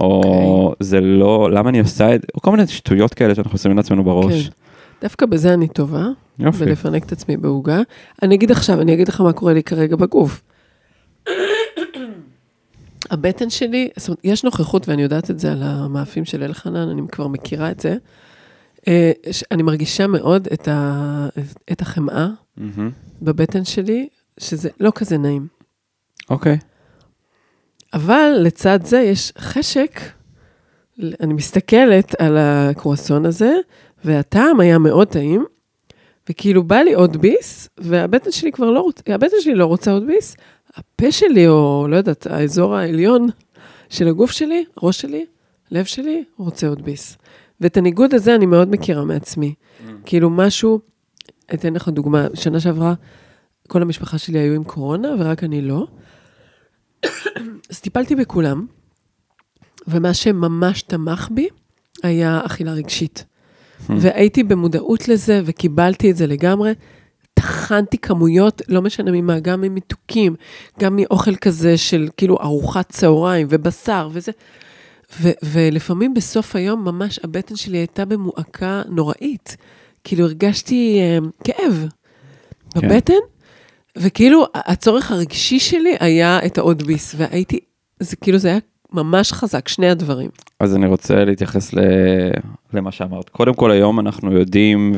או 0.00 0.74
זה 0.80 1.00
לא, 1.00 1.50
למה 1.50 1.70
אני 1.70 1.80
עושה 1.80 2.14
את 2.14 2.20
זה, 2.20 2.26
כל 2.40 2.50
מיני 2.50 2.66
שטויות 2.66 3.14
כאלה 3.14 3.34
שאנחנו 3.34 3.58
שמים 3.58 3.76
לעצמנו 3.76 4.04
בראש. 4.04 4.46
כן. 4.46 4.52
דווקא 5.02 5.26
בזה 5.26 5.54
אני 5.54 5.68
טובה, 5.68 6.06
יופי. 6.38 6.64
ולפנק 6.64 7.04
את 7.04 7.12
עצמי 7.12 7.36
בעוגה. 7.36 7.80
אני 8.22 8.34
אגיד 8.34 8.50
עכשיו, 8.50 8.80
אני 8.80 8.94
אגיד 8.94 9.08
לך 9.08 9.20
מה 9.20 9.32
קורה 9.32 9.52
לי 9.52 9.62
כרגע 9.62 9.96
בגוף. 9.96 10.42
הבטן 13.10 13.50
שלי, 13.50 13.88
זאת 13.96 14.08
אומרת, 14.08 14.20
יש 14.24 14.44
נוכחות, 14.44 14.88
ואני 14.88 15.02
יודעת 15.02 15.30
את 15.30 15.38
זה 15.38 15.52
על 15.52 15.62
המאפים 15.62 16.24
של 16.24 16.42
אלחנן, 16.42 16.88
אני 16.88 17.02
כבר 17.12 17.28
מכירה 17.28 17.70
את 17.70 17.80
זה. 17.80 17.96
אה, 18.88 19.12
אני 19.50 19.62
מרגישה 19.62 20.06
מאוד 20.06 20.48
את, 20.52 20.68
ה, 20.68 21.28
את 21.72 21.80
החמאה 21.80 22.28
מהמם. 22.56 22.90
בבטן 23.22 23.64
שלי, 23.64 24.08
שזה 24.40 24.68
לא 24.80 24.92
כזה 24.94 25.18
נעים. 25.18 25.46
אוקיי. 26.30 26.58
אבל 27.94 28.36
לצד 28.40 28.78
זה 28.84 28.98
יש 28.98 29.32
חשק, 29.38 30.00
אני 31.20 31.34
מסתכלת 31.34 32.20
על 32.20 32.36
הקרואסון 32.38 33.26
הזה, 33.26 33.54
והטעם 34.04 34.60
היה 34.60 34.78
מאוד 34.78 35.08
טעים, 35.08 35.44
וכאילו 36.30 36.62
בא 36.62 36.76
לי 36.76 36.94
עוד 36.94 37.16
ביס, 37.16 37.68
והבטן 37.78 38.30
שלי 38.30 38.52
כבר 38.52 38.70
לא 38.70 38.80
רוצה, 38.80 39.02
הבטן 39.06 39.36
שלי 39.40 39.54
לא 39.54 39.66
רוצה 39.66 39.92
עוד 39.92 40.06
ביס, 40.06 40.36
הפה 40.74 41.12
שלי, 41.12 41.48
או 41.48 41.86
לא 41.90 41.96
יודעת, 41.96 42.26
האזור 42.26 42.74
העליון 42.76 43.28
של 43.88 44.08
הגוף 44.08 44.30
שלי, 44.30 44.64
ראש 44.82 45.00
שלי, 45.00 45.26
לב 45.70 45.84
שלי, 45.84 46.24
רוצה 46.36 46.68
עוד 46.68 46.82
ביס. 46.82 47.18
ואת 47.60 47.76
הניגוד 47.76 48.14
הזה 48.14 48.34
אני 48.34 48.46
מאוד 48.46 48.70
מכירה 48.70 49.04
מעצמי. 49.04 49.54
כאילו 50.04 50.30
משהו, 50.30 50.80
אתן 51.54 51.74
לך 51.74 51.88
דוגמה, 51.88 52.26
שנה 52.34 52.60
שעברה, 52.60 52.94
כל 53.68 53.82
המשפחה 53.82 54.18
שלי 54.18 54.38
היו 54.38 54.54
עם 54.54 54.64
קורונה, 54.64 55.08
ורק 55.18 55.44
אני 55.44 55.62
לא. 55.62 55.86
אז 57.70 57.80
טיפלתי 57.80 58.14
בכולם, 58.14 58.66
ומה 59.88 60.14
שממש 60.14 60.82
תמך 60.82 61.28
בי 61.30 61.48
היה 62.02 62.40
אכילה 62.46 62.72
רגשית. 62.72 63.24
והייתי 63.88 64.42
במודעות 64.42 65.08
לזה, 65.08 65.42
וקיבלתי 65.44 66.10
את 66.10 66.16
זה 66.16 66.26
לגמרי. 66.26 66.72
טחנתי 67.34 67.98
כמויות, 67.98 68.62
לא 68.68 68.82
משנה 68.82 69.10
ממה, 69.10 69.40
גם 69.40 69.60
ממתוקים, 69.60 70.34
גם 70.80 70.96
מאוכל 70.96 71.36
כזה 71.36 71.76
של 71.76 72.08
כאילו 72.16 72.40
ארוחת 72.40 72.92
צהריים 72.92 73.46
ובשר 73.50 74.08
וזה. 74.12 74.32
ו- 75.20 75.38
ולפעמים 75.42 76.14
בסוף 76.14 76.56
היום 76.56 76.84
ממש 76.84 77.20
הבטן 77.24 77.56
שלי 77.56 77.78
הייתה 77.78 78.04
במועקה 78.04 78.82
נוראית. 78.88 79.56
כאילו 80.04 80.24
הרגשתי 80.24 80.98
אה, 81.00 81.18
כאב 81.44 81.88
כן. 82.74 82.88
בבטן, 82.88 83.14
וכאילו 83.96 84.46
הצורך 84.54 85.10
הרגשי 85.10 85.58
שלי 85.58 85.96
היה 86.00 86.38
את 86.46 86.58
העוד 86.58 86.82
ביס, 86.82 87.14
והייתי, 87.18 87.58
זה 88.00 88.16
כאילו 88.16 88.38
זה 88.38 88.48
היה 88.48 88.58
ממש 88.92 89.32
חזק, 89.32 89.68
שני 89.68 89.90
הדברים. 89.90 90.30
אז 90.60 90.74
אני 90.74 90.86
רוצה 90.86 91.24
להתייחס 91.24 91.74
ל... 91.74 91.80
למה 92.72 92.92
שאמרת. 92.92 93.28
קודם 93.28 93.54
כל 93.54 93.70
היום 93.70 94.00
אנחנו 94.00 94.32
יודעים 94.32 94.92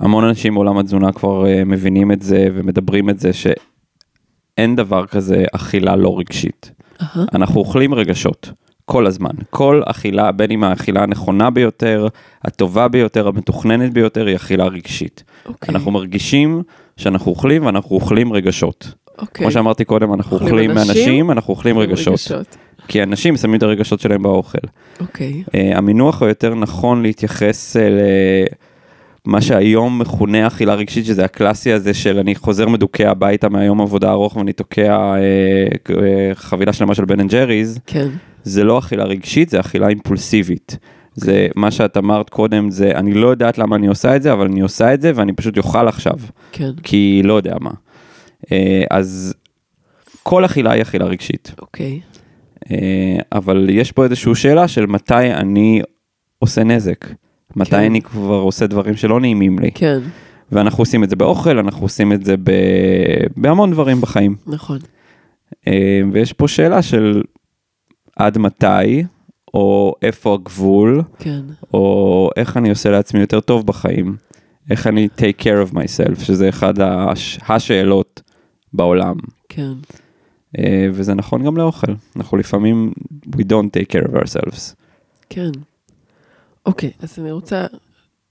והמון 0.00 0.24
אנשים 0.24 0.54
בעולם 0.54 0.78
התזונה 0.78 1.12
כבר 1.12 1.46
אה, 1.46 1.64
מבינים 1.64 2.12
את 2.12 2.22
זה 2.22 2.48
ומדברים 2.54 3.10
את 3.10 3.18
זה 3.20 3.30
שאין 3.32 4.76
דבר 4.76 5.06
כזה 5.06 5.44
אכילה 5.52 5.96
לא 5.96 6.18
רגשית. 6.18 6.70
אהה, 7.02 7.24
אנחנו 7.34 7.60
אוכלים 7.60 7.94
רגשות. 7.94 8.50
כל 8.86 9.06
הזמן. 9.06 9.30
כל 9.50 9.82
אכילה, 9.86 10.32
בין 10.32 10.50
אם 10.50 10.64
האכילה 10.64 11.02
הנכונה 11.02 11.50
ביותר, 11.50 12.08
הטובה 12.44 12.88
ביותר, 12.88 13.28
המתוכננת 13.28 13.92
ביותר, 13.92 14.26
היא 14.26 14.36
אכילה 14.36 14.66
רגשית. 14.66 15.24
אוקיי, 15.46 15.74
אנחנו 15.74 15.90
מרגישים 15.90 16.62
שאנחנו 16.96 17.30
אוכלים 17.32 17.66
ואנחנו 17.66 17.96
אוכלים 17.96 18.32
רגשות. 18.32 18.94
אוקיי. 19.18 19.44
כמו 19.44 19.50
שאמרתי 19.50 19.84
קודם, 19.84 20.14
אנחנו 20.14 20.38
אוכלים 20.38 20.70
אנשים, 20.70 20.86
מאנשים, 20.86 21.30
אנחנו 21.30 21.54
אוכלים 21.54 21.78
רגשות. 21.78 22.12
רגשות. 22.12 22.56
כי 22.88 23.02
אנשים 23.02 23.36
שמים 23.36 23.54
את 23.54 23.62
הרגשות 23.62 24.00
שלהם 24.00 24.22
באוכל. 24.22 24.58
אוקיי, 25.00 25.42
אה, 25.46 25.50
המינוח 25.74 26.20
הוא 26.20 26.28
יותר 26.28 26.54
נכון 26.54 27.02
להתייחס 27.02 27.76
אה, 27.76 27.80
למה 29.26 29.40
שהיום 29.40 29.98
מכונה 29.98 30.46
אכילה 30.46 30.74
רגשית, 30.74 31.04
שזה 31.04 31.24
הקלאסי 31.24 31.72
הזה 31.72 31.94
של 31.94 32.18
אני 32.18 32.34
חוזר 32.34 32.68
מדוכא 32.68 33.02
הביתה 33.02 33.48
מהיום 33.48 33.80
עבודה 33.80 34.10
ארוך 34.10 34.36
ואני 34.36 34.52
תוקע 34.52 35.14
אה, 35.14 35.88
אה, 35.88 35.92
חבילה 36.34 36.72
שלמה 36.72 36.94
של 36.94 37.04
בן 37.04 37.20
אנד 37.20 37.30
ג'ריז, 37.30 37.80
כן, 37.86 38.08
זה 38.42 38.64
לא 38.64 38.78
אכילה 38.78 39.04
רגשית, 39.04 39.48
זה 39.48 39.60
אכילה 39.60 39.88
אימפולסיבית. 39.88 40.78
זה 41.16 41.48
מה 41.56 41.70
שאת 41.70 41.96
אמרת 41.96 42.30
קודם, 42.30 42.70
זה 42.70 42.92
אני 42.94 43.14
לא 43.14 43.28
יודעת 43.28 43.58
למה 43.58 43.76
אני 43.76 43.86
עושה 43.86 44.16
את 44.16 44.22
זה, 44.22 44.32
אבל 44.32 44.46
אני 44.46 44.60
עושה 44.60 44.94
את 44.94 45.00
זה 45.00 45.12
ואני 45.14 45.32
פשוט 45.32 45.58
אוכל 45.58 45.88
עכשיו, 45.88 46.16
כן, 46.52 46.70
כי 46.82 47.22
לא 47.24 47.34
יודע 47.34 47.56
מה. 47.60 47.70
Uh, 48.44 48.48
אז 48.90 49.34
כל 50.22 50.44
אכילה 50.44 50.72
היא 50.72 50.82
אכילה 50.82 51.04
רגשית. 51.04 51.54
אוקיי, 51.58 52.00
אה, 52.70 53.16
אבל 53.32 53.66
יש 53.70 53.92
פה 53.92 54.04
איזושהי 54.04 54.34
שאלה 54.34 54.68
של 54.68 54.86
מתי 54.86 55.14
אני 55.14 55.82
עושה 56.38 56.64
נזק. 56.64 57.06
מתי 57.56 57.70
כן. 57.70 57.76
אני 57.76 58.02
כבר 58.02 58.34
עושה 58.34 58.66
דברים 58.66 58.96
שלא 58.96 59.20
נעימים 59.20 59.58
לי. 59.58 59.70
כן, 59.74 59.98
ואנחנו 60.52 60.82
עושים 60.82 61.04
את 61.04 61.10
זה 61.10 61.16
באוכל, 61.16 61.58
אנחנו 61.58 61.82
עושים 61.82 62.12
את 62.12 62.24
זה 62.24 62.36
ב... 62.36 62.50
בהמון 63.36 63.70
דברים 63.70 64.00
בחיים. 64.00 64.36
נכון, 64.46 64.78
אה, 65.66 66.00
ויש 66.12 66.32
פה 66.32 66.48
שאלה 66.48 66.82
של 66.82 67.22
עד 68.16 68.38
מתי, 68.38 69.02
או 69.56 69.94
איפה 70.02 70.34
הגבול, 70.34 71.02
כן, 71.18 71.40
או 71.74 72.30
איך 72.36 72.56
אני 72.56 72.70
עושה 72.70 72.90
לעצמי 72.90 73.20
יותר 73.20 73.40
טוב 73.40 73.66
בחיים. 73.66 74.16
איך 74.70 74.86
אני 74.86 75.08
take 75.16 75.40
care 75.42 75.70
of 75.70 75.74
myself, 75.74 76.24
שזה 76.24 76.48
אחד 76.48 76.80
הש... 76.80 77.38
השאלות 77.48 78.22
בעולם. 78.72 79.14
כן, 79.48 79.72
אה, 80.58 80.88
וזה 80.92 81.14
נכון 81.14 81.44
גם 81.44 81.56
לאוכל. 81.56 81.92
אנחנו 82.16 82.36
לפעמים, 82.36 82.92
we 83.26 83.40
don't 83.40 83.70
take 83.78 83.92
care 83.96 84.08
of 84.08 84.14
ourselves. 84.14 84.74
כן. 85.30 85.50
אוקיי, 86.66 86.90
אז 87.00 87.18
אני 87.18 87.32
רוצה 87.32 87.66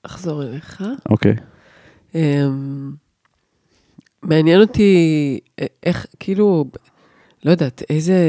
לחזור 0.06 0.44
אליך. 0.44 0.84
אוקיי. 1.10 1.36
אמ, 2.16 2.92
מעניין 4.24 4.62
אותי 4.62 4.94
א- 5.62 5.66
איך, 5.84 6.06
כאילו, 6.20 6.66
לא 7.46 7.52
יודעת, 7.52 7.84
איזה, 7.90 8.20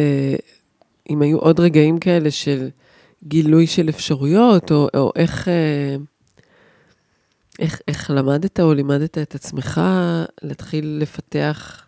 אם 1.10 1.22
היו 1.22 1.38
עוד 1.38 1.60
רגעים 1.60 1.98
כאלה 1.98 2.30
של 2.30 2.68
גילוי 3.26 3.66
של 3.66 3.88
אפשרויות, 3.88 4.72
או, 4.72 4.88
או 4.96 5.12
איך, 5.16 5.48
אה, 5.48 5.96
איך, 7.58 7.80
איך 7.88 8.10
למדת 8.10 8.60
או 8.60 8.74
לימדת 8.74 9.18
את 9.18 9.34
עצמך 9.34 9.80
להתחיל 10.42 10.98
לפתח, 11.02 11.86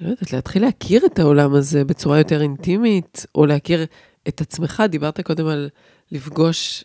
לא 0.00 0.08
יודעת, 0.08 0.32
להתחיל 0.32 0.62
להכיר 0.62 1.06
את 1.06 1.18
העולם 1.18 1.54
הזה 1.54 1.84
בצורה 1.84 2.18
יותר 2.18 2.42
אינטימית, 2.42 3.26
או 3.34 3.46
להכיר 3.46 3.86
את 4.28 4.40
עצמך. 4.40 4.82
דיברת 4.88 5.20
קודם 5.20 5.46
על 5.46 5.68
לפגוש 6.12 6.84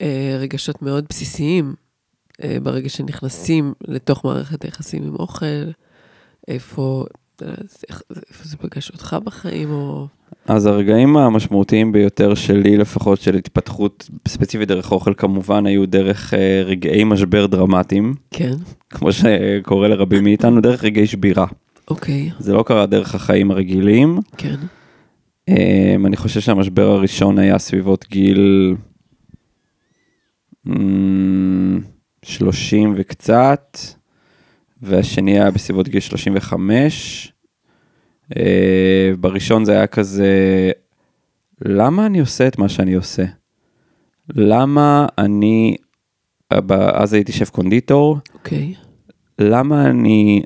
אה, 0.00 0.36
רגשות 0.40 0.82
מאוד 0.82 1.04
בסיסיים. 1.08 1.74
אה, 2.42 2.56
ברגע 2.62 2.88
שנכנסים 2.88 3.74
לתוך 3.80 4.24
מערכת 4.24 4.62
היחסים 4.62 5.02
עם 5.02 5.14
אוכל, 5.14 5.70
איפה, 6.48 7.04
איפה 7.42 8.44
זה 8.44 8.56
פגש 8.56 8.90
אותך 8.90 9.16
בחיים, 9.24 9.70
או... 9.70 10.06
אז 10.46 10.66
הרגעים 10.66 11.16
המשמעותיים 11.16 11.92
ביותר 11.92 12.34
שלי 12.34 12.76
לפחות 12.76 13.20
של 13.20 13.34
התפתחות 13.34 14.10
ספציפית 14.28 14.68
דרך 14.68 14.92
אוכל 14.92 15.14
כמובן 15.16 15.66
היו 15.66 15.86
דרך 15.86 16.34
אה, 16.34 16.62
רגעי 16.64 17.04
משבר 17.04 17.46
דרמטיים, 17.46 18.14
כן, 18.30 18.54
כמו 18.90 19.08
שקורה 19.12 19.88
לרבים 19.88 20.24
מאיתנו, 20.24 20.60
דרך 20.60 20.84
רגעי 20.84 21.06
שבירה. 21.06 21.46
אוקיי, 21.90 22.30
זה 22.38 22.52
לא 22.52 22.62
קרה 22.62 22.86
דרך 22.86 23.14
החיים 23.14 23.50
הרגילים. 23.50 24.18
כן, 24.36 24.56
אה, 25.48 25.96
אני 26.06 26.16
חושב 26.16 26.40
שהמשבר 26.40 26.90
הראשון 26.90 27.38
היה 27.38 27.58
סביבות 27.58 28.06
גיל 28.10 28.74
אמ, 30.66 31.80
30 32.22 32.94
וקצת, 32.96 33.78
והשני 34.82 35.40
היה 35.40 35.50
בסביבות 35.50 35.88
גיל 35.88 36.00
35. 36.00 37.32
אה, 38.36 39.10
בראשון 39.20 39.64
זה 39.64 39.72
היה 39.72 39.86
כזה, 39.86 40.32
למה 41.64 42.06
אני 42.06 42.20
עושה 42.20 42.48
את 42.48 42.58
מה 42.58 42.68
שאני 42.68 42.94
עושה? 42.94 43.24
למה 44.34 45.06
אני, 45.18 45.76
אז 46.94 47.12
הייתי 47.12 47.32
שף 47.32 47.50
קונדיטור, 47.50 48.18
אוקיי, 48.34 48.74
למה 49.38 49.90
אני 49.90 50.42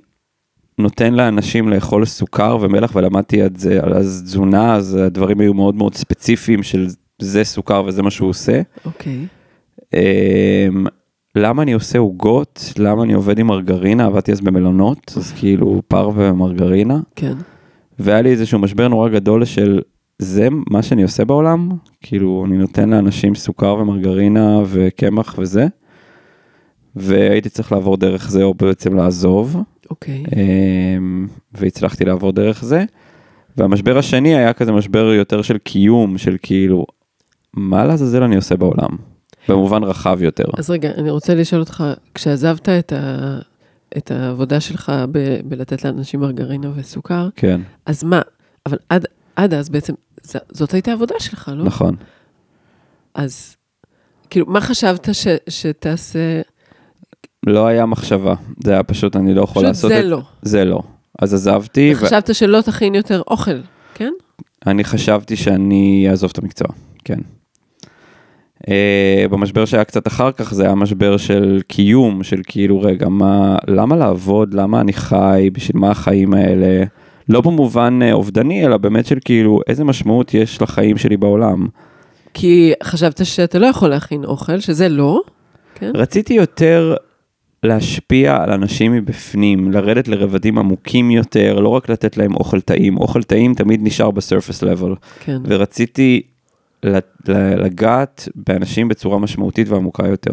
נותן 0.78 1.14
לאנשים 1.14 1.68
לאכול 1.68 2.04
סוכר 2.04 2.58
ומלח 2.60 2.96
ולמדתי 2.96 3.46
את 3.46 3.56
זה 3.56 3.82
על 3.82 3.92
התזונה, 3.92 4.74
אז 4.74 4.94
הדברים 4.94 5.40
היו 5.40 5.54
מאוד 5.54 5.74
מאוד 5.74 5.94
ספציפיים 5.94 6.62
של 6.62 6.86
זה 7.18 7.44
סוכר 7.44 7.82
וזה 7.86 8.02
מה 8.02 8.10
שהוא 8.10 8.28
עושה. 8.28 8.62
אוקיי, 8.84 9.26
אמ, 9.94 10.86
למה 11.34 11.62
אני 11.62 11.72
עושה 11.72 11.98
עוגות? 11.98 12.72
למה 12.78 13.02
אני 13.02 13.12
עובד 13.12 13.38
עם 13.38 13.46
מרגרינה? 13.46 14.06
עבדתי 14.06 14.32
אז 14.32 14.40
במלונות, 14.40 15.12
אז 15.16 15.32
כאילו 15.32 15.82
פרווה 15.88 16.32
ומרגרינה. 16.32 17.00
כן, 17.16 17.34
והיה 17.98 18.22
לי 18.22 18.30
איזשהו 18.30 18.58
משבר 18.58 18.88
נורא 18.88 19.08
גדול 19.08 19.44
של 19.44 19.80
זה 20.18 20.48
מה 20.70 20.82
שאני 20.82 21.02
עושה 21.02 21.24
בעולם? 21.24 21.68
כאילו 22.00 22.44
אני 22.46 22.56
נותן 22.56 22.90
לאנשים 22.90 23.34
סוכר 23.34 23.74
ומרגרינה 23.74 24.60
וקמח 24.66 25.34
וזה. 25.38 25.66
והייתי 26.96 27.48
צריך 27.48 27.72
לעבור 27.72 27.96
דרך 27.96 28.30
זה 28.30 28.42
או 28.42 28.54
בעצם 28.54 28.96
לעזוב. 28.96 29.56
אוקיי, 29.90 30.24
אמ, 30.36 31.26
והצלחתי 31.54 32.04
לעבור 32.04 32.32
דרך 32.32 32.64
זה. 32.64 32.84
והמשבר 33.56 33.98
השני 33.98 34.36
היה 34.36 34.52
כזה 34.52 34.72
משבר 34.72 35.04
יותר 35.04 35.42
של 35.42 35.58
קיום, 35.58 36.18
של 36.18 36.36
כאילו, 36.42 36.86
מה 37.54 37.84
לעזאזל 37.84 38.22
אני 38.22 38.36
עושה 38.36 38.56
בעולם? 38.56 39.11
במובן 39.48 39.82
רחב 39.82 40.22
יותר. 40.22 40.44
אז 40.58 40.70
רגע, 40.70 40.90
אני 40.90 41.10
רוצה 41.10 41.34
לשאול 41.34 41.60
אותך, 41.60 41.84
כשעזבת 42.14 42.68
את, 42.68 42.92
ה, 42.92 43.38
את 43.96 44.10
העבודה 44.10 44.60
שלך 44.60 44.92
ב, 45.12 45.40
בלתת 45.44 45.84
לאנשים 45.84 46.20
מרגרינה 46.20 46.70
וסוכר, 46.74 47.28
כן, 47.36 47.60
אז 47.86 48.04
מה, 48.04 48.20
אבל 48.66 48.78
עד, 48.88 49.06
עד 49.36 49.54
אז 49.54 49.68
בעצם, 49.68 49.94
ז, 50.22 50.36
זאת 50.52 50.72
הייתה 50.72 50.90
העבודה 50.90 51.14
שלך, 51.18 51.50
לא? 51.56 51.64
נכון. 51.64 51.96
אז, 53.14 53.56
כאילו, 54.30 54.46
מה 54.46 54.60
חשבת 54.60 55.08
ש, 55.12 55.26
שתעשה? 55.48 56.40
לא 57.46 57.66
היה 57.66 57.86
מחשבה, 57.86 58.34
זה 58.64 58.72
היה 58.72 58.82
פשוט, 58.82 59.16
אני 59.16 59.34
לא 59.34 59.42
יכול 59.42 59.62
פשוט 59.62 59.68
לעשות 59.68 59.90
זה 59.90 60.00
את 60.00 60.04
לא. 60.04 60.22
זה 60.42 60.64
לא. 60.64 60.82
אז 61.18 61.34
עזבתי, 61.34 61.94
חשבת 61.94 62.34
שלא 62.34 62.60
תכין 62.60 62.94
יותר 62.94 63.22
אוכל, 63.26 63.60
כן? 63.94 64.12
ואני 64.66 64.84
חשבתי 64.84 65.36
שאני 65.36 66.06
אעזוב 66.10 66.30
את 66.32 66.38
המקצוע, 66.38 66.68
כן. 67.04 67.18
Uh, 68.62 69.28
במשבר 69.30 69.64
שהיה 69.64 69.84
קצת 69.84 70.06
אחר 70.06 70.32
כך 70.32 70.54
זה 70.54 70.64
היה 70.64 70.74
משבר 70.74 71.16
של 71.16 71.60
קיום, 71.66 72.22
של 72.22 72.40
כאילו 72.46 72.80
רגע, 72.80 73.08
מה, 73.08 73.56
למה 73.68 73.96
לעבוד, 73.96 74.54
למה 74.54 74.80
אני 74.80 74.92
חי, 74.92 75.50
בשביל 75.52 75.80
מה 75.80 75.90
החיים 75.90 76.34
האלה, 76.34 76.84
לא 77.28 77.40
במובן 77.40 77.98
uh, 78.02 78.12
אובדני, 78.12 78.66
אלא 78.66 78.76
באמת 78.76 79.06
של 79.06 79.18
כאילו 79.24 79.60
איזה 79.66 79.84
משמעות 79.84 80.34
יש 80.34 80.62
לחיים 80.62 80.98
שלי 80.98 81.16
בעולם. 81.16 81.66
כי 82.34 82.72
חשבת 82.82 83.26
שאתה 83.26 83.58
לא 83.58 83.66
יכול 83.66 83.88
להכין 83.88 84.24
אוכל, 84.24 84.60
שזה 84.60 84.88
לא, 84.88 85.20
כן? 85.74 85.90
רציתי 85.94 86.34
יותר 86.34 86.94
להשפיע 87.62 88.42
על 88.42 88.52
אנשים 88.52 88.92
מבפנים, 88.92 89.72
לרדת 89.72 90.08
לרבדים 90.08 90.58
עמוקים 90.58 91.10
יותר, 91.10 91.60
לא 91.60 91.68
רק 91.68 91.88
לתת 91.88 92.16
להם 92.16 92.34
אוכל 92.34 92.60
טעים, 92.60 92.96
אוכל 92.96 93.22
טעים 93.22 93.54
תמיד 93.54 93.80
נשאר 93.82 94.10
בסרפס 94.10 94.62
לבל, 94.62 94.94
כן. 95.20 95.38
ורציתי 95.44 96.22
לגעת 97.56 98.28
באנשים 98.34 98.88
בצורה 98.88 99.18
משמעותית 99.18 99.68
ועמוקה 99.68 100.06
יותר. 100.06 100.32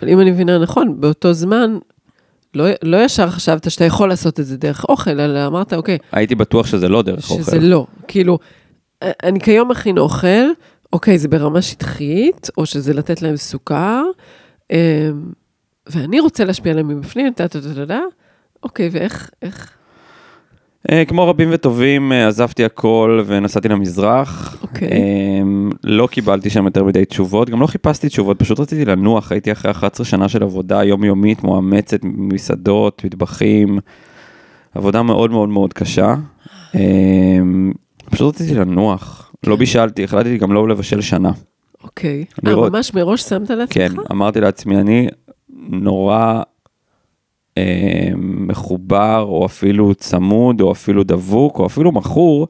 אבל 0.00 0.08
אם 0.08 0.20
אני 0.20 0.30
מבינה 0.30 0.58
נכון, 0.58 1.00
באותו 1.00 1.32
זמן, 1.32 1.78
לא, 2.54 2.64
לא 2.82 3.04
ישר 3.04 3.30
חשבת 3.30 3.70
שאתה 3.70 3.84
יכול 3.84 4.08
לעשות 4.08 4.40
את 4.40 4.46
זה 4.46 4.56
דרך 4.56 4.84
אוכל, 4.84 5.20
אלא 5.20 5.46
אמרת, 5.46 5.72
אוקיי, 5.72 5.98
הייתי 6.12 6.34
בטוח 6.34 6.66
שזה 6.66 6.88
לא 6.88 7.02
דרך 7.02 7.22
שזה 7.22 7.56
אוכל. 7.56 7.56
לא. 7.56 7.86
כאילו, 8.08 8.38
אני 9.02 9.40
כיום 9.40 9.70
מכין 9.70 9.98
אוכל, 9.98 10.46
אוקיי, 10.92 11.18
זה 11.18 11.28
ברמה 11.28 11.62
שטחית, 11.62 12.50
או 12.58 12.66
שזה 12.66 12.94
לתת 12.94 13.22
להם 13.22 13.36
סוכר, 13.36 14.02
אמ, 14.70 14.76
ואני 15.86 16.20
רוצה 16.20 16.44
להשפיע 16.44 16.72
עליהם 16.72 16.88
מבפנים, 16.88 17.32
טה 17.32 17.48
טה 17.48 17.60
טה 17.60 17.74
טה 17.74 17.86
טה, 17.86 18.00
אוקיי, 18.62 18.88
ואיך, 18.92 19.30
איך? 19.42 19.70
אה, 20.90 21.04
כמו 21.04 21.28
רבים 21.28 21.48
וטובים, 21.52 22.12
אה, 22.12 22.28
עזבתי 22.28 22.64
הכל 22.64 23.22
ונסעתי 23.26 23.68
למזרח. 23.68 24.58
אוקיי. 24.62 24.88
אה, 24.88 25.42
לא 25.84 26.06
קיבלתי 26.06 26.50
שם 26.50 26.64
יותר 26.64 26.84
מדי 26.84 27.04
תשובות, 27.04 27.50
גם 27.50 27.60
לא 27.60 27.66
חיפשתי 27.66 28.08
תשובות, 28.08 28.38
פשוט 28.38 28.60
רציתי 28.60 28.84
לנוח, 28.84 29.32
הייתי 29.32 29.52
אחרי 29.52 29.70
11 29.70 30.06
שנה 30.06 30.28
של 30.28 30.42
עבודה 30.42 30.84
יומיומית, 30.84 31.42
מואמצת, 31.42 32.00
מסעדות, 32.02 33.04
מטבחים, 33.04 33.78
עבודה 34.74 35.02
מאוד 35.02 35.30
מאוד 35.30 35.48
מאוד 35.48 35.72
קשה. 35.72 36.14
אה, 36.74 36.80
פשוט 38.10 38.34
רציתי 38.34 38.54
לנוח, 38.54 39.32
לא 39.46 39.56
בישלתי, 39.56 40.04
החלטתי 40.04 40.38
גם 40.38 40.52
לא 40.52 40.68
לבשל 40.68 41.00
שנה. 41.00 41.30
אוקיי. 41.84 42.24
אה, 42.46 42.50
לראות. 42.50 42.72
ממש 42.72 42.94
מראש 42.94 43.22
שמת 43.22 43.50
לעצמך? 43.50 43.74
כן, 43.74 43.92
אמרתי 44.12 44.40
לעצמי, 44.40 44.76
אני 44.76 45.08
נורא 45.68 46.16
אה, 46.16 46.42
מחובר, 48.16 49.24
או 49.28 49.46
אפילו 49.46 49.94
צמוד, 49.94 50.60
או 50.60 50.72
אפילו 50.72 51.04
דבוק, 51.04 51.58
או 51.58 51.66
אפילו 51.66 51.92
מכור 51.92 52.48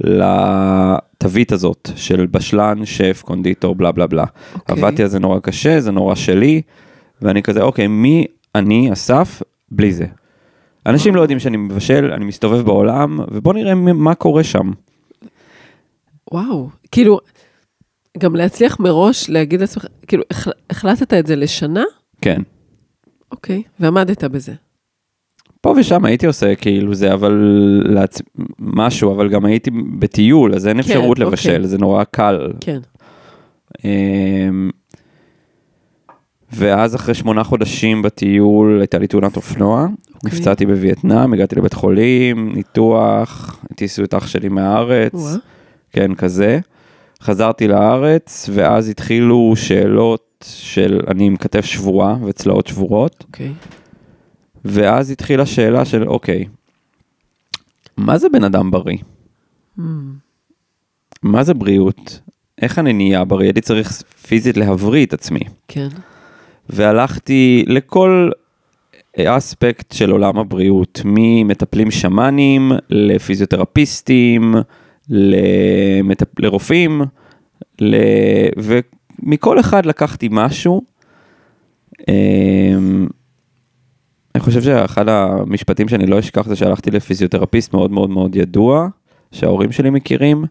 לתווית 0.00 1.52
הזאת 1.52 1.90
של 1.96 2.26
בשלן, 2.26 2.84
שף, 2.84 3.22
קונדיטור, 3.24 3.74
בלה 3.74 3.92
בלה 3.92 4.06
בלה. 4.06 4.24
אוקיי. 4.54 4.76
עבדתי 4.78 5.02
על 5.02 5.08
זה 5.08 5.18
נורא 5.18 5.38
קשה, 5.38 5.80
זה 5.80 5.90
נורא 5.92 6.14
שלי, 6.14 6.62
ואני 7.22 7.42
כזה, 7.42 7.62
אוקיי, 7.62 7.86
מי 7.86 8.24
אני, 8.54 8.92
אסף, 8.92 9.42
בלי 9.70 9.92
זה? 9.92 10.06
אנשים 10.86 11.14
לא 11.14 11.20
יודעים 11.20 11.38
שאני 11.38 11.56
מבשל, 11.56 12.12
אני 12.12 12.24
מסתובב 12.24 12.60
בעולם, 12.64 13.20
ובוא 13.30 13.54
נראה 13.54 13.74
מה 13.74 14.14
קורה 14.14 14.44
שם. 14.44 14.70
וואו, 16.32 16.68
כאילו, 16.92 17.18
גם 18.18 18.36
להצליח 18.36 18.80
מראש 18.80 19.30
להגיד 19.30 19.60
לעצמך, 19.60 19.86
כאילו, 20.06 20.22
החל- 20.30 20.50
החלטת 20.70 21.14
את 21.14 21.26
זה 21.26 21.36
לשנה? 21.36 21.84
כן. 22.20 22.42
אוקיי, 23.34 23.62
ועמדת 23.80 24.24
בזה. 24.24 24.52
פה 25.60 25.74
ושם 25.76 26.04
הייתי 26.04 26.26
עושה 26.26 26.54
כאילו 26.54 26.94
זה, 26.94 27.14
אבל 27.14 27.32
לעצ... 27.84 28.22
משהו, 28.58 29.12
אבל 29.12 29.28
גם 29.28 29.44
הייתי 29.44 29.70
בטיול, 29.98 30.54
אז 30.54 30.66
אין 30.66 30.76
כן, 30.76 30.80
אפשרות 30.80 31.10
אוקיי. 31.10 31.26
לבשל, 31.26 31.66
זה 31.66 31.78
נורא 31.78 32.04
קל. 32.04 32.52
כן. 32.60 32.78
אמ, 33.84 34.70
ואז 36.52 36.94
אחרי 36.94 37.14
שמונה 37.14 37.44
חודשים 37.44 38.02
בטיול 38.02 38.80
הייתה 38.80 38.98
לי 38.98 39.06
תאונת 39.06 39.36
אופנוע, 39.36 39.86
נפצעתי 40.24 40.66
בווייטנאם, 40.66 41.32
הגעתי 41.32 41.56
לבית 41.56 41.72
חולים, 41.72 42.52
ניתוח, 42.54 43.60
הטיסו 43.70 44.04
את 44.04 44.14
אח 44.14 44.26
שלי 44.26 44.48
מהארץ, 44.48 45.14
וואה. 45.14 45.36
כן, 45.92 46.14
כזה. 46.14 46.60
חזרתי 47.24 47.68
לארץ, 47.68 48.50
ואז 48.52 48.88
התחילו 48.88 49.52
שאלות 49.56 50.44
של 50.48 51.00
אני 51.08 51.26
עם 51.26 51.36
כתף 51.36 51.64
שבורה 51.64 52.16
וצלעות 52.26 52.66
שבורות. 52.66 53.24
אוקיי. 53.26 53.52
ואז 54.64 55.10
התחילה 55.10 55.42
השאלה 55.42 55.84
של, 55.84 56.08
אוקיי, 56.08 56.44
מה 57.96 58.18
זה 58.18 58.28
בן 58.28 58.44
אדם 58.44 58.70
בריא? 58.70 58.98
Hmm. 59.78 59.82
מה 61.22 61.44
זה 61.44 61.54
בריאות? 61.54 62.20
איך 62.62 62.78
אני 62.78 62.92
נהיה 62.92 63.24
בריא? 63.24 63.46
הייתי 63.46 63.60
צריך 63.60 63.92
פיזית 64.26 64.56
להבריא 64.56 65.06
את 65.06 65.12
עצמי. 65.12 65.40
כן. 65.68 65.88
והלכתי 66.70 67.64
לכל 67.66 68.30
אספקט 69.18 69.92
של 69.92 70.10
עולם 70.10 70.38
הבריאות, 70.38 71.00
ממטפלים 71.04 71.90
שמאנים, 71.90 72.72
לפיזיותרפיסטים, 72.90 74.54
למטפ... 75.08 76.40
לרופאים, 76.40 77.02
ל... 77.80 77.96
ומכל 78.56 79.60
אחד 79.60 79.86
לקחתי 79.86 80.28
משהו. 80.30 80.82
אמ, 82.08 83.06
אני 84.34 84.42
חושב 84.42 84.62
שאחד 84.62 85.08
המשפטים 85.08 85.88
שאני 85.88 86.06
לא 86.06 86.18
אשכח 86.18 86.46
זה 86.46 86.56
שהלכתי 86.56 86.90
לפיזיותרפיסט 86.90 87.74
מאוד 87.74 87.90
מאוד 87.90 88.10
מאוד 88.10 88.36
ידוע, 88.36 88.88
שההורים 89.32 89.72
שלי 89.72 89.90
מכירים, 89.90 90.44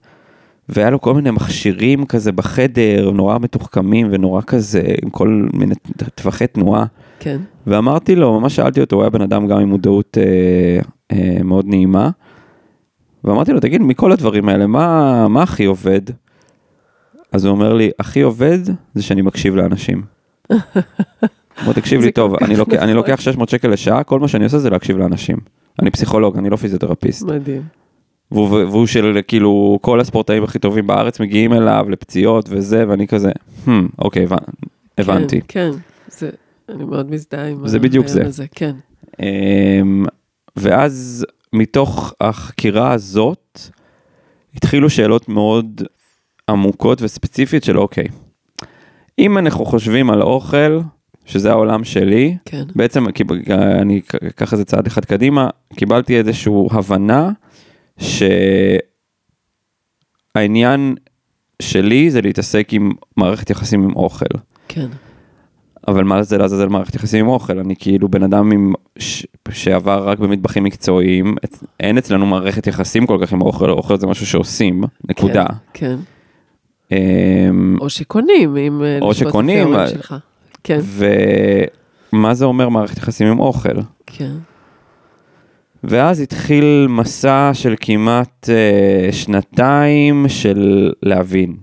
והיה 0.70 0.89
לו 0.89 1.01
כל 1.01 1.14
מיני 1.14 1.32
מכשירים 1.32 2.06
כזה 2.06 2.32
בחדר, 2.32 3.12
נורא 3.12 3.38
מתוחכמים 3.39 4.08
ונורא 4.12 4.41
כזה, 4.41 4.84
עם 5.04 5.10
כל 5.10 5.47
מיני 5.54 5.76
טווחי 6.16 6.47
תנועה. 6.47 6.86
כן. 7.20 7.38
ואמרתי 7.68 8.16
לו, 8.16 8.39
ממש 8.39 8.56
שאלתי 8.56 8.82
אותו, 8.82 8.95
הוא 8.95 9.04
היה 9.04 9.10
בן 9.10 9.22
אדם 9.22 9.47
גם 9.47 9.60
עם 9.60 9.70
מודעות 9.70 10.18
אה, 10.18 10.80
אה, 11.12 11.43
מאוד 11.43 11.66
נעימה. 11.68 12.10
ואמרתי 13.24 13.51
לו, 13.53 13.59
תגיד, 13.59 13.82
מכל 13.82 14.11
הדברים 14.11 14.49
האלה, 14.49 14.67
מה, 14.67 15.28
מה 15.28 15.43
הכי 15.43 15.65
עובד? 15.65 16.01
אז 17.32 17.45
הוא 17.45 17.51
אומר 17.51 17.74
לי, 17.74 17.91
הכי 17.99 18.21
עובד 18.21 18.59
זה 18.93 19.03
שאני 19.03 19.21
מקשיב 19.21 19.55
לאנשים. 19.55 20.01
בוא 21.65 21.74
תקשיב 21.74 21.99
זה 21.99 22.05
לי 22.05 22.11
טוב, 22.11 22.36
אני, 22.43 22.55
לוק, 22.55 22.69
אני 22.69 22.78
נכון. 22.78 22.89
לוקח 22.95 23.19
600 23.19 23.49
שקל 23.49 23.67
לשעה, 23.67 24.03
כל 24.03 24.19
מה 24.19 24.28
שאני 24.28 24.43
עושה 24.43 24.59
זה 24.59 24.69
להקשיב 24.69 24.97
לאנשים. 24.97 25.38
אני 25.82 25.91
פסיכולוג, 25.91 26.38
אני 26.38 26.49
לא 26.49 26.55
פיזיותרפיסט. 26.55 27.24
מדהים. 27.24 27.61
והוא, 28.32 28.47
והוא 28.49 28.88
של 28.88 29.19
כאילו 29.28 29.80
כל 29.82 29.99
הספורטאים 29.99 30.43
הכי 30.43 30.59
טובים 30.59 30.88
בארץ 30.88 31.19
מגיעים 31.19 31.53
אליו 31.53 31.86
לפציעות 31.89 32.45
וזה, 32.49 32.86
ואני 32.88 33.07
כזה, 33.07 33.32
hmm, 33.65 33.69
אוקיי, 33.99 34.26
הבנ- 34.28 34.67
הבנתי. 34.97 35.41
כן, 35.47 35.71
כן. 35.74 35.78
זה, 36.17 36.30
אני 36.69 36.84
מאוד 36.86 37.11
מזדהה 37.11 37.47
עם 37.47 37.67
זה 37.67 37.80
בדיוק 37.80 38.05
הרעיון 38.05 38.24
זה. 38.24 38.30
הזה, 38.30 38.45
כן. 38.55 38.76
אמ, 39.19 40.05
ואז 40.55 41.26
מתוך 41.54 42.14
החקירה 42.22 42.91
הזאת 42.91 43.60
התחילו 44.56 44.89
שאלות 44.89 45.30
מאוד 45.30 45.82
עמוקות 46.49 47.01
וספציפיות 47.01 47.64
של 47.64 47.78
אוקיי, 47.78 48.06
אם 49.20 49.38
אנחנו 49.38 49.66
חושבים 49.66 50.10
על 50.10 50.22
אוכל, 50.22 50.80
שזה 51.26 51.51
העולם 51.51 51.84
שלי, 51.84 52.38
כן. 52.45 52.64
בעצם 52.76 53.06
אני 53.51 54.01
אקח 54.28 54.54
את 54.54 54.58
זה 54.58 54.66
צעד 54.66 54.88
אחד 54.88 55.06
קדימה, 55.06 55.49
קיבלתי 55.76 56.18
איזושהי 56.18 56.54
הבנה 56.72 57.32
שהעניין 60.36 60.95
שלי 61.62 62.12
זה 62.12 62.22
להתעסק 62.22 62.68
עם 62.72 62.91
מערכת 63.18 63.49
יחסים 63.49 63.84
עם 63.84 63.95
אוכל. 63.95 64.26
כן. 64.68 64.88
אבל 65.88 66.03
מה 66.03 66.23
זה 66.23 66.38
לעזאזל 66.38 66.67
מערכת 66.67 66.95
יחסים 66.95 67.19
עם 67.25 67.31
אוכל? 67.31 67.59
אני 67.59 67.75
כאילו 67.75 68.09
בן 68.09 68.23
אדם 68.23 68.51
עם 68.51 68.73
ש... 68.99 69.25
שעבר 69.51 70.09
רק 70.09 70.19
במטבחים 70.19 70.63
מקצועיים, 70.63 71.36
אצ- 71.45 71.63
אין 71.79 71.97
אצלנו 71.97 72.25
מערכת 72.25 72.67
יחסים 72.67 73.07
כל 73.07 73.17
כך 73.21 73.34
עם 73.34 73.41
אוכל, 73.41 73.69
אוכל 73.69 73.97
זה 73.97 74.07
משהו 74.07 74.25
שעושים, 74.25 74.84
נקודה. 75.09 75.45
כן. 75.73 75.95
אמ, 76.91 77.77
או 77.81 77.89
שקונים, 77.89 78.57
אם... 78.57 78.84
אה, 78.84 78.97
או 79.01 79.11
את 79.11 79.15
שקונים, 79.15 79.75
אה, 79.75 79.88
שלך. 79.88 80.15
כן, 80.63 80.79
ומה 82.13 82.34
זה 82.34 82.45
אומר 82.45 82.69
מערכת 82.69 82.97
יחסים 82.97 83.27
עם 83.27 83.39
אוכל? 83.39 83.77
כן. 84.05 84.31
ואז 85.84 86.19
התחיל 86.19 86.88
מסע 86.89 87.49
של 87.53 87.75
כמעט 87.81 88.49
אה, 88.49 89.11
שנתיים 89.11 90.25
של 90.29 90.91
להבין. 91.03 91.55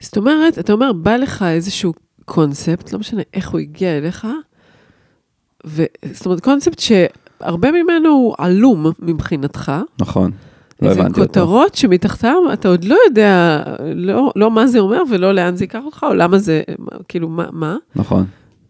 זאת 0.00 0.16
אומרת, 0.16 0.58
אתה 0.58 0.72
אומר, 0.72 0.92
בא 0.92 1.16
לך 1.16 1.42
איזשהו 1.48 1.92
קונספט, 2.24 2.92
לא 2.92 2.98
משנה 2.98 3.22
איך 3.34 3.50
הוא 3.50 3.60
הגיע 3.60 3.98
אליך, 3.98 4.26
ו... 5.66 5.84
זאת 6.12 6.26
אומרת, 6.26 6.40
קונספט 6.40 6.78
שהרבה 6.78 7.68
ממנו 7.72 8.08
הוא 8.08 8.34
עלום 8.38 8.86
מבחינתך. 8.98 9.72
נכון, 10.00 10.30
לא 10.82 10.88
איזה 10.88 11.00
הבנתי 11.00 11.20
אותו. 11.20 11.32
כותרות 11.32 11.74
שמתחתם 11.74 12.36
אתה 12.52 12.68
עוד 12.68 12.84
לא 12.84 12.96
יודע, 13.08 13.62
לא, 13.94 14.32
לא 14.36 14.50
מה 14.50 14.66
זה 14.66 14.78
אומר 14.78 15.02
ולא 15.10 15.32
לאן 15.32 15.56
זה 15.56 15.64
ייקח 15.64 15.80
אותך, 15.84 16.06
או 16.08 16.14
למה 16.14 16.38
זה, 16.38 16.62
כאילו, 17.08 17.28
מה, 17.28 17.46
מה? 17.52 17.76
נכון, 17.96 18.26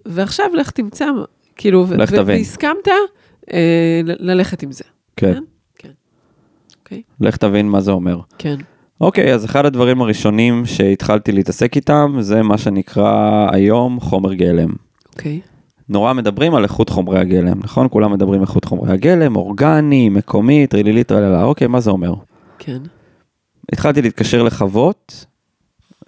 ועכשיו 0.07 0.47
לך 0.55 0.71
תמצא, 0.71 1.07
כאילו, 1.57 1.87
לך 1.99 2.11
תבין. 2.15 2.39
והסכמת 2.39 2.89
אה, 3.53 4.01
ללכת 4.05 4.63
עם 4.63 4.73
זה. 4.73 4.85
כן. 5.17 5.35
כן? 5.35 5.43
כן. 5.77 5.91
אוקיי, 6.83 7.03
לך 7.21 7.37
תבין 7.37 7.69
מה 7.69 7.81
זה 7.81 7.91
אומר. 7.91 8.21
כן. 8.39 8.57
אוקיי, 9.01 9.35
אז 9.35 9.45
אחד 9.45 9.67
הדברים 9.67 10.03
הראשונים 10.03 10.67
שהתחלתי 10.67 11.33
להתעסק 11.33 11.77
איתם 11.77 12.17
זה 12.21 12.43
מה 12.43 12.59
שנקרא 12.59 13.49
היום 13.53 14.01
חומר 14.01 14.35
גלם. 14.35 14.71
אוקיי. 15.13 15.41
נורא 15.89 16.13
מדברים 16.13 16.55
על 16.55 16.63
איכות 16.63 16.89
חומרי 16.89 17.19
הגלם, 17.19 17.59
נכון? 17.63 17.87
כולם 17.91 18.13
מדברים 18.13 18.41
איכות 18.41 18.65
חומרי 18.65 18.93
הגלם, 18.93 19.37
אורגני, 19.37 20.09
מקומי, 20.09 20.67
טרילילית, 20.67 21.09
טריללה, 21.09 21.45
אוקיי, 21.45 21.67
מה 21.67 21.81
זה 21.81 21.91
אומר? 21.91 22.15
כן. 22.59 22.79
התחלתי 23.73 24.03
להתקשר 24.03 24.43
לחוות, 24.43 25.27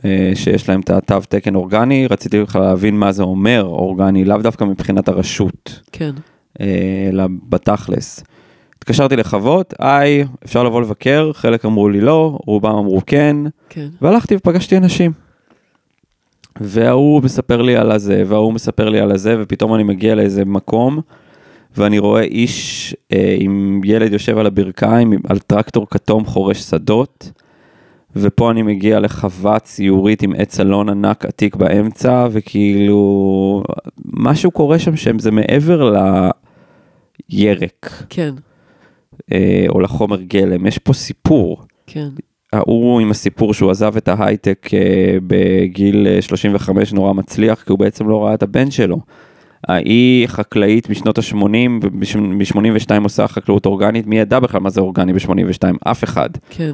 אה, 0.05 0.33
שיש 0.35 0.69
להם 0.69 0.81
את 0.81 0.91
התו 0.91 1.21
תקן 1.29 1.55
אורגני, 1.55 2.07
רציתי 2.07 2.43
בכלל 2.43 2.63
להבין 2.63 2.99
מה 2.99 3.13
זה 3.13 3.23
אומר 3.23 3.65
אורגני, 3.65 4.25
לאו 4.25 4.37
דווקא 4.37 4.65
מבחינת 4.65 5.09
הרשות, 5.09 5.81
כן. 5.93 6.13
אה, 6.61 7.09
אלא 7.09 7.25
בתכלס. 7.49 8.25
התקשרתי 8.83 9.17
לחוות, 9.17 9.75
היי, 9.79 10.25
אפשר 10.45 10.63
לבוא 10.63 10.81
לבקר, 10.81 11.33
חלק 11.33 11.65
אמרו 11.65 11.89
לי 11.89 12.01
לא, 12.01 12.39
רובם 12.47 12.75
אמרו 12.75 13.01
כן, 13.07 13.37
כן. 13.69 13.89
והלכתי 14.01 14.37
ופגשתי 14.37 14.77
אנשים. 14.77 15.13
וההוא 16.61 17.23
מספר 17.23 17.63
לי 17.63 17.77
על 17.77 17.91
הזה, 17.91 18.23
וההוא 18.27 18.53
מספר 18.53 18.89
לי 18.89 19.01
על 19.01 19.11
הזה, 19.13 19.37
ופתאום 19.41 19.75
אני 19.75 19.83
מגיע 19.83 20.15
לאיזה 20.15 20.45
מקום, 20.45 21.01
ואני 21.77 21.99
רואה 21.99 22.23
איש 22.23 22.97
אה, 23.13 23.37
עם 23.39 23.81
ילד 23.85 24.13
יושב 24.13 24.39
על 24.39 24.47
הברכיים, 24.47 25.13
על 25.29 25.39
טרקטור 25.39 25.87
כתום 25.91 26.25
חורש 26.25 26.61
שדות, 26.61 27.31
ופה 28.17 28.51
אני 28.51 28.63
מגיע 28.63 29.01
לחווה 29.01 29.59
ציורית 29.59 30.23
עם 30.23 30.33
עץ 30.39 30.61
אלון 30.61 30.89
ענק 30.89 31.25
עתיק 31.25 31.57
באמצע, 31.57 32.29
וכאילו, 32.33 33.63
משהו 34.05 34.51
קורה 34.51 34.79
שם 34.79 34.97
שזה 34.97 35.31
מעבר 35.31 35.95
לירק, 37.31 38.05
כן, 38.11 38.35
או 39.69 39.81
לחומר 39.81 40.23
גלם, 40.23 40.67
יש 40.67 40.79
פה 40.79 40.93
סיפור. 40.93 41.63
כן, 41.87 42.09
ההוא 42.53 43.01
עם 43.01 43.11
הסיפור 43.11 43.55
שהוא 43.55 43.71
עזב 43.71 43.97
את 43.97 44.09
ההייטק 44.09 44.69
אה, 44.75 45.17
בגיל 45.27 46.07
אה, 46.07 46.23
35 46.23 46.93
נורא 46.93 47.13
מצליח, 47.13 47.63
כי 47.63 47.73
הוא 47.73 47.79
בעצם 47.79 48.09
לא 48.09 48.25
ראה 48.25 48.35
את 48.35 48.43
הבן 48.43 48.71
שלו. 48.71 49.01
ההיא 49.69 50.27
חקלאית 50.27 50.91
משנות 50.91 51.19
ה-80, 51.19 51.87
ב-82 51.99 53.03
עושה 53.03 53.29
חקלאות 53.29 53.67
אורגנית, 53.67 54.07
מי 54.07 54.19
ידע 54.19 54.41
בכלל 54.41 54.61
מה 54.61 54.71
זה 54.71 54.81
אורגני 54.81 55.13
ב-82? 55.13 55.91
אף 55.91 56.05
אחד. 56.05 56.31
כן, 56.51 56.73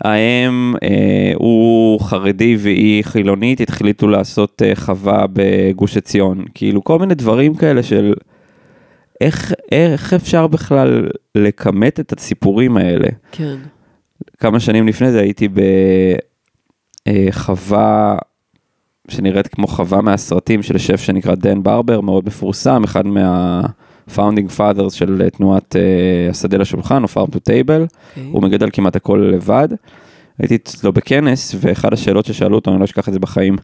האם 0.00 0.74
אה, 0.82 1.32
הוא 1.34 2.00
חרדי 2.00 2.56
והיא 2.58 3.04
חילונית, 3.04 3.68
החליטו 3.68 4.08
לעשות 4.08 4.62
אה, 4.64 4.74
חווה 4.74 5.24
בגוש 5.32 5.96
עציון. 5.96 6.44
כאילו 6.54 6.84
כל 6.84 6.98
מיני 6.98 7.14
דברים 7.14 7.54
כאלה 7.54 7.82
של 7.82 8.14
איך, 9.20 9.52
איך 9.72 10.12
אפשר 10.12 10.46
בכלל 10.46 11.08
לכמת 11.34 12.00
את 12.00 12.12
הסיפורים 12.12 12.76
האלה. 12.76 13.08
כן, 13.32 13.56
כמה 14.38 14.60
שנים 14.60 14.88
לפני 14.88 15.12
זה 15.12 15.20
הייתי 15.20 15.48
בחווה 17.08 18.18
שנראית 19.08 19.46
כמו 19.46 19.66
חווה 19.66 20.00
מהסרטים 20.00 20.62
של 20.62 20.78
שף 20.78 21.00
שנקרא 21.00 21.34
דן 21.34 21.62
ברבר, 21.62 22.00
מאוד 22.00 22.26
מפורסם, 22.26 22.84
אחד 22.84 23.06
מה-founding 23.06 24.58
fathers 24.58 24.90
של 24.90 25.28
תנועת 25.32 25.76
אה, 25.76 26.30
השדה 26.30 26.58
לשולחן, 26.58 27.02
או 27.02 27.08
farm 27.08 27.28
to 27.30 27.36
table. 27.36 27.82
אוקיי. 27.82 28.30
הוא 28.32 28.42
מגדל 28.42 28.68
כמעט 28.72 28.96
הכל 28.96 29.30
לבד. 29.34 29.68
הייתי 30.38 30.54
אצלו 30.54 30.92
בכנס, 30.92 31.54
ואחת 31.60 31.92
השאלות 31.92 32.26
ששאלו 32.26 32.56
אותו, 32.56 32.70
אני 32.70 32.80
לא 32.80 32.84
אשכח 32.84 33.08
את 33.08 33.12
זה 33.12 33.18
בחיים, 33.18 33.56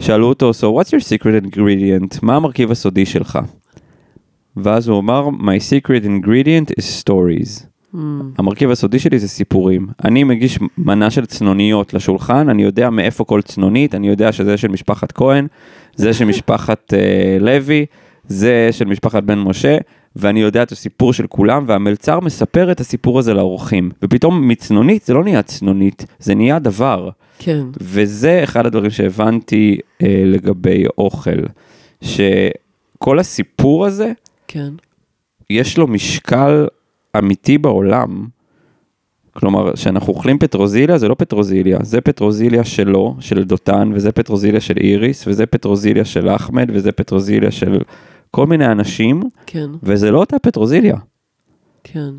שאלו 0.00 0.28
אותו, 0.28 0.50
so 0.50 0.64
what's 0.64 0.88
your 0.88 1.02
secret 1.02 1.46
ingredient? 1.46 2.18
מה 2.22 2.36
המרכיב 2.36 2.70
הסודי 2.70 3.06
שלך? 3.06 3.38
ואז 4.56 4.88
הוא 4.88 4.98
אמר, 4.98 5.28
my 5.28 5.60
secret 5.70 6.04
ingredient 6.04 6.80
is 6.80 7.02
stories. 7.04 7.66
Mm, 7.94 7.98
המרכיב 8.38 8.70
הסודי 8.70 8.98
שלי 8.98 9.18
זה 9.18 9.28
סיפורים. 9.28 9.86
אני 10.04 10.24
מגיש 10.24 10.58
מנה 10.78 11.10
של 11.10 11.26
צנוניות 11.26 11.94
לשולחן, 11.94 12.48
אני 12.48 12.62
יודע 12.62 12.90
מאיפה 12.90 13.24
כל 13.24 13.42
צנונית, 13.42 13.94
אני 13.94 14.08
יודע 14.08 14.32
שזה 14.32 14.56
של 14.56 14.68
משפחת 14.68 15.12
כהן, 15.12 15.46
זה 15.96 16.14
של 16.14 16.24
משפחת 16.24 16.94
אה, 16.94 17.36
לוי, 17.40 17.86
זה 18.28 18.68
של 18.72 18.84
משפחת 18.84 19.22
בן 19.22 19.38
משה, 19.38 19.78
ואני 20.16 20.40
יודע 20.40 20.62
את 20.62 20.72
הסיפור 20.72 21.12
של 21.12 21.26
כולם, 21.26 21.64
והמלצר 21.66 22.20
מספר 22.20 22.72
את 22.72 22.80
הסיפור 22.80 23.18
הזה 23.18 23.34
לאורחים. 23.34 23.90
ופתאום 24.02 24.48
מצנונית 24.48 25.04
זה 25.04 25.14
לא 25.14 25.24
נהיה 25.24 25.42
צנונית, 25.42 26.06
זה 26.18 26.34
נהיה 26.34 26.58
דבר. 26.58 27.10
כן, 27.38 27.62
וזה 27.80 28.40
אחד 28.44 28.66
הדברים 28.66 28.90
שהבנתי 28.90 29.78
אה, 30.02 30.22
לגבי 30.24 30.84
אוכל, 30.98 31.40
שכל 32.02 33.18
הסיפור 33.18 33.86
הזה, 33.86 34.12
כן, 34.48 34.72
יש 35.50 35.78
לו 35.78 35.86
משקל 35.86 36.66
אמיתי 37.18 37.58
בעולם. 37.58 38.26
כלומר, 39.32 39.72
כשאנחנו 39.72 40.12
אוכלים 40.12 40.38
פטרוזיליה, 40.38 40.98
זה 40.98 41.08
לא 41.08 41.14
פטרוזיליה, 41.14 41.78
זה 41.82 42.00
פטרוזיליה 42.00 42.64
שלו, 42.64 43.16
של 43.20 43.44
דותן, 43.44 43.90
וזה 43.94 44.12
פטרוזיליה 44.12 44.60
של 44.60 44.74
איריס, 44.76 45.28
וזה 45.28 45.46
פטרוזיליה 45.46 46.04
של 46.04 46.28
אחמד, 46.28 46.70
וזה 46.74 46.92
פטרוזיליה 46.92 47.50
של 47.50 47.80
כל 48.30 48.46
מיני 48.46 48.66
אנשים, 48.66 49.22
כן, 49.46 49.70
וזה 49.82 50.10
לא 50.10 50.18
אותה 50.18 50.38
פטרוזיליה. 50.38 50.96
כן, 51.84 52.10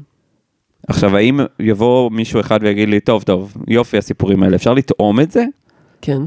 עכשיו, 0.87 1.15
האם 1.15 1.39
יבוא 1.59 2.11
מישהו 2.11 2.39
אחד 2.39 2.59
ויגיד 2.61 2.89
לי, 2.89 2.99
טוב, 2.99 3.23
טוב, 3.23 3.57
יופי 3.67 3.97
הסיפורים 3.97 4.43
האלה, 4.43 4.55
אפשר 4.55 4.73
לטעום 4.73 5.19
את 5.19 5.31
זה? 5.31 5.45
כן, 6.01 6.21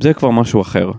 זה 0.00 0.14
כבר 0.14 0.30
משהו 0.30 0.60
אחר. 0.60 0.90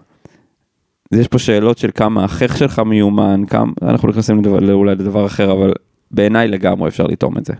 יש 1.12 1.28
פה 1.28 1.40
שאלות 1.40 1.78
של 1.78 1.90
כמה 1.96 2.24
החך 2.24 2.58
שלך 2.58 2.80
מיומן, 2.80 3.46
כמה, 3.46 3.72
אנחנו 3.82 4.10
נכנסים 4.10 4.40
לדבר, 4.40 4.74
אולי 4.74 4.96
לדבר 4.96 5.26
אחר, 5.26 5.52
אבל 5.52 5.74
בעיניי 6.12 6.48
לגמרי 6.48 6.90
אפשר 6.90 7.04
לטעום 7.04 7.38
את 7.38 7.46
זה. 7.46 7.54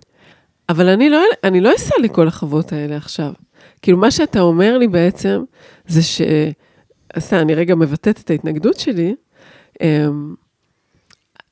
אבל 0.70 0.90
אני 0.90 1.10
לא, 1.10 1.22
אני 1.44 1.62
לא 1.62 1.76
אסע 1.76 1.96
לכל 2.04 2.28
החוות 2.28 2.74
האלה 2.74 2.98
עכשיו. 2.98 3.34
כאילו, 3.82 3.98
מה 3.98 4.12
שאתה 4.12 4.42
אומר 4.42 4.78
לי 4.78 4.88
בעצם, 4.88 5.42
זה 5.88 6.04
ש... 6.04 6.22
סתם, 7.20 7.38
אני 7.38 7.56
רגע 7.56 7.76
מבטאת 7.76 8.20
את 8.20 8.30
ההתנגדות 8.30 8.80
שלי. 8.80 9.16
אמ, 9.82 10.36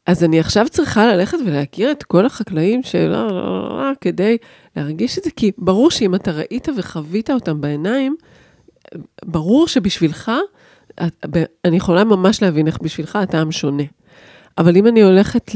אז 0.05 0.23
אני 0.23 0.39
עכשיו 0.39 0.65
צריכה 0.69 1.05
ללכת 1.05 1.37
ולהכיר 1.45 1.91
את 1.91 2.03
כל 2.03 2.25
החקלאים 2.25 2.83
שלא, 2.83 3.27
לא, 3.27 3.27
לא, 3.27 3.77
לא, 3.77 3.91
כדי 4.01 4.37
להרגיש 4.75 5.17
את 5.17 5.23
זה, 5.23 5.29
כי 5.31 5.51
ברור 5.57 5.91
שאם 5.91 6.15
אתה 6.15 6.31
ראית 6.31 6.67
וחווית 6.77 7.29
אותם 7.29 7.61
בעיניים, 7.61 8.15
ברור 9.25 9.67
שבשבילך, 9.67 10.31
אני 11.65 11.77
יכולה 11.77 12.03
ממש 12.03 12.41
להבין 12.41 12.67
איך 12.67 12.77
בשבילך 12.81 13.15
הטעם 13.15 13.51
שונה. 13.51 13.83
אבל 14.57 14.77
אם 14.77 14.87
אני 14.87 15.01
הולכת. 15.01 15.51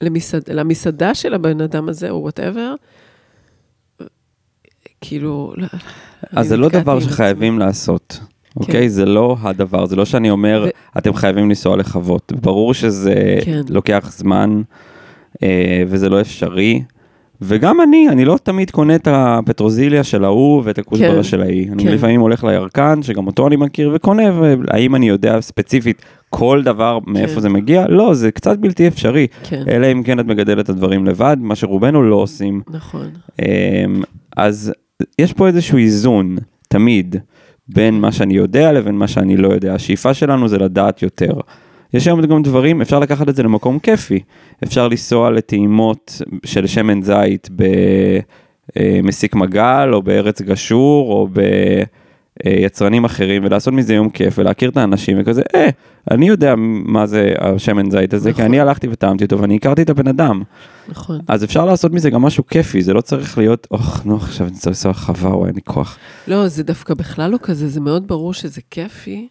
למסעד, 0.00 0.50
למסעדה 0.50 1.14
של 1.14 1.34
הבן 1.34 1.60
אדם 1.60 1.88
הזה, 1.88 2.10
או 2.10 2.22
וואטאבר, 2.22 2.74
כאילו... 5.00 5.54
לא, 5.56 5.66
אז 6.32 6.48
זה 6.48 6.56
לא 6.56 6.68
דבר 6.68 6.92
עם 6.92 6.98
עצמי. 6.98 7.12
שחייבים 7.12 7.58
לעשות, 7.58 8.20
אוקיי? 8.56 8.88
זה 8.88 9.04
לא 9.04 9.36
הדבר, 9.40 9.86
זה 9.86 9.96
לא 9.96 10.04
שאני 10.04 10.30
אומר, 10.30 10.66
ו- 10.66 10.98
אתם 10.98 11.14
חייבים 11.14 11.48
לנסוע 11.48 11.76
לחוות. 11.76 12.32
ברור 12.40 12.74
שזה 12.74 13.38
כן. 13.44 13.60
לוקח 13.68 14.12
זמן, 14.16 14.62
אה, 15.42 15.82
וזה 15.86 16.08
לא 16.08 16.20
אפשרי. 16.20 16.82
וגם 17.40 17.80
אני, 17.80 18.08
אני 18.08 18.24
לא 18.24 18.38
תמיד 18.42 18.70
קונה 18.70 18.94
את 18.94 19.08
הפטרוזיליה 19.10 20.04
של 20.04 20.24
ההוא 20.24 20.62
ואת 20.64 20.78
הכוסברה 20.78 21.16
כן, 21.16 21.22
של 21.22 21.40
ההיא. 21.40 21.72
אני 21.72 21.84
כן. 21.84 21.92
לפעמים 21.92 22.20
הולך 22.20 22.44
לירקן, 22.44 23.02
שגם 23.02 23.26
אותו 23.26 23.46
אני 23.46 23.56
מכיר 23.56 23.92
וקונה, 23.94 24.22
והאם 24.40 24.94
אני 24.94 25.08
יודע 25.08 25.40
ספציפית 25.40 26.02
כל 26.30 26.62
דבר 26.64 26.98
מאיפה 27.06 27.34
כן. 27.34 27.40
זה 27.40 27.48
מגיע? 27.48 27.86
לא, 27.88 28.14
זה 28.14 28.30
קצת 28.30 28.58
בלתי 28.58 28.88
אפשרי. 28.88 29.26
כן, 29.42 29.62
אלא 29.68 29.92
אם 29.92 30.02
כן 30.02 30.20
את 30.20 30.26
מגדלת 30.26 30.64
את 30.64 30.68
הדברים 30.68 31.06
לבד, 31.06 31.36
מה 31.40 31.54
שרובנו 31.54 32.02
לא 32.02 32.16
עושים. 32.16 32.60
נכון. 32.70 33.10
אמ, 33.42 34.02
אז 34.36 34.72
יש 35.18 35.32
פה 35.32 35.46
איזשהו 35.46 35.78
איזון, 35.78 36.36
תמיד, 36.68 37.16
בין 37.68 37.94
מה 37.94 38.12
שאני 38.12 38.34
יודע 38.34 38.72
לבין 38.72 38.94
מה 38.94 39.08
שאני 39.08 39.36
לא 39.36 39.48
יודע. 39.48 39.74
השאיפה 39.74 40.14
שלנו 40.14 40.48
זה 40.48 40.58
לדעת 40.58 41.02
יותר. 41.02 41.32
יש 41.94 42.06
היום 42.06 42.26
גם 42.26 42.42
דברים, 42.42 42.80
אפשר 42.80 42.98
לקחת 42.98 43.28
את 43.28 43.36
זה 43.36 43.42
למקום 43.42 43.78
כיפי. 43.78 44.20
אפשר 44.64 44.88
לנסוע 44.88 45.30
לטעימות 45.30 46.22
של 46.44 46.66
שמן 46.66 47.02
זית 47.02 47.48
במסיק 48.76 49.34
מגל, 49.34 49.90
או 49.92 50.02
בארץ 50.02 50.42
גשור, 50.42 51.12
או 51.12 51.28
ביצרנים 52.44 53.04
אחרים, 53.04 53.44
ולעשות 53.44 53.74
מזה 53.74 53.94
יום 53.94 54.10
כיף, 54.10 54.38
ולהכיר 54.38 54.70
את 54.70 54.76
האנשים, 54.76 55.16
וכזה, 55.20 55.42
אה, 55.54 55.68
אני 56.10 56.28
יודע 56.28 56.54
מה 56.56 57.06
זה 57.06 57.32
השמן 57.38 57.90
זית 57.90 58.14
הזה, 58.14 58.32
כי 58.32 58.32
נכון. 58.32 58.44
אני 58.44 58.60
הלכתי 58.60 58.88
וטעמתי 58.90 59.24
אותו, 59.24 59.38
ואני 59.38 59.56
הכרתי 59.56 59.82
את 59.82 59.90
הבן 59.90 60.08
אדם. 60.08 60.42
נכון. 60.88 61.18
אז 61.28 61.44
אפשר 61.44 61.64
לעשות 61.64 61.92
מזה 61.92 62.10
גם 62.10 62.22
משהו 62.22 62.46
כיפי, 62.46 62.82
זה 62.82 62.92
לא 62.92 63.00
צריך 63.00 63.38
להיות, 63.38 63.66
אוח, 63.70 64.02
נו, 64.04 64.16
עכשיו 64.16 64.46
אני 64.46 64.56
צריך 64.56 64.66
לנסוע 64.66 64.90
לחווה, 64.90 65.36
וואי, 65.36 65.46
אין 65.46 65.54
לי 65.54 65.62
כוח. 65.64 65.98
לא, 66.28 66.48
זה 66.48 66.62
דווקא 66.62 66.94
בכלל 66.94 67.30
לא 67.30 67.38
כזה, 67.42 67.68
זה 67.68 67.80
מאוד 67.80 68.08
ברור 68.08 68.34
שזה 68.34 68.60
כיפי. 68.70 69.28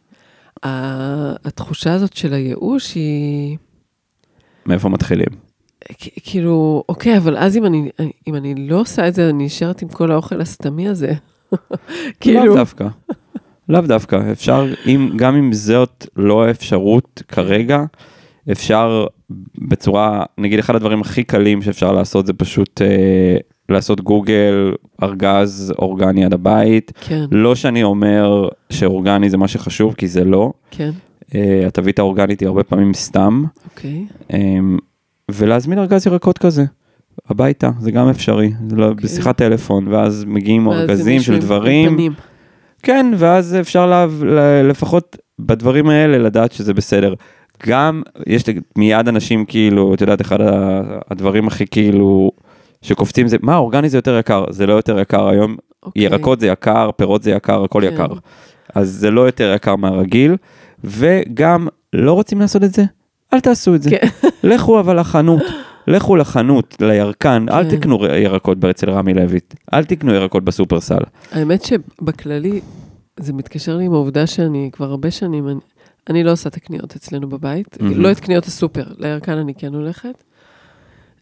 התחושה 0.64 1.94
הזאת 1.94 2.14
של 2.14 2.34
הייאוש 2.34 2.96
היא, 2.96 3.58
מאיפה 4.66 4.90
מתחילים? 4.90 5.28
כאילו, 6.24 6.84
אוקיי, 6.90 7.18
אבל 7.18 7.38
אז 7.38 7.58
אם 7.58 7.66
אני, 7.66 7.90
אם 8.28 8.36
אני 8.36 8.56
לא 8.56 8.80
עושה 8.80 9.08
את 9.08 9.14
זה, 9.14 9.30
אני 9.30 9.46
נשארת 9.46 9.82
עם 9.82 9.88
כל 9.88 10.12
האוכל 10.12 10.42
הסתמי 10.42 10.88
הזה. 10.88 11.14
לאו 11.54 11.58
כאילו, 12.20 12.56
דווקא. 12.56 12.88
לאו 13.70 13.82
דווקא, 13.82 14.32
אפשר, 14.32 14.66
אם, 14.86 15.10
גם 15.16 15.36
אם 15.36 15.54
זאת 15.54 16.08
לא 16.16 16.46
האפשרות 16.46 17.24
כרגע, 17.28 17.84
אפשר 18.52 19.06
בצורה, 19.68 20.24
נגיד 20.38 20.60
אחד 20.60 20.76
הדברים 20.76 21.02
הכי 21.02 21.24
קלים 21.24 21.62
שאפשר 21.62 21.92
לעשות 21.92 22.26
זה 22.26 22.34
פשוט 22.34 22.82
אה, 22.82 23.38
לעשות 23.70 24.02
גוגל, 24.02 24.74
ארגז 25.04 25.74
אורגני 25.80 26.26
עד 26.26 26.34
הבית. 26.34 26.92
כן, 27.02 27.26
לא 27.32 27.56
שאני 27.56 27.84
אומר 27.84 28.48
שאורגני 28.70 29.30
זה 29.30 29.38
מה 29.38 29.48
שחשוב, 29.48 29.94
כי 29.94 30.08
זה 30.08 30.24
לא. 30.24 30.52
כן, 30.72 30.92
אה, 31.36 31.64
התווית 31.68 32.00
האורגנית 32.00 32.40
היא 32.40 32.48
הרבה 32.48 32.64
פעמים 32.64 32.94
סתם. 32.94 33.44
אוקיי, 33.70 34.06
אמ, 34.34 34.78
ולהזמין 35.32 35.80
ארגז 35.80 36.08
ירקות 36.08 36.38
כזה. 36.38 36.66
הביתה, 37.30 37.70
זה 37.80 37.92
גם 37.92 38.10
אפשרי, 38.10 38.52
זה 38.68 38.76
לא, 38.76 38.90
אוקיי. 38.90 39.04
בשיחת 39.06 39.38
טלפון, 39.38 39.88
ואז 39.88 40.26
מגיעים 40.28 40.68
ארגזים 40.68 41.22
של 41.22 41.40
דברים, 41.40 41.94
פנים. 41.94 42.14
כן, 42.84 43.14
ואז 43.18 43.58
אפשר 43.60 43.86
לה, 43.86 44.06
ל- 44.22 44.62
לפחות 44.70 45.18
בדברים 45.40 45.90
האלה 45.90 46.18
לדעת 46.18 46.52
שזה 46.52 46.74
בסדר. 46.74 47.14
גם, 47.68 48.02
יש 48.28 48.44
מיד 48.78 49.08
אנשים 49.08 49.46
כאילו, 49.46 49.94
את 49.94 50.02
יודעת, 50.02 50.22
אחד 50.22 50.38
הדברים 51.12 51.48
הכי 51.48 51.68
כאילו, 51.68 52.32
שקופצים 52.84 53.28
זה, 53.28 53.38
מה, 53.42 53.58
אורגני 53.58 53.90
זה 53.90 53.98
יותר 53.98 54.18
יקר, 54.20 54.46
זה 54.50 54.68
לא 54.68 54.74
יותר 54.74 55.00
יקר 55.00 55.28
היום, 55.28 55.56
אוקיי. 55.84 56.04
ירקות 56.04 56.40
זה 56.40 56.48
יקר, 56.48 56.90
פירות 56.96 57.24
זה 57.24 57.32
יקר, 57.32 57.64
הכל 57.64 57.82
כן. 57.82 57.94
יקר. 57.94 58.08
אז 58.76 58.90
זה 58.90 59.12
לא 59.12 59.22
יותר 59.22 59.54
יקר 59.56 59.76
מהרגיל, 59.76 60.36
וגם 60.84 61.68
לא 61.94 62.14
רוצים 62.14 62.40
לעשות 62.40 62.64
את 62.64 62.74
זה, 62.74 62.84
אל 63.34 63.40
תעשו 63.40 63.76
את 63.76 63.82
זה. 63.82 63.90
כן. 63.90 64.08
לכו 64.50 64.80
אבל 64.80 65.00
לחנות, 65.00 65.42
לכו 65.88 66.16
לחנות, 66.16 66.78
לירקן, 66.80 67.46
אל 67.50 67.64
כן. 67.64 67.78
תקנו 67.78 68.06
ירקות 68.06 68.66
אצל 68.66 68.90
רמי 68.90 69.14
לויט, 69.14 69.54
אל 69.74 69.86
תקנו 69.86 70.14
ירקות 70.14 70.44
בסופרסל. 70.44 71.02
האמת 71.32 71.64
שבכללי, 71.64 72.62
זה 73.20 73.34
מתקשר 73.34 73.78
לי 73.78 73.86
עם 73.86 73.94
העובדה 73.94 74.28
שאני 74.28 74.70
כבר 74.74 74.86
הרבה 74.86 75.12
שנים, 75.12 75.48
אני, 75.48 75.60
אני 76.10 76.24
לא 76.24 76.32
עושה 76.32 76.50
את 76.50 76.56
הקניות 76.56 76.96
אצלנו 76.96 77.30
בבית, 77.30 77.82
מהמם. 77.82 78.02
לא 78.02 78.12
את 78.12 78.20
קניות 78.20 78.46
הסופר, 78.46 78.84
לירקן 78.98 79.38
אני 79.38 79.54
כן 79.54 79.74
הולכת. 79.74 80.24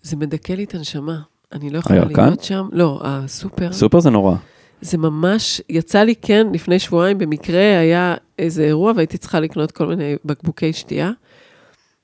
זה 0.02 0.18
מדכא 0.18 0.54
לי 0.54 0.64
את 0.64 0.76
הנשמה. 0.76 1.20
אני 1.54 1.70
לא 1.70 1.80
יכולה 1.80 2.00
הירקן? 2.00 2.26
להיות 2.26 2.44
שם. 2.44 2.68
לא, 2.72 3.00
הסופר. 3.04 3.74
סופר 3.74 4.00
זה 4.00 4.10
נורא. 4.10 4.36
זה 4.82 4.98
ממש, 4.98 5.62
יצא 5.70 6.04
לי 6.04 6.16
כן, 6.16 6.48
לפני 6.54 6.80
שבועיים 6.80 7.18
במקרה 7.18 7.80
היה 7.80 8.16
איזה 8.40 8.64
אירוע 8.64 8.94
והייתי 8.96 9.18
צריכה 9.18 9.40
לקנות 9.40 9.72
כל 9.72 9.88
מיני 9.88 10.16
בקבוקי 10.26 10.74
שתייה. 10.74 11.12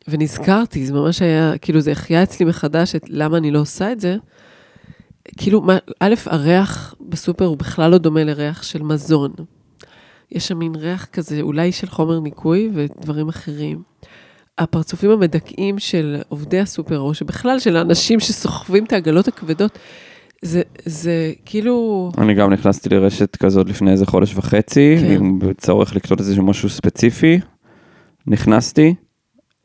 ונזכרתי, 0.07 0.85
זה 0.85 0.93
ממש 0.93 1.21
היה, 1.21 1.57
כאילו 1.57 1.79
זה 1.81 1.91
החיה 1.91 2.23
אצלי 2.23 2.45
מחדש 2.45 2.95
את 2.95 3.05
למה 3.09 3.37
אני 3.37 3.51
לא 3.51 3.59
עושה 3.59 3.91
את 3.91 3.99
זה. 3.99 4.15
כאילו, 5.37 5.61
מה, 5.61 5.77
א', 5.99 6.13
הריח 6.25 6.95
בסופר 6.99 7.45
הוא 7.45 7.57
בכלל 7.57 7.91
לא 7.91 7.97
דומה 7.97 8.23
לריח 8.23 8.63
של 8.63 8.83
מזון. 8.83 9.31
יש 10.31 10.47
שם 10.47 10.57
מין 10.57 10.75
ריח 10.75 11.05
כזה, 11.05 11.41
אולי 11.41 11.71
של 11.71 11.87
חומר 11.87 12.19
ניקוי 12.19 12.69
ודברים 12.73 13.29
אחרים. 13.29 13.81
הפרצופים 14.58 15.12
המדכאים 15.12 15.80
של 15.80 16.22
עובדי 16.30 16.60
הסופר, 16.60 16.99
או 16.99 17.14
שבכלל 17.14 17.60
של 17.60 17.78
האנשים 17.78 18.20
שסוחבים 18.20 18.84
את 18.86 18.93
העגלות 18.93 19.28
הכבדות, 19.28 19.80
זה, 20.41 20.62
זה 20.86 21.34
כאילו, 21.45 22.10
אני 22.18 22.34
גם 22.34 22.53
נכנסתי 22.53 22.89
לרשת 22.89 23.36
כזאת 23.36 23.70
לפני 23.70 23.91
איזה 23.91 24.05
חודש 24.05 24.36
וחצי, 24.36 24.95
כן. 24.99 25.12
עם 25.12 25.39
צורך 25.58 25.95
לקנות 25.95 26.20
איזה 26.20 26.41
משהו 26.41 26.70
ספציפי. 26.70 27.39
נכנסתי, 28.28 28.95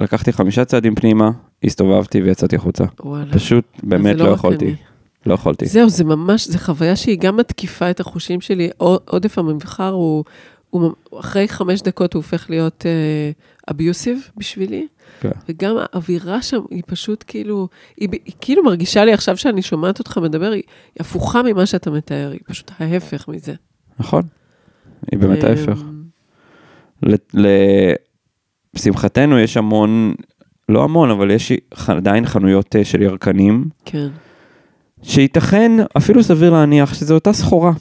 לקחתי 0.01 0.33
חמישה 0.33 0.65
צעדים 0.65 0.95
פנימה, 0.95 1.31
הסתובבתי 1.65 2.23
ויצאתי 2.23 2.57
החוצה. 2.57 2.85
וואלה. 3.01 3.33
פשוט 3.33 3.65
באמת 3.83 4.17
לא 4.17 4.25
רק 4.31 4.35
יכולתי. 4.37 4.65
אני. 4.65 4.75
לא 5.27 5.35
יכולתי. 5.35 5.67
זהו, 5.67 5.89
זה 5.89 6.05
ממש, 6.05 6.49
זו 6.49 6.59
חוויה 6.59 6.97
שהיא 6.97 7.19
גם 7.19 7.37
מתקיפה 7.37 7.91
את 7.91 8.01
החושים 8.01 8.41
שלי. 8.41 8.71
עו- 8.77 8.99
עודף 9.09 9.39
המבחר 9.39 9.89
הוא, 9.93 10.25
הוא 10.73 10.93
אחרי 11.21 11.49
חמש 11.49 11.83
דקות 11.83 12.15
הוא 12.15 12.21
הופך 12.21 12.51
להיות 12.51 12.87
אביוסיב 13.71 14.29
uh, 14.29 14.33
בשבילי, 14.37 14.87
כן. 15.21 15.31
וגם 15.49 15.77
האווירה 15.79 16.43
שם 16.43 16.61
היא 16.71 16.83
פשוט 16.87 17.25
כאילו, 17.27 17.69
היא, 17.97 18.09
היא 18.25 18.35
כאילו 18.41 18.65
מרגישה 18.65 19.05
לי 19.05 19.13
עכשיו 19.13 19.37
שאני 19.37 19.63
שומעת 19.63 19.99
אותך 19.99 20.19
מדבר, 20.19 20.51
היא, 20.51 20.63
היא 20.95 21.01
הפוכה 21.01 21.43
ממה 21.43 21.67
שאתה 21.67 21.91
מתאר, 21.91 22.31
היא 22.33 22.41
פשוט 22.47 22.71
ההפך 22.79 23.29
מזה. 23.29 23.55
נכון. 23.99 24.23
היא 25.13 25.19
באמת 25.19 25.45
אמ, 25.45 25.51
ההפך. 25.51 25.83
לשמחתנו 28.75 29.39
יש 29.39 29.57
המון, 29.57 30.15
לא 30.69 30.85
המון, 30.85 31.11
אבל 31.11 31.31
יש 31.31 31.53
עדיין 31.89 32.27
חנויות 32.27 32.77
אה, 32.77 32.85
של 32.85 33.03
ירקנים, 33.03 33.69
כן, 33.85 34.09
שייתכן, 35.03 35.73
אפילו 35.97 36.23
סביר 36.23 36.51
להניח 36.51 36.95
שזו 36.95 37.15
אותה 37.15 37.33
סחורה. 37.33 37.73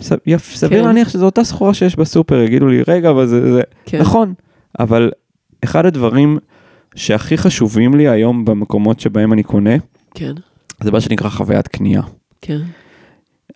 סביר 0.00 0.38
כן. 0.80 0.84
להניח 0.84 1.08
שזו 1.08 1.24
אותה 1.24 1.44
סחורה 1.44 1.74
שיש 1.74 1.96
בסופר, 1.96 2.40
יגידו 2.40 2.66
לי, 2.66 2.82
רגע, 2.88 3.10
אבל 3.10 3.26
זה, 3.26 3.52
זה... 3.52 3.62
כן. 3.84 4.00
נכון, 4.00 4.34
אבל 4.78 5.10
אחד 5.64 5.86
הדברים 5.86 6.38
שהכי 6.94 7.38
חשובים 7.38 7.94
לי 7.94 8.08
היום 8.08 8.44
במקומות 8.44 9.00
שבהם 9.00 9.32
אני 9.32 9.42
קונה, 9.42 9.76
כן, 10.14 10.32
זה 10.80 10.90
מה 10.90 11.00
שנקרא 11.00 11.28
חוויית 11.28 11.68
קנייה. 11.68 12.02
כן, 12.40 12.58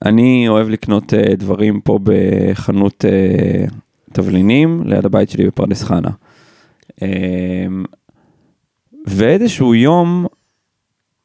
אני 0.05 0.49
אוהב 0.49 0.69
לקנות 0.69 1.13
uh, 1.13 1.37
דברים 1.37 1.81
פה 1.81 1.99
בחנות 2.03 3.05
uh, 3.05 3.75
תבלינים 4.13 4.83
ליד 4.85 5.07
הבית 5.07 5.31
שלי 5.31 5.47
בפרדס 5.47 5.83
חנה. 5.83 6.11
Um, 6.91 7.03
ואיזשהו 9.07 9.75
יום 9.75 10.27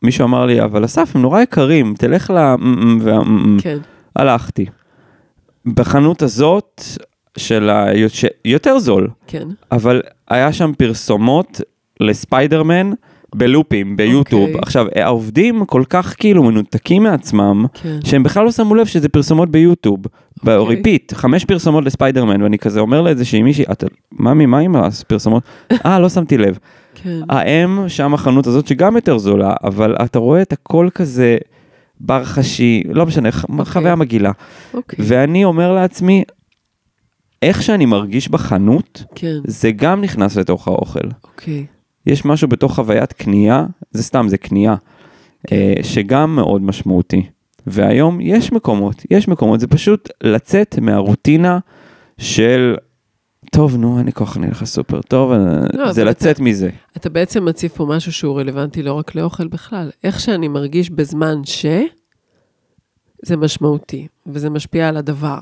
מישהו 0.04 0.26
אמר 0.26 0.46
לי, 0.46 0.64
אבל 0.64 0.86
אסף, 0.86 1.16
הם 1.16 1.22
נורא 1.22 1.42
יקרים, 1.42 1.94
תלך 1.98 2.32
ל... 2.32 2.56
כן, 3.62 3.78
הלכתי. 4.16 4.66
בחנות 5.74 6.22
הזאת 6.22 6.82
של 7.38 7.70
ה... 7.70 7.86
יותר 8.46 8.80
זול, 8.80 9.08
כן, 9.28 9.48
אבל 9.72 10.02
היה 10.30 10.54
שם 10.54 10.72
פרסומות 10.78 11.62
לספיידרמן 12.00 12.92
בלופים 13.36 13.98
ביוטיוב. 13.98 14.42
אוקיי. 14.42 14.60
עכשיו, 14.62 14.86
העובדים 14.96 15.66
כל 15.66 15.84
כך 15.90 16.16
כאילו 16.18 16.44
מנותקים 16.44 17.04
מעצמם, 17.04 17.66
כן. 17.74 17.98
שהם 18.06 18.24
בכלל 18.24 18.46
לא 18.46 18.52
שמו 18.52 18.76
לב 18.76 18.86
שזה 18.86 19.10
פרסומות 19.10 19.50
ביוטיוב. 19.50 20.00
אוקיי. 20.40 20.58
ב 20.58 20.65
repeat, 20.65 21.14
חמש 21.14 21.46
פרסומות 21.46 21.86
לספיידרמן, 21.86 22.42
ואני 22.42 22.58
כזה 22.58 22.80
אומר 22.80 23.02
לאיזושהי 23.02 23.44
מישהי, 23.44 23.66
"אתה- 23.72 23.88
ממי, 24.12 24.46
מה 24.46 24.60
עם 24.60 24.76
הפרסומות? 24.76 25.44
אה, 25.86 26.00
לא 26.00 26.10
שמתי 26.10 26.38
לב. 26.38 26.58
כן, 26.96 27.20
יאמ 27.30 27.80
שם 27.90 28.14
החנות 28.14 28.48
הזאת 28.48 28.68
שגם 28.68 28.96
יותר 28.96 29.18
זולה, 29.18 29.54
אבל 29.64 29.96
אתה 30.06 30.20
רואה 30.20 30.42
את 30.42 30.54
הכל 30.54 30.90
כזה 30.96 31.38
ברחש, 32.00 32.84
לא 32.90 33.06
משנה, 33.06 33.32
ח- 33.32 33.46
חוויה 33.64 33.96
מגעילה. 33.96 34.32
אוקיי, 34.74 35.06
ואני 35.08 35.46
אומר 35.46 35.74
לעצמי, 35.74 36.24
איך 37.42 37.64
שאני 37.64 37.86
מרגיש 37.86 38.30
בחנות, 38.30 39.04
כן, 39.16 39.36
זה 39.48 39.72
גם 39.72 40.02
נכנס 40.02 40.36
לתוך 40.36 40.68
האוכל. 40.68 41.08
אוקיי, 41.24 41.66
יש 42.06 42.26
משהו 42.26 42.48
בתוך 42.48 42.76
חוויית 42.76 43.14
קנייה, 43.14 43.66
זה 43.92 44.04
סתם, 44.04 44.26
זה 44.30 44.38
קנייה, 44.38 44.76
אה, 45.52 45.74
שגם 45.84 46.36
מאוד 46.36 46.62
משמעותי. 46.62 47.24
והיום 47.68 48.22
יש 48.22 48.52
מקומות, 48.52 49.06
יש 49.12 49.28
מקומות, 49.28 49.60
זה 49.60 49.68
פשוט 49.68 50.10
לצאת 50.24 50.80
מהרוטינה 50.82 51.60
של, 52.18 52.76
טוב, 53.52 53.76
נו, 53.76 53.98
אין 53.98 54.06
לי 54.06 54.14
כוח, 54.14 54.38
אני 54.38 54.48
אלך 54.48 54.62
לסופר, 54.62 55.02
טוב, 55.02 55.32
אה, 55.32 55.38
לא, 55.74 55.92
זה 55.92 56.04
לצאת 56.04 56.40
מזה. 56.40 56.70
אתה 56.98 57.10
בעצם 57.10 57.46
מציב 57.46 57.72
פה 57.72 57.86
משהו 57.86 58.14
שהוא 58.14 58.40
רלוונטי 58.40 58.84
לא 58.84 58.94
רק 58.94 59.16
לאוכל 59.16 59.48
בכלל. 59.48 59.92
איך 60.04 60.20
שאני 60.20 60.48
מרגיש 60.48 60.90
בזמן 60.90 61.42
ש... 61.44 61.66
זה 63.26 63.38
משמעותי, 63.38 64.08
וזה 64.28 64.50
משפיע 64.50 64.90
על 64.90 64.98
הדבר. 64.98 65.40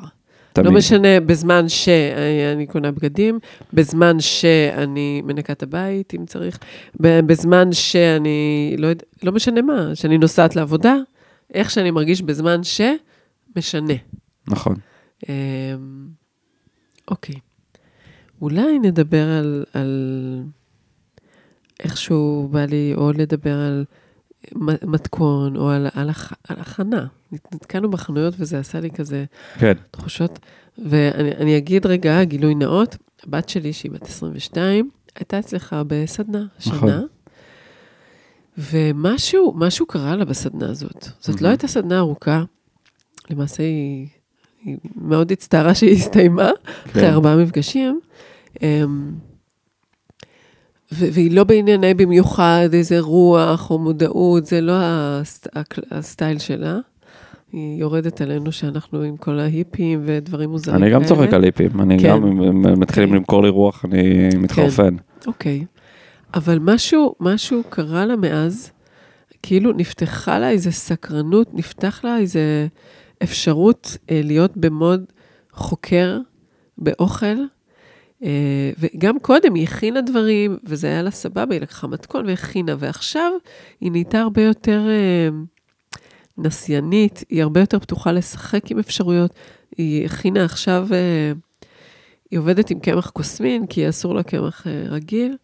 תמיד. 0.54 0.68
לא 0.68 0.78
משנה 0.78 1.20
בזמן 1.20 1.70
שאני 1.70 2.68
קונה 2.68 2.92
בגדים, 2.92 3.40
בזמן 3.74 4.20
שאני 4.20 5.22
מנקה 5.26 5.54
את 5.54 5.64
הבית, 5.64 6.14
אם 6.14 6.26
צריך, 6.26 6.60
בזמן 7.00 7.74
שאני, 7.74 8.76
לא, 8.78 8.88
יודע, 8.88 9.04
לא 9.24 9.32
משנה 9.32 9.62
מה, 9.62 9.96
שאני 9.96 10.18
נוסעת 10.18 10.56
לעבודה, 10.56 10.96
איך 11.54 11.72
שאני 11.72 11.92
מרגיש 11.92 12.22
בזמן 12.22 12.64
ש... 12.64 12.82
משנה. 13.56 13.94
נכון. 14.48 14.76
אמ, 15.30 15.34
אוקיי. 17.08 17.36
אולי 18.42 18.80
נדבר 18.80 19.28
על, 19.30 19.64
על 19.74 20.42
איכשהו 21.84 22.48
בא 22.52 22.66
לי, 22.66 22.94
או 22.98 23.12
לדבר 23.12 23.58
על 23.58 23.86
מתכון, 24.84 25.56
או 25.58 25.70
על, 25.70 25.88
על, 25.94 26.10
הכ- 26.10 26.36
על 26.50 26.56
הכנה. 26.60 27.08
נתקענו 27.32 27.90
בחנויות 27.92 28.34
וזה 28.38 28.60
עשה 28.60 28.80
לי 28.80 28.92
כזה 28.92 29.26
כן. 29.60 29.74
תחושות. 29.92 30.40
ואני 30.78 31.32
אני 31.36 31.58
אגיד 31.58 31.86
רגע, 31.86 32.24
גילוי 32.24 32.56
נאות, 32.56 32.98
הבת 33.24 33.50
שלי, 33.50 33.74
שהיא 33.74 33.92
בת 33.92 34.02
22, 34.04 34.90
הייתה 35.16 35.40
אצלך 35.40 35.76
בסדנה 35.88 36.46
השנה. 36.58 36.76
נכון. 36.76 37.08
ומשהו, 38.58 39.54
משהו 39.58 39.86
קרה 39.86 40.16
לה 40.16 40.26
בסדנה 40.26 40.70
הזאת. 40.70 41.08
זאת 41.20 41.42
לא 41.42 41.48
Mhm. 41.48 41.50
הייתה 41.50 41.68
סדנה 41.68 41.98
ארוכה, 42.00 42.44
למעשה 43.30 43.64
היא, 43.64 44.08
היא 44.66 44.78
מאוד 44.96 45.32
הצטערה 45.32 45.76
שהיא 45.76 45.92
הסתיימה, 45.96 46.50
אחרי 46.86 47.02
כן. 47.02 47.10
ארבעה 47.14 47.36
מפגשים. 47.36 48.00
אמ, 48.62 49.12
והיא 50.92 51.32
לא 51.32 51.44
בענייני 51.44 51.94
במיוחד 51.94 52.70
איזה 52.74 53.00
רוח 53.00 53.72
או 53.72 53.80
מודעות, 53.80 54.46
זה 54.46 54.62
לא 54.62 54.74
הסט- 54.80 55.48
הסטייל 55.92 56.40
שלה. 56.40 56.78
היא 57.52 57.80
יורדת 57.82 58.22
עלינו 58.22 58.52
שאנחנו 58.52 59.02
עם 59.02 59.18
כל 59.18 59.40
ההיפים 59.40 60.02
ודברים 60.06 60.50
מוזרים 60.50 60.84
אני 60.84 60.92
גם 60.92 61.00
כאלה. 61.04 61.10
צוחק 61.16 61.34
על 61.34 61.42
ליפים, 61.42 61.82
אני 61.82 62.00
כן. 62.00 62.10
גם, 62.10 62.24
אם 62.42 62.80
מתחילים 62.80 63.10
אוקיי. 63.10 63.20
למכור 63.20 63.44
לי 63.44 63.50
רוח, 63.50 63.86
אני 63.86 64.30
מתחרפן. 64.38 64.96
אוקיי. 65.28 65.66
אבל 66.34 66.60
משהו, 66.62 67.16
משהו 67.20 67.62
קרה 67.70 68.06
לה 68.06 68.16
מאז, 68.16 68.72
כאילו 69.44 69.72
נפתחה 69.74 70.40
לה 70.40 70.50
איזו 70.50 70.72
סקרנות, 70.72 71.48
נפתח 71.54 72.02
לה 72.04 72.18
איזו 72.18 72.40
אפשרות 73.26 73.98
אה, 74.12 74.22
להיות 74.24 74.58
במוד 74.58 75.04
חוקר 75.52 76.18
באוכל. 76.78 77.36
אה, 78.24 78.72
וגם 78.80 79.20
קודם 79.20 79.54
היא 79.54 79.64
הכינה 79.64 80.02
דברים, 80.02 80.58
וזה 80.64 80.88
היה 80.88 81.02
לה 81.02 81.12
סבבה, 81.12 81.54
היא 81.56 81.62
לקחה 81.62 81.88
מתכון 81.88 82.26
והכינה, 82.26 82.76
ועכשיו 82.80 83.32
היא 83.82 83.92
נהייתה 83.92 84.20
הרבה 84.20 84.42
יותר 84.42 84.82
אה, 84.90 85.30
נסיינית, 86.38 87.24
היא 87.30 87.44
הרבה 87.44 87.60
יותר 87.60 87.80
פתוחה 87.80 88.12
לשחק 88.12 88.72
עם 88.72 88.80
אפשרויות. 88.80 89.34
היא 89.78 90.06
הכינה 90.06 90.46
עכשיו, 90.46 90.88
אה, 90.92 91.32
היא 92.32 92.40
עובדת 92.40 92.70
עם 92.70 92.80
קמח 92.80 93.10
קוסמין, 93.10 93.68
כי 93.68 93.90
אסור 93.90 94.16
לה 94.16 94.24
קמח 94.24 94.68
אה, 94.68 94.84
רגיל, 94.88 95.38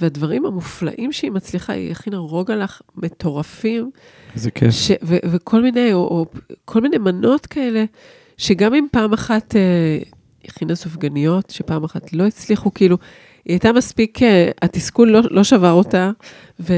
והדברים 0.00 0.46
המופלאים 0.46 1.12
שהיא 1.12 1.30
מצליחה, 1.30 1.72
היא 1.72 1.90
הכינה 1.90 2.16
רוגלח 2.16 2.82
מטורפים, 2.96 3.90
איזה 4.34 4.50
כיף. 4.50 4.70
ש, 4.70 4.90
ו, 5.02 5.16
וכל 5.30 5.62
מיני, 5.62 5.92
או, 5.92 5.98
או 5.98 6.26
כל 6.64 6.80
מיני 6.80 6.98
מנות 6.98 7.46
כאלה, 7.46 7.84
שגם 8.36 8.74
אם 8.74 8.86
פעם 8.92 9.12
אחת 9.12 9.56
אה, 9.56 9.98
הכינה 10.44 10.74
סופגניות, 10.74 11.50
שפעם 11.50 11.84
אחת 11.84 12.12
לא 12.12 12.26
הצליחו, 12.26 12.74
כאילו, 12.74 12.96
היא 13.44 13.52
הייתה 13.52 13.72
מספיק, 13.72 14.22
אה, 14.22 14.50
התסכול 14.62 15.10
לא, 15.10 15.20
לא 15.30 15.44
שבר 15.44 15.72
אותה, 15.72 16.10
ו, 16.60 16.74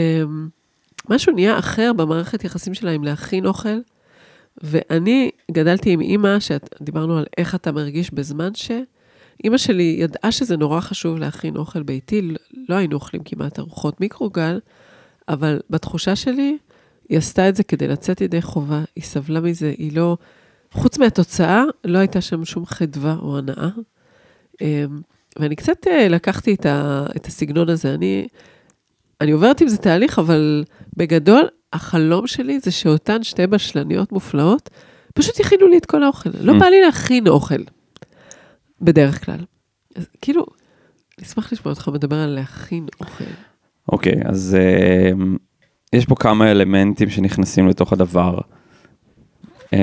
משהו 1.08 1.32
נהיה 1.32 1.58
אחר 1.58 1.92
במערכת 1.92 2.44
יחסים 2.44 2.74
שלה 2.74 2.90
עם 2.90 3.04
להכין 3.04 3.46
אוכל. 3.46 3.78
ואני 4.62 5.30
גדלתי 5.50 5.90
עם 5.90 6.00
אימא, 6.00 6.36
שדיברנו 6.40 7.18
על 7.18 7.26
איך 7.38 7.54
אתה 7.54 7.72
מרגיש 7.72 8.10
בזמן 8.14 8.54
ש... 8.54 8.70
אימא 9.44 9.58
שלי 9.58 9.96
ידעה 9.98 10.32
שזה 10.32 10.56
נורא 10.56 10.80
חשוב 10.80 11.18
להכין 11.18 11.56
אוכל 11.56 11.82
ביתי, 11.82 12.34
לא 12.68 12.74
היינו 12.74 12.94
אוכלים 12.94 13.22
כמעט 13.24 13.58
ארוחות 13.58 14.00
מיקרוגל, 14.00 14.60
אבל 15.28 15.60
בתחושה 15.70 16.16
שלי, 16.16 16.58
היא 17.08 17.18
עשתה 17.18 17.48
את 17.48 17.56
זה 17.56 17.62
כדי 17.62 17.88
לצאת 17.88 18.20
ידי 18.20 18.42
חובה, 18.42 18.82
היא 18.96 19.04
סבלה 19.04 19.40
מזה, 19.40 19.74
היא 19.78 19.96
לא... 19.96 20.16
חוץ 20.72 20.98
מהתוצאה, 20.98 21.64
לא 21.84 21.98
הייתה 21.98 22.20
שם 22.20 22.44
שום 22.44 22.66
חדווה 22.66 23.16
או 23.22 23.38
הנאה. 23.38 23.68
אמ, 24.60 25.00
ואני 25.38 25.56
קצת 25.56 25.86
אה, 25.86 26.08
לקחתי 26.08 26.54
את, 26.54 26.66
ה, 26.66 27.06
את 27.16 27.26
הסגנון 27.26 27.68
הזה. 27.68 27.94
אני, 27.94 28.28
אני 29.20 29.30
עוברת 29.30 29.60
עם 29.60 29.68
זה 29.68 29.76
תהליך, 29.76 30.18
אבל 30.18 30.64
בגדול, 30.96 31.48
החלום 31.72 32.26
שלי 32.26 32.60
זה 32.60 32.70
שאותן 32.70 33.22
שתי 33.22 33.46
בשלניות 33.46 34.12
מופלאות, 34.12 34.70
פשוט 35.14 35.40
יכינו 35.40 35.68
לי 35.68 35.78
את 35.78 35.86
כל 35.86 36.02
האוכל. 36.02 36.30
לא 36.40 36.52
mm. 36.52 36.58
בא 36.60 36.66
לי 36.66 36.80
להכין 36.80 37.28
אוכל, 37.28 37.62
בדרך 38.80 39.24
כלל. 39.24 39.44
אז 39.96 40.08
כאילו, 40.22 40.46
אני 41.18 41.26
אשמח 41.26 41.52
לשמוע 41.52 41.74
אותך 41.74 41.88
מדבר 41.88 42.16
על 42.16 42.30
להכין 42.30 42.86
אוכל. 43.00 43.24
אוקיי, 43.92 44.12
okay, 44.12 44.28
אז 44.28 44.56
uh, 45.14 45.18
יש 45.92 46.06
פה 46.06 46.14
כמה 46.14 46.50
אלמנטים 46.50 47.10
שנכנסים 47.10 47.68
לתוך 47.68 47.92
הדבר. 47.92 48.38
Um, 49.64 49.76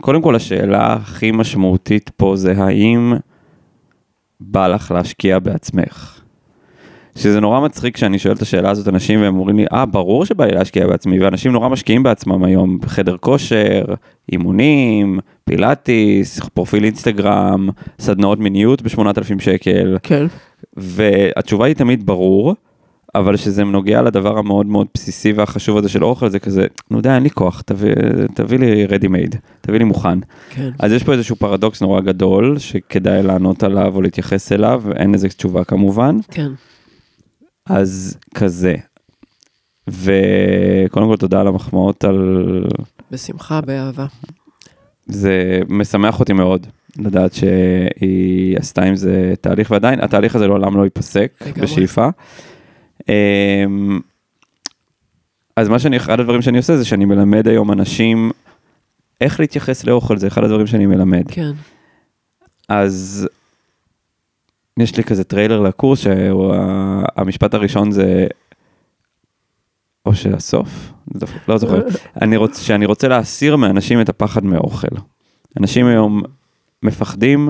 קודם 0.00 0.22
כל, 0.22 0.36
השאלה 0.36 0.92
הכי 0.92 1.30
משמעותית 1.30 2.10
פה 2.16 2.36
זה 2.36 2.64
האם 2.64 3.14
בא 4.40 4.68
לך 4.68 4.90
להשקיע 4.90 5.38
בעצמך. 5.38 6.20
שזה 7.16 7.40
נורא 7.40 7.60
מצחיק 7.60 7.94
כשאני 7.94 8.18
שואל 8.18 8.34
את 8.34 8.42
השאלה 8.42 8.70
הזאת 8.70 8.88
אנשים 8.88 9.20
והם 9.22 9.38
אומרים 9.38 9.56
לי, 9.56 9.64
אה, 9.72 9.86
ברור 9.86 10.24
שבא 10.24 10.44
לי 10.44 10.52
להשקיע 10.52 10.86
בעצמי, 10.86 11.20
ואנשים 11.20 11.52
נורא 11.52 11.68
משקיעים 11.68 12.02
בעצמם 12.02 12.44
היום, 12.44 12.78
בחדר 12.80 13.16
כושר, 13.16 13.84
אימונים, 14.32 15.20
פילאטיס, 15.50 16.40
פרופיל 16.54 16.84
אינסטגרם, 16.84 17.68
סדנאות 18.00 18.38
מיניות 18.38 18.82
ב-8,000 18.82 19.38
שקל. 19.38 19.96
כן. 20.02 20.26
והתשובה 20.76 21.66
היא 21.66 21.74
תמיד 21.74 22.06
ברור, 22.06 22.54
אבל 23.14 23.36
שזה 23.36 23.64
נוגע 23.64 24.02
לדבר 24.02 24.38
המאוד 24.38 24.66
מאוד 24.66 24.86
בסיסי 24.94 25.32
והחשוב 25.32 25.76
הזה 25.78 25.88
של 25.88 26.04
אוכל, 26.04 26.28
זה 26.28 26.38
כזה, 26.38 26.66
נו 26.90 27.00
די, 27.00 27.10
אין 27.14 27.22
לי 27.22 27.30
כוח, 27.30 27.60
תביא, 27.60 27.92
תביא 28.34 28.58
לי 28.58 28.86
ready 28.86 29.08
made, 29.08 29.36
תביא 29.60 29.78
לי 29.78 29.84
מוכן. 29.84 30.18
כן. 30.50 30.70
אז 30.78 30.92
יש 30.92 31.02
פה 31.02 31.12
איזשהו 31.12 31.36
פרדוקס 31.36 31.82
נורא 31.82 32.00
גדול, 32.00 32.58
שכדאי 32.58 33.22
לענות 33.22 33.62
עליו 33.62 33.94
או 33.94 34.02
להתייחס 34.02 34.52
אליו, 34.52 34.82
אין 34.96 35.14
לזה 35.14 35.28
תשובה 35.28 35.64
כמובן. 35.64 36.16
כן. 36.30 36.52
אז 37.66 38.18
כזה. 38.34 38.74
וקודם 39.88 41.06
כל 41.06 41.16
תודה 41.16 41.40
על 41.40 41.46
המחמאות 41.46 42.04
על... 42.04 42.64
בשמחה, 43.10 43.60
באהבה. 43.60 44.06
זה 45.06 45.60
משמח 45.68 46.20
אותי 46.20 46.32
מאוד 46.32 46.66
לדעת 46.98 47.32
שהיא 47.34 48.58
עשתה 48.58 48.84
עם 48.84 48.96
זה 48.96 49.34
תהליך, 49.40 49.70
ועדיין 49.70 50.00
התהליך 50.00 50.36
הזה 50.36 50.46
לעולם 50.46 50.76
לא 50.76 50.84
ייפסק 50.84 51.44
בשאיפה. 51.62 52.08
אמ, 53.08 54.00
אז 55.56 55.68
מה 55.68 55.78
שאני, 55.78 55.96
אחד 55.96 56.20
הדברים 56.20 56.42
שאני 56.42 56.58
עושה 56.58 56.76
זה 56.76 56.84
שאני 56.84 57.04
מלמד 57.04 57.48
היום 57.48 57.72
אנשים 57.72 58.30
איך 59.20 59.40
להתייחס 59.40 59.84
לאוכל, 59.84 60.16
זה 60.16 60.26
אחד 60.26 60.44
הדברים 60.44 60.66
שאני 60.66 60.86
מלמד. 60.86 61.24
כן. 61.28 61.52
אז 62.68 63.28
יש 64.78 64.96
לי 64.96 65.04
כזה 65.04 65.24
טריילר 65.24 65.60
לקורס 65.60 66.00
שהמשפט 66.00 67.54
הראשון 67.54 67.90
זה, 67.90 68.26
או 70.06 70.14
שהסוף, 70.14 70.92
לא 71.48 71.58
זוכר, 71.58 71.80
אני 72.22 72.36
רוצה, 72.36 72.62
שאני 72.62 72.86
רוצה 72.86 73.08
להסיר 73.08 73.56
מאנשים 73.56 74.00
את 74.00 74.08
הפחד 74.08 74.44
מאוכל. 74.44 74.96
אנשים 75.60 75.86
היום 75.86 76.22
מפחדים 76.82 77.48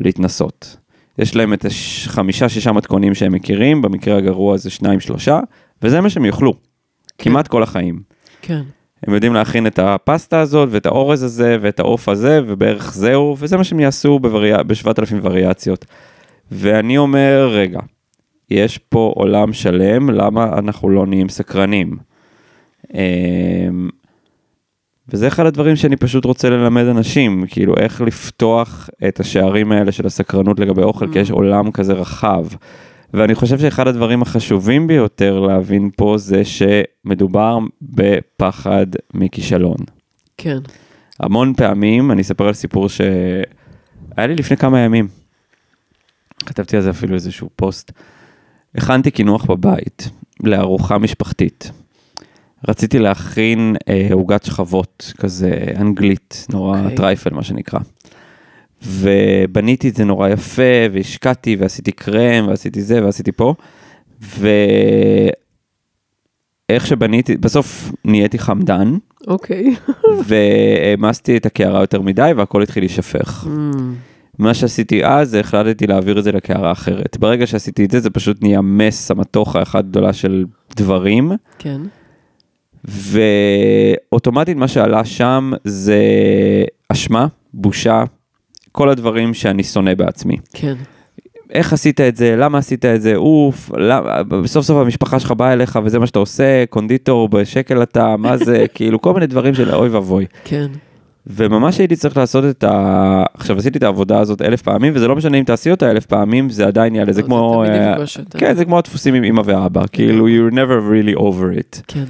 להתנסות. 0.00 0.76
יש 1.18 1.36
להם 1.36 1.52
את 1.52 1.66
החמישה 2.06 2.48
שישה 2.48 2.72
מתכונים 2.72 3.14
שהם 3.14 3.32
מכירים, 3.32 3.82
במקרה 3.82 4.16
הגרוע 4.16 4.56
זה 4.56 4.70
שניים 4.70 5.00
שלושה, 5.00 5.40
וזה 5.82 6.00
מה 6.00 6.10
שהם 6.10 6.24
יאכלו, 6.24 6.52
כן. 6.52 7.30
כמעט 7.30 7.48
כל 7.48 7.62
החיים. 7.62 8.02
כן. 8.42 8.62
הם 9.06 9.14
יודעים 9.14 9.34
להכין 9.34 9.66
את 9.66 9.78
הפסטה 9.78 10.40
הזאת 10.40 10.68
ואת 10.72 10.86
האורז 10.86 11.22
הזה 11.22 11.56
ואת 11.60 11.80
העוף 11.80 12.08
הזה 12.08 12.40
ובערך 12.46 12.94
זהו, 12.94 13.36
וזה 13.38 13.56
מה 13.56 13.64
שהם 13.64 13.80
יעשו 13.80 14.18
בווריאצ... 14.18 14.60
בשבעת 14.66 14.98
אלפים 14.98 15.18
וריאציות. 15.22 15.84
ואני 16.52 16.98
אומר, 16.98 17.48
רגע, 17.52 17.80
יש 18.54 18.78
פה 18.78 19.12
עולם 19.16 19.52
שלם, 19.52 20.10
למה 20.10 20.58
אנחנו 20.58 20.88
לא 20.88 21.06
נהיים 21.06 21.28
סקרנים? 21.28 21.96
אמ, 22.94 23.88
וזה 25.08 25.28
אחד 25.28 25.46
הדברים 25.46 25.76
שאני 25.76 25.96
פשוט 25.96 26.24
רוצה 26.24 26.50
ללמד 26.50 26.84
אנשים, 26.84 27.44
כאילו 27.48 27.74
איך 27.76 28.00
לפתוח 28.00 28.90
את 29.08 29.20
השערים 29.20 29.72
האלה 29.72 29.92
של 29.92 30.06
הסקרנות 30.06 30.60
לגבי 30.60 30.82
אוכל, 30.82 31.12
כי 31.12 31.18
יש 31.18 31.30
mm. 31.30 31.34
עולם 31.34 31.70
כזה 31.70 31.92
רחב. 31.92 32.46
ואני 33.14 33.34
חושב 33.34 33.58
שאחד 33.58 33.88
הדברים 33.88 34.22
החשובים 34.22 34.86
ביותר 34.86 35.40
להבין 35.40 35.90
פה 35.96 36.14
זה 36.18 36.42
שמדובר 36.44 37.58
בפחד 37.82 38.86
מכישלון. 39.14 39.76
כן. 40.36 40.58
המון 41.20 41.54
פעמים, 41.54 42.10
אני 42.10 42.22
אספר 42.22 42.46
על 42.46 42.52
סיפור 42.52 42.88
שהיה 42.88 44.26
לי 44.26 44.34
לפני 44.34 44.56
כמה 44.56 44.80
ימים. 44.80 45.08
כתבתי 46.46 46.76
על 46.76 46.82
זה 46.82 46.90
אפילו 46.90 47.14
איזשהו 47.14 47.50
פוסט. 47.56 47.92
הכנתי 48.74 49.10
קינוח 49.10 49.44
בבית 49.44 50.10
לארוחה 50.42 50.98
משפחתית. 50.98 51.70
רציתי 52.68 52.98
להכין 52.98 53.76
אה, 53.88 54.08
עוגת 54.12 54.44
אה, 54.44 54.46
שכבות, 54.46 55.12
כזה 55.18 55.64
אנגלית, 55.76 56.46
נורא 56.52 56.76
okay. 56.76 56.80
אוקיי. 56.82 56.96
trifle 56.96 57.34
מה 57.34 57.42
שנקרא. 57.42 57.80
ובניתי 58.82 59.88
את 59.88 59.96
זה 59.96 60.04
נורא 60.04 60.28
יפה, 60.28 60.62
והשקעתי, 60.92 61.56
ועשיתי 61.56 61.92
קרם, 61.92 62.48
ועשיתי 62.48 62.82
זה, 62.82 63.04
ועשיתי 63.04 63.32
פה. 63.32 63.54
ואיך 64.20 65.36
שבניתי, 66.86 67.36
בסוף 67.36 67.92
נהייתי 68.04 68.38
חמדן. 68.38 68.96
אוקיי. 69.26 69.74
Okay. 69.88 69.92
והעמסתי 70.28 71.36
את 71.36 71.46
הקערה 71.46 71.80
יותר 71.80 72.00
מדי, 72.00 72.30
והכל 72.36 72.62
התחיל 72.62 72.82
להישפך. 72.82 73.46
Mm. 73.46 73.50
מה 74.38 74.54
שעשיתי 74.54 75.04
אז, 75.04 75.30
זה 75.30 75.40
החלטתי 75.40 75.86
להעביר 75.86 76.18
את 76.18 76.24
זה 76.24 76.32
לקערה 76.32 76.72
אחרת. 76.72 77.16
ברגע 77.20 77.46
שעשיתי 77.46 77.84
את 77.84 77.90
זה, 77.90 78.00
זה 78.00 78.10
פשוט 78.10 78.42
נהיה 78.42 78.60
מס 78.60 79.10
המתוך 79.10 79.56
האחד 79.56 79.88
גדולה 79.88 80.12
של 80.12 80.44
דברים. 80.76 81.32
כן. 81.58 81.80
ואוטומטית 82.84 84.56
מה 84.56 84.68
שעלה 84.68 85.04
שם 85.04 85.52
זה 85.64 86.02
אשמה, 86.88 87.26
בושה, 87.54 88.04
כל 88.72 88.88
הדברים 88.88 89.34
שאני 89.34 89.64
שונא 89.64 89.94
בעצמי. 89.94 90.36
כן. 90.52 90.74
איך 91.50 91.72
עשית 91.72 92.00
את 92.00 92.16
זה, 92.16 92.36
למה 92.36 92.58
עשית 92.58 92.84
את 92.84 93.02
זה, 93.02 93.16
אוף, 93.16 93.70
למה, 93.76 94.22
בסוף 94.22 94.66
סוף 94.66 94.78
המשפחה 94.78 95.20
שלך 95.20 95.30
באה 95.30 95.52
אליך 95.52 95.78
וזה 95.84 95.98
מה 95.98 96.06
שאתה 96.06 96.18
עושה, 96.18 96.64
קונדיטור 96.70 97.28
בשקל 97.28 97.82
אתה, 97.82 98.16
מה 98.16 98.36
זה, 98.36 98.64
כאילו 98.74 99.00
כל 99.00 99.14
מיני 99.14 99.26
דברים 99.26 99.54
של 99.54 99.74
אוי 99.74 99.88
ואבוי. 99.88 100.26
כן. 100.44 100.66
וממש 101.26 101.78
הייתי 101.78 101.96
צריך 101.96 102.16
לעשות 102.16 102.44
את 102.44 102.64
ה... 102.64 103.24
עכשיו 103.34 103.58
עשיתי 103.58 103.78
את 103.78 103.82
העבודה 103.82 104.20
הזאת 104.20 104.42
אלף 104.42 104.62
פעמים, 104.62 104.92
וזה 104.96 105.08
לא 105.08 105.16
משנה 105.16 105.38
אם 105.38 105.44
תעשי 105.44 105.70
אותה 105.70 105.90
אלף 105.90 106.06
פעמים, 106.06 106.50
זה 106.50 106.66
עדיין 106.66 106.94
יעלה, 106.94 107.12
זה 107.12 107.20
לא, 107.20 107.26
כמו... 107.26 107.64
כן, 108.38 108.54
זה 108.54 108.64
כמו 108.64 108.78
הדפוסים 108.78 109.14
עם 109.14 109.24
אמא 109.24 109.42
ואבא, 109.44 109.84
כאילו 109.92 110.28
you're 110.28 110.52
never 110.52 110.92
really 110.92 111.18
over 111.18 111.58
it. 111.58 111.82
כן. 111.86 112.04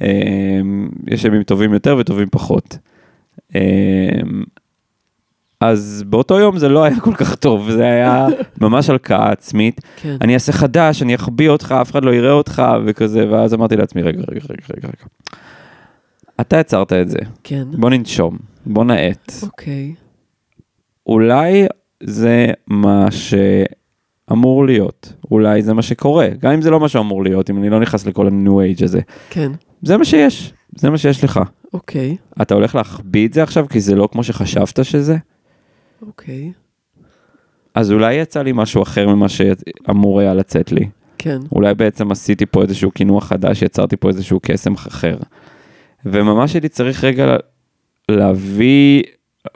אמ, 0.00 0.88
יש 1.06 1.24
ימים 1.24 1.42
טובים 1.42 1.72
יותר 1.72 1.96
וטובים 1.98 2.28
פחות. 2.30 2.78
אמ, 3.54 3.60
אז 5.60 6.04
באותו 6.06 6.38
יום 6.38 6.58
זה 6.58 6.68
לא 6.68 6.84
היה 6.84 7.00
כל 7.00 7.14
כך 7.14 7.34
טוב, 7.34 7.70
זה 7.70 7.84
היה 7.84 8.26
ממש 8.60 8.90
הלקאה 8.90 9.30
עצמית. 9.32 9.80
כן. 9.96 10.16
אני 10.20 10.34
אעשה 10.34 10.52
חדש, 10.52 11.02
אני 11.02 11.14
אחביא 11.14 11.48
אותך, 11.48 11.74
אף 11.80 11.90
אחד 11.90 12.04
לא 12.04 12.14
יראה 12.14 12.32
אותך 12.32 12.62
וכזה, 12.86 13.30
ואז 13.30 13.54
אמרתי 13.54 13.76
לעצמי, 13.76 14.02
רגע, 14.02 14.22
רגע, 14.28 14.40
רגע, 14.50 14.64
רגע, 14.76 14.88
רגע. 14.88 15.38
אתה 16.40 16.56
יצרת 16.56 16.92
את 16.92 17.08
זה. 17.08 17.18
כן. 17.44 17.64
בוא 17.72 17.90
ננשום, 17.90 18.38
בוא 18.68 18.84
נאט. 18.84 19.32
אוקיי. 19.42 19.94
אולי 21.06 21.66
זה 22.02 22.46
מה 22.66 23.06
שאמור 23.10 24.66
להיות, 24.66 25.12
אולי 25.30 25.62
זה 25.62 25.74
מה 25.74 25.82
שקורה, 25.82 26.28
גם 26.38 26.52
אם 26.52 26.62
זה 26.62 26.70
לא 26.70 26.80
מה 26.80 26.88
שאמור 26.88 27.24
להיות, 27.24 27.50
אם 27.50 27.58
אני 27.58 27.70
לא 27.70 27.80
נכנס 27.80 28.06
לכל 28.06 28.26
ה-new 28.26 28.78
age 28.78 28.84
הזה. 28.84 29.00
כן. 29.30 29.52
זה 29.82 29.96
מה 29.96 30.04
שיש, 30.04 30.52
זה 30.76 30.90
מה 30.90 30.98
שיש 30.98 31.24
לך. 31.24 31.40
אוקיי. 31.74 32.16
אתה 32.42 32.54
הולך 32.54 32.74
להחביא 32.74 33.28
את 33.28 33.32
זה 33.32 33.42
עכשיו 33.42 33.68
כי 33.68 33.80
זה 33.80 33.96
לא 33.96 34.08
כמו 34.12 34.24
שחשבת 34.24 34.84
שזה? 34.84 35.16
אוקיי. 36.06 36.52
אז 37.74 37.92
אולי 37.92 38.14
יצא 38.14 38.42
לי 38.42 38.52
משהו 38.54 38.82
אחר 38.82 39.08
ממה 39.08 39.26
שאמור 39.28 40.20
היה 40.20 40.34
לצאת 40.34 40.72
לי. 40.72 40.88
כן. 41.18 41.38
אולי 41.52 41.74
בעצם 41.74 42.10
עשיתי 42.10 42.46
פה 42.46 42.62
איזשהו 42.62 42.90
קינוח 42.90 43.24
חדש, 43.24 43.62
יצרתי 43.62 43.96
פה 43.96 44.08
איזשהו 44.08 44.40
קסם 44.42 44.74
אחר. 44.74 45.16
וממש 46.06 46.54
הייתי 46.54 46.68
צריך 46.68 47.04
רגע 47.04 47.36
להביא 48.10 49.02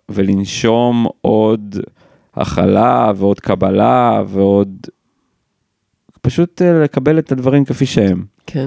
ולנשום 0.08 1.06
עוד 1.20 1.76
הכלה 2.34 3.12
ועוד 3.16 3.40
קבלה 3.40 4.22
ועוד 4.28 4.86
פשוט 6.20 6.62
אה, 6.62 6.82
לקבל 6.84 7.18
את 7.18 7.32
הדברים 7.32 7.64
כפי 7.64 7.86
שהם. 7.86 8.24
כן. 8.46 8.66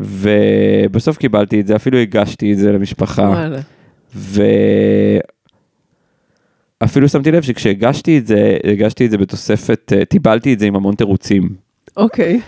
ובסוף 0.00 1.16
קיבלתי 1.16 1.60
את 1.60 1.66
זה, 1.66 1.76
אפילו 1.76 1.98
הגשתי 1.98 2.52
את 2.52 2.58
זה 2.58 2.72
למשפחה. 2.72 3.48
ואפילו 6.82 7.08
שמתי 7.08 7.30
לב 7.30 7.42
שכשהגשתי 7.42 8.18
את 8.18 8.26
זה, 8.26 8.56
הגשתי 8.64 9.06
את 9.06 9.10
זה 9.10 9.18
בתוספת, 9.18 9.92
אה, 9.96 10.04
טיבלתי 10.04 10.54
את 10.54 10.58
זה 10.58 10.66
עם 10.66 10.76
המון 10.76 10.94
תירוצים. 10.94 11.65
אוקיי. 11.96 12.40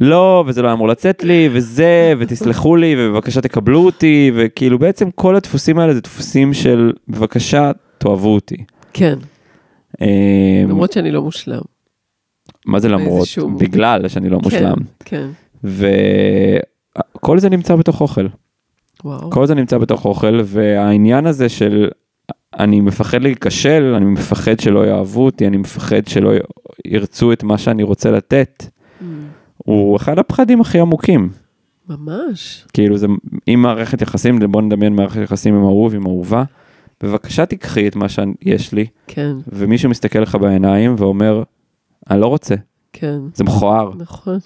לא, 0.00 0.44
וזה 0.46 0.62
לא 0.62 0.66
היה 0.66 0.74
אמור 0.74 0.88
לצאת 0.88 1.24
לי, 1.24 1.48
וזה, 1.52 2.12
ותסלחו 2.18 2.76
לי, 2.76 2.94
ובבקשה 2.98 3.40
תקבלו 3.40 3.84
אותי, 3.84 4.32
וכאילו 4.34 4.78
בעצם 4.78 5.10
כל 5.10 5.36
הדפוסים 5.36 5.78
האלה 5.78 5.94
זה 5.94 6.00
דפוסים 6.00 6.54
של 6.54 6.92
בבקשה 7.08 7.70
תאהבו 7.98 8.34
אותי. 8.34 8.64
כן, 8.92 9.18
אה, 10.00 10.64
למרות 10.68 10.92
שאני 10.92 11.10
לא 11.10 11.22
מושלם. 11.22 11.60
מה 12.66 12.80
זה 12.80 12.88
למרות? 12.88 13.28
בגלל 13.58 14.08
שאני 14.08 14.28
לא 14.28 14.38
מושלם. 14.38 14.76
כן, 15.04 15.28
וכל 15.64 17.38
זה 17.38 17.48
נמצא 17.48 17.76
בתוך 17.76 18.00
אוכל. 18.00 18.26
וואו. 19.04 19.30
כל 19.30 19.46
זה 19.46 19.54
נמצא 19.54 19.78
בתוך 19.78 20.04
אוכל, 20.04 20.40
והעניין 20.44 21.26
הזה 21.26 21.48
של 21.48 21.88
אני 22.58 22.80
מפחד 22.80 23.22
להיכשל, 23.22 23.94
אני 23.96 24.04
מפחד 24.04 24.60
שלא 24.60 24.86
יאהבו 24.86 25.24
אותי, 25.24 25.46
אני 25.46 25.56
מפחד 25.56 26.06
שלא 26.06 26.32
ירצו 26.84 27.32
את 27.32 27.42
מה 27.42 27.58
שאני 27.58 27.82
רוצה 27.82 28.10
לתת, 28.10 28.64
הוא 29.56 29.96
אחד 29.96 30.18
הפחדים 30.18 30.60
הכי 30.60 30.80
עמוקים. 30.80 31.28
ממש. 31.88 32.66
כאילו 32.72 32.98
זה, 32.98 33.06
אם 33.48 33.62
מערכת 33.62 34.02
יחסים, 34.02 34.38
בוא 34.38 34.62
נדמיין 34.62 34.96
מערכת 34.96 35.20
יחסים 35.22 35.54
עם 35.54 35.64
אהוב, 35.64 35.94
עם 35.94 36.06
אהובה, 36.06 36.42
בבקשה 37.02 37.46
תיקחי 37.46 37.88
את 37.88 37.96
מה 37.96 38.06
שיש 38.08 38.72
לי, 38.72 38.86
כן, 39.06 39.32
ומישהו 39.48 39.90
מסתכל 39.90 40.18
לך 40.18 40.34
בעיניים 40.34 40.94
ואומר, 40.98 41.42
אני 42.10 42.20
לא 42.20 42.26
רוצה, 42.26 42.54
כן, 42.92 43.18
זה 43.34 43.44
מכוער. 43.44 43.92
נכון, 43.96 44.38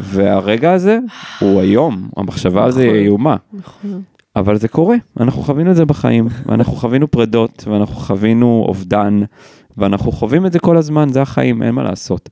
והרגע 0.00 0.72
הזה 0.72 0.98
הוא 1.40 1.60
היום, 1.60 2.08
המחשבה 2.16 2.64
על 2.64 2.70
זה 2.70 2.80
היא 2.80 2.90
נכון. 2.90 3.02
איומה. 3.02 3.36
נכון. 3.52 4.02
אבל 4.36 4.58
זה 4.58 4.68
קורה, 4.68 4.96
אנחנו 5.20 5.42
חווינו 5.42 5.70
את 5.70 5.76
זה 5.76 5.84
בחיים, 5.84 6.28
ואנחנו 6.46 6.72
חווינו 6.72 7.10
פרדות, 7.10 7.64
ואנחנו 7.66 7.94
חווינו 7.94 8.64
אובדן, 8.68 9.20
ואנחנו 9.76 10.12
חווים 10.12 10.46
את 10.46 10.52
זה 10.52 10.58
כל 10.58 10.76
הזמן, 10.76 11.08
זה 11.12 11.22
החיים, 11.22 11.62
אין 11.62 11.74
מה 11.74 11.82
לעשות. 11.82 12.28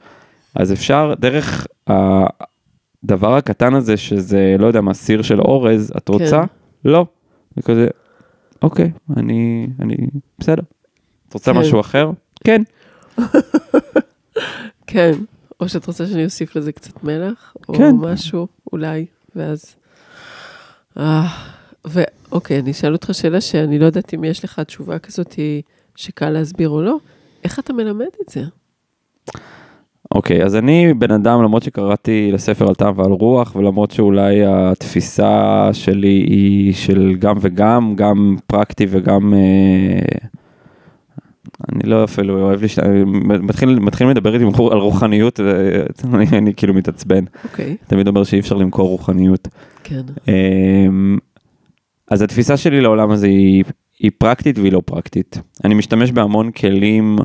אז 0.54 0.72
אפשר, 0.72 1.14
דרך 1.18 1.66
הדבר 1.86 3.34
הקטן 3.34 3.74
הזה, 3.74 3.96
שזה, 3.96 4.56
לא 4.58 4.66
יודע 4.66 4.80
מה, 4.80 4.94
סיר 4.94 5.22
של 5.22 5.40
אורז, 5.40 5.92
את 5.96 6.08
רוצה? 6.08 6.44
כן. 6.46 6.88
לא. 6.90 7.06
זה 7.56 7.62
כזה, 7.62 7.88
אוקיי, 8.62 8.90
אני, 9.16 9.68
אני, 9.80 9.96
בסדר. 10.38 10.62
את 11.28 11.34
רוצה 11.34 11.52
כן. 11.52 11.58
משהו 11.58 11.80
אחר? 11.80 12.10
כן. 12.44 12.62
כן, 14.86 15.12
או 15.60 15.68
שאת 15.68 15.86
רוצה 15.86 16.06
שאני 16.06 16.24
אוסיף 16.24 16.56
לזה 16.56 16.72
קצת 16.72 17.04
מלח, 17.04 17.56
או 17.68 17.74
כן. 17.74 17.94
משהו, 17.96 18.48
אולי, 18.72 19.06
ואז... 19.36 19.76
אה, 20.98 21.26
ואוקיי, 21.84 22.58
אני 22.58 22.70
אשאל 22.70 22.92
אותך 22.92 23.10
שאלה 23.12 23.40
שאני 23.40 23.78
לא 23.78 23.86
יודעת 23.86 24.14
אם 24.14 24.24
יש 24.24 24.44
לך 24.44 24.60
תשובה 24.60 24.98
כזאת 24.98 25.34
שקל 25.96 26.30
להסביר 26.30 26.68
או 26.68 26.82
לא. 26.82 26.96
איך 27.44 27.58
אתה 27.58 27.72
מלמד 27.72 28.06
את 28.22 28.28
זה? 28.28 28.42
אוקיי, 30.14 30.44
אז 30.44 30.56
אני 30.56 30.94
בן 30.94 31.10
אדם, 31.10 31.42
למרות 31.42 31.62
שקראתי 31.62 32.30
לספר 32.32 32.68
על 32.68 32.74
טעם 32.74 32.98
ועל 32.98 33.12
רוח, 33.12 33.56
ולמרות 33.56 33.90
שאולי 33.90 34.46
התפיסה 34.46 35.68
שלי 35.72 36.08
היא 36.08 36.72
של 36.74 37.14
גם 37.18 37.36
וגם, 37.40 37.92
גם 37.96 38.36
פרקטי 38.46 38.86
וגם... 38.90 39.34
אה, 39.34 40.28
אני 41.72 41.90
לא 41.90 42.04
אפילו 42.04 42.40
אוהב 42.40 42.62
להשת... 42.62 42.82
מתחיל, 43.24 43.78
מתחיל 43.78 44.08
לדבר 44.08 44.34
איתי 44.34 44.44
על 44.44 44.78
רוחניות, 44.78 45.40
אה, 45.40 45.44
אני, 46.14 46.26
אני 46.38 46.54
כאילו 46.54 46.74
מתעצבן. 46.74 47.24
אוקיי, 47.44 47.76
תמיד 47.86 48.08
אומר 48.08 48.24
שאי 48.24 48.40
אפשר 48.40 48.54
למכור 48.54 48.88
רוחניות. 48.88 49.48
כן, 49.84 50.02
אמ, 50.28 51.18
אז 52.10 52.22
התפיסה 52.22 52.56
שלי 52.56 52.80
לעולם 52.80 53.10
הזה 53.10 53.26
היא, 53.26 53.64
היא 53.98 54.10
פרקטית 54.18 54.58
והיא 54.58 54.72
לא 54.72 54.82
פרקטית. 54.84 55.40
אני 55.64 55.74
משתמש 55.74 56.12
בהמון 56.12 56.50
כלים 56.50 57.18
אה, 57.18 57.24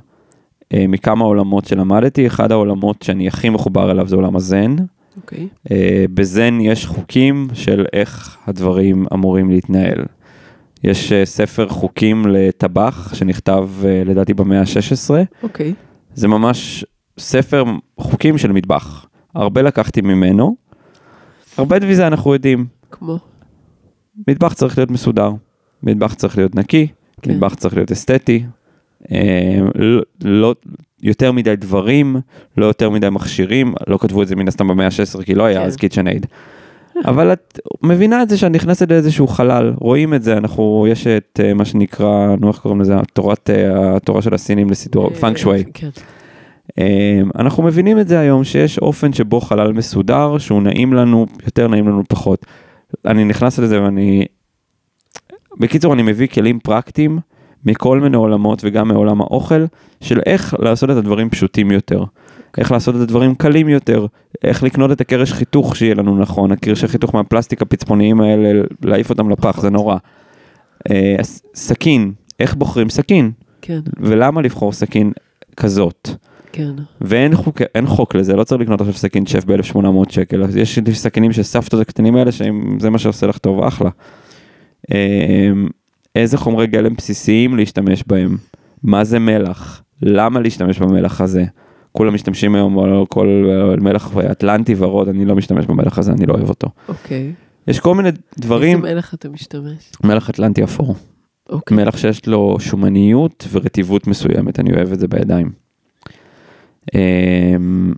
מכמה 0.74 1.26
עולמות 1.26 1.66
שלמדתי, 1.66 2.28
אחד 2.28 2.52
העולמות 2.52 3.02
שאני 3.02 3.28
הכי 3.28 3.50
מחובר 3.50 3.92
אליו 3.92 4.08
זה 4.08 4.16
עולם 4.16 4.36
הזן. 4.36 4.76
אוקיי, 5.18 5.48
אה, 5.72 6.06
בזן 6.14 6.62
יש 6.62 6.86
חוקים 6.86 7.48
של 7.54 7.86
איך 7.94 8.38
הדברים 8.48 9.06
אמורים 9.14 9.50
להתנהל. 9.50 10.06
יש 10.84 11.12
אה, 11.12 11.26
ספר 11.26 11.70
חוקים 11.70 12.26
לטבח 12.28 13.14
שנכתב 13.14 13.70
אה, 13.86 14.04
לדעתי 14.06 14.34
במאה 14.34 14.60
ה-16. 14.60 15.10
אוקיי, 15.44 15.74
זה 16.14 16.28
ממש 16.28 16.86
ספר 17.20 17.64
חוקים 17.98 18.38
של 18.38 18.52
מטבח. 18.52 19.06
הרבה 19.36 19.62
לקחתי 19.62 20.02
ממנו. 20.02 20.56
הרבה 21.58 21.80
מזה 21.80 22.08
אנחנו 22.08 22.34
יודעים. 22.34 22.66
כמו, 22.92 23.18
מטבח 24.28 24.54
צריך 24.54 24.78
להיות 24.78 24.92
מסודר, 24.92 25.32
מטבח 25.84 26.14
צריך 26.14 26.38
להיות 26.38 26.56
נקי, 26.56 26.88
כן. 27.22 27.32
מטבח 27.32 27.56
צריך 27.56 27.76
להיות 27.76 27.92
אסתטי, 27.92 28.44
אה, 28.44 28.50
לא, 29.76 30.02
לא 30.24 30.56
יותר 31.04 31.32
מדי 31.32 31.56
דברים, 31.56 32.16
לא 32.58 32.66
יותר 32.66 32.90
מדי 32.90 33.10
מכשירים, 33.10 33.74
לא 33.88 33.98
כתבו 33.98 34.24
את 34.24 34.28
זה 34.28 34.36
מן 34.36 34.48
הסתם 34.48 34.68
במאה 34.68 34.86
ה-16 34.86 35.24
כי 35.24 35.36
לא 35.36 35.44
היה 35.44 35.60
כן. 35.60 35.66
אז 35.66 35.76
קיצ'ן 35.76 36.08
אייד. 36.08 36.26
אבל 37.06 37.34
את 37.34 37.60
מבינה 37.84 38.22
את 38.22 38.30
זה 38.30 38.38
שאת 38.38 38.52
נכנסת 38.52 38.92
לאיזשהו 38.92 39.28
חלל, 39.28 39.74
רואים 39.78 40.14
את 40.14 40.24
זה, 40.24 40.38
אנחנו, 40.38 40.86
יש 40.90 41.08
את 41.08 41.40
אה, 41.44 41.54
מה 41.54 41.66
שנקרא, 41.66 42.36
נו 42.40 42.48
איך 42.48 42.58
קוראים 42.58 42.82
לזה, 42.82 42.96
תורת, 43.14 43.50
אה, 43.50 43.96
התורה 43.96 44.22
של 44.22 44.34
הסינים 44.34 44.70
לסידור, 44.70 45.10
פאנק 45.10 45.38
שווי. 45.38 45.64
כן, 45.74 45.90
אה, 46.80 47.22
אנחנו 47.36 47.64
מבינים 47.64 48.00
את 48.00 48.08
זה 48.08 48.20
היום 48.20 48.44
שיש 48.44 48.80
אופן 48.80 49.14
שבו 49.14 49.42
חלל 49.42 49.74
מסודר 49.74 50.38
שהוא 50.38 50.62
נעים 50.62 50.94
לנו 50.94 51.26
יותר 51.46 51.68
נעים 51.68 51.88
לנו 51.88 52.04
פחות. 52.10 52.46
אני 53.06 53.24
נכנס 53.26 53.60
לזה 53.60 53.84
ואני 53.84 54.26
בקיצור 55.60 55.94
אני 55.94 56.02
מביא 56.04 56.28
כלים 56.28 56.60
פרקטיים 56.60 57.20
מכל 57.66 58.00
מיני 58.00 58.18
עולמות 58.18 58.62
וגם 58.64 58.88
מעולם 58.88 59.22
האוכל 59.22 59.66
של 60.02 60.20
איך 60.26 60.56
לעשות 60.60 60.90
את 60.90 60.96
הדברים 60.96 61.30
פשוטים 61.30 61.72
יותר. 61.72 62.04
איך 62.58 62.72
לעשות 62.72 62.96
את 62.96 63.02
הדברים 63.02 63.36
קלים 63.36 63.70
יותר, 63.70 64.06
איך 64.44 64.64
לקנות 64.64 64.92
את 64.92 65.02
הקרש 65.02 65.34
חיתוך 65.34 65.76
שיהיה 65.76 65.96
לנו 65.96 66.18
נכון, 66.18 66.52
הקרשי 66.52 66.88
חיתוך 66.88 67.16
מהפלסטיק 67.16 67.62
הפצפוניים 67.62 68.22
האלה, 68.22 68.62
להעיף 68.84 69.10
אותם 69.10 69.30
לפח, 69.30 69.62
זה 69.62 69.70
נורא. 69.70 69.98
אה, 70.92 71.16
סכין, 71.56 72.14
איך 72.40 72.56
בוחרים 72.56 72.90
סכין, 72.90 73.32
כן, 73.62 73.80
ולמה 74.00 74.42
לבחור 74.42 74.72
סכין 74.72 75.12
כזאת. 75.58 76.10
כן, 76.52 76.72
ואין 77.02 77.36
חוק, 77.36 77.62
חוק 77.86 78.16
לזה, 78.16 78.36
לא 78.36 78.44
צריך 78.44 78.62
לקנות 78.62 78.82
עכשיו 78.82 78.94
סכין 78.94 79.26
שף 79.26 79.46
ב-1800 79.46 80.10
שקל, 80.10 80.44
יש 80.58 80.80
סכינים 80.94 81.32
של 81.32 81.44
סבתות 81.44 81.82
הקטנים 81.82 82.16
האלה, 82.16 82.32
שזה 82.32 82.90
מה 82.90 82.98
שעושה 82.98 83.28
לך 83.28 83.38
טוב, 83.38 83.64
אחלה. 83.64 83.90
אמ, 84.92 85.68
איזה 86.16 86.38
חומרי 86.38 86.68
גלם 86.68 86.94
בסיסיים 86.96 87.58
להשתמש 87.58 88.04
בהם? 88.08 88.38
מה 88.84 89.04
זה 89.04 89.20
מלח? 89.20 89.82
למה 90.02 90.40
להשתמש 90.40 90.80
במלח 90.80 91.22
הזה? 91.22 91.46
כולם 91.92 92.14
משתמשים 92.14 92.56
היום 92.56 92.80
על 92.80 93.06
כל 93.06 93.46
מלח 93.82 94.18
אטלנטי 94.18 94.76
ורוד, 94.78 95.08
אני 95.08 95.26
לא 95.26 95.36
משתמש 95.36 95.66
במלח 95.66 95.98
הזה, 95.98 96.12
אני 96.12 96.26
לא 96.26 96.34
אוהב 96.34 96.50
אותו. 96.50 96.68
אוקיי. 96.88 97.32
יש 97.68 97.80
כל 97.80 97.96
מיני 97.96 98.10
דברים, 98.40 98.78
איזה 98.78 98.96
מלח 98.96 99.14
אתה 99.14 99.30
משתמש? 99.30 99.92
מלח 100.04 100.30
אטלנטי 100.30 100.64
אפור. 100.64 100.96
אוקיי, 101.50 101.78
מלח 101.78 101.98
שיש 101.98 102.28
לו 102.28 102.58
שומניות 102.60 103.48
ורטיבות 103.52 104.08
מסוימת, 104.08 104.60
אני 104.60 104.74
אוהב 104.74 104.92
את 104.94 105.00
זה 105.00 105.08
בידיים. 105.08 105.52
אמ, 106.96 107.94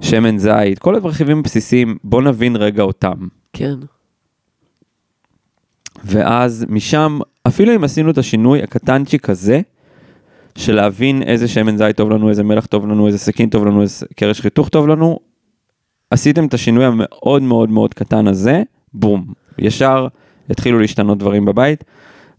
שמן 0.00 0.38
זית, 0.38 0.78
כל 0.78 0.94
הרכיבים 0.94 1.38
הבסיסיים, 1.38 1.96
בוא 2.04 2.22
נבין 2.22 2.56
רגע 2.56 2.82
אותם. 2.82 3.14
כן, 3.52 3.74
ואז 6.04 6.66
משם, 6.68 7.18
אפילו 7.46 7.74
אם 7.74 7.84
עשינו 7.84 8.10
את 8.10 8.18
השינוי 8.18 8.62
הקטנצ'יק 8.62 9.30
הזה, 9.30 9.60
של 10.58 10.74
להבין 10.74 11.22
איזה 11.22 11.48
שמן 11.48 11.76
זית 11.76 11.96
טוב 11.96 12.10
לנו, 12.10 12.28
איזה 12.28 12.42
מלח 12.42 12.66
טוב 12.66 12.86
לנו, 12.86 13.06
איזה 13.06 13.18
סכין 13.18 13.50
טוב 13.50 13.66
לנו, 13.66 13.82
איזה 13.82 14.06
קרש 14.16 14.40
חיתוך 14.40 14.68
טוב 14.68 14.88
לנו, 14.88 15.18
עשיתם 16.10 16.46
את 16.46 16.54
השינוי 16.54 16.84
המאוד 16.84 17.42
מאוד 17.42 17.70
מאוד 17.70 17.94
קטן 17.94 18.26
הזה, 18.26 18.62
בום, 18.94 19.24
ישר 19.58 20.08
התחילו 20.50 20.78
להשתנות 20.78 21.18
דברים 21.18 21.44
בבית, 21.44 21.84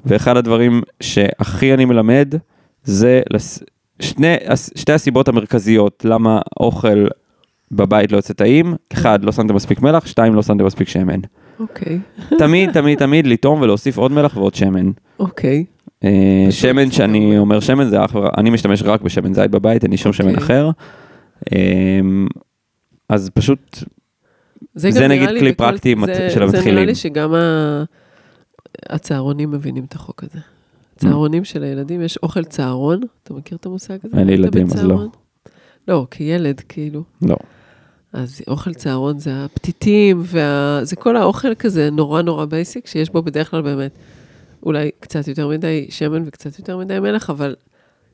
ואחד 0.05 0.37
הדברים 0.37 0.81
שהכי 1.01 1.73
אני 1.73 1.85
מלמד, 1.85 2.35
זה 2.83 3.21
לס... 3.33 3.63
שני, 3.99 4.35
שתי 4.75 4.93
הסיבות 4.93 5.27
המרכזיות 5.27 6.05
למה 6.05 6.41
אוכל 6.59 7.05
בבית 7.71 8.11
לא 8.11 8.17
יוצא 8.17 8.33
טעים, 8.33 8.75
אחד, 8.93 9.23
לא 9.23 9.31
שמתם 9.31 9.55
מספיק 9.55 9.81
מלח, 9.81 10.05
שתיים, 10.05 10.35
לא 10.35 10.43
שמתם 10.43 10.65
מספיק 10.65 10.87
שמן. 10.87 11.19
אוקיי, 11.59 11.99
תמיד, 12.39 12.71
תמיד, 12.71 12.97
תמיד 12.99 13.27
לטעום 13.27 13.61
ולהוסיף 13.61 13.97
עוד 13.97 14.11
מלח 14.11 14.37
ועוד 14.37 14.55
שמן. 14.55 14.91
אוקיי, 15.19 15.65
אה, 16.03 16.47
שמן 16.49 16.91
שאני. 16.91 17.37
אומר 17.37 17.59
שמן 17.59 17.89
זה 17.89 18.05
אך 18.05 18.15
אני 18.37 18.49
משתמש 18.49 18.83
רק 18.83 19.01
בשמן 19.01 19.33
זית 19.33 19.51
בבית, 19.51 19.83
אין 19.83 19.91
לי 19.91 19.97
שום 19.97 20.13
שמן 20.13 20.29
אוקיי. 20.29 20.43
אחר. 20.43 20.69
אה, 21.53 21.99
אז 23.09 23.29
פשוט, 23.33 23.79
זה, 24.73 24.91
זה 24.91 25.07
נגיד 25.07 25.21
נראה 25.21 25.31
לי 25.33 25.39
כלי 25.39 25.51
בכל- 25.51 25.57
פרקטי 25.71 25.95
זה- 26.05 26.29
של 26.29 26.33
זה 26.33 26.39
נראה 26.39 26.45
המתחילים. 26.57 26.85
לי 26.87 26.95
שגם 26.95 27.33
ה... 27.33 27.83
הצהרונים 28.89 29.51
מבינים 29.51 29.83
את 29.83 29.93
החוק 29.95 30.23
הזה. 30.23 30.39
צהרונים 30.97 31.43
של 31.43 31.63
הילדים, 31.63 32.01
יש 32.01 32.17
אוכל 32.17 32.43
צהרון, 32.43 32.99
אתה 33.23 33.33
מכיר 33.33 33.57
את 33.57 33.65
המושג 33.65 33.97
הזה? 34.03 34.17
אין 34.17 34.27
לי 34.27 34.33
ילדים, 34.33 34.65
אז 34.65 34.83
לא. 34.83 35.05
לא, 35.87 36.07
כילד, 36.11 36.59
כאילו. 36.69 37.03
לא. 37.21 37.35
אז 38.15 38.41
אוכל 38.47 38.73
צהרון 38.73 39.19
זה 39.19 39.45
הפתיתים, 39.45 40.21
וה... 40.25 40.79
זה 40.83 40.95
כל 40.95 41.17
האוכל 41.17 41.55
כזה 41.55 41.89
נורא 41.91 42.21
נורא 42.21 42.45
basic, 42.45 42.87
שיש 42.87 43.09
בו 43.09 43.21
בדרך 43.21 43.51
כלל 43.51 43.61
באמת 43.61 43.97
אולי 44.63 44.91
קצת 44.99 45.27
יותר 45.27 45.47
מדי 45.47 45.87
שמן 45.89 46.23
וקצת 46.25 46.59
יותר 46.59 46.77
מדי 46.77 46.99
מלח, 46.99 47.29
אבל 47.29 47.55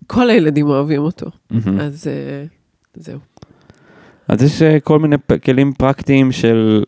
כל 0.08 0.30
הילדים 0.30 0.68
אוהבים 0.68 1.02
אותו. 1.02 1.26
מהמם. 1.52 1.80
אז 1.80 2.08
אה, 2.08 2.46
זהו. 2.94 3.20
אז 4.28 4.44
יש 4.44 4.62
אה, 4.62 4.80
כל 4.80 5.00
מיני 5.00 5.16
כלים 5.46 5.74
פרקטיים 5.74 6.32
של 6.32 6.84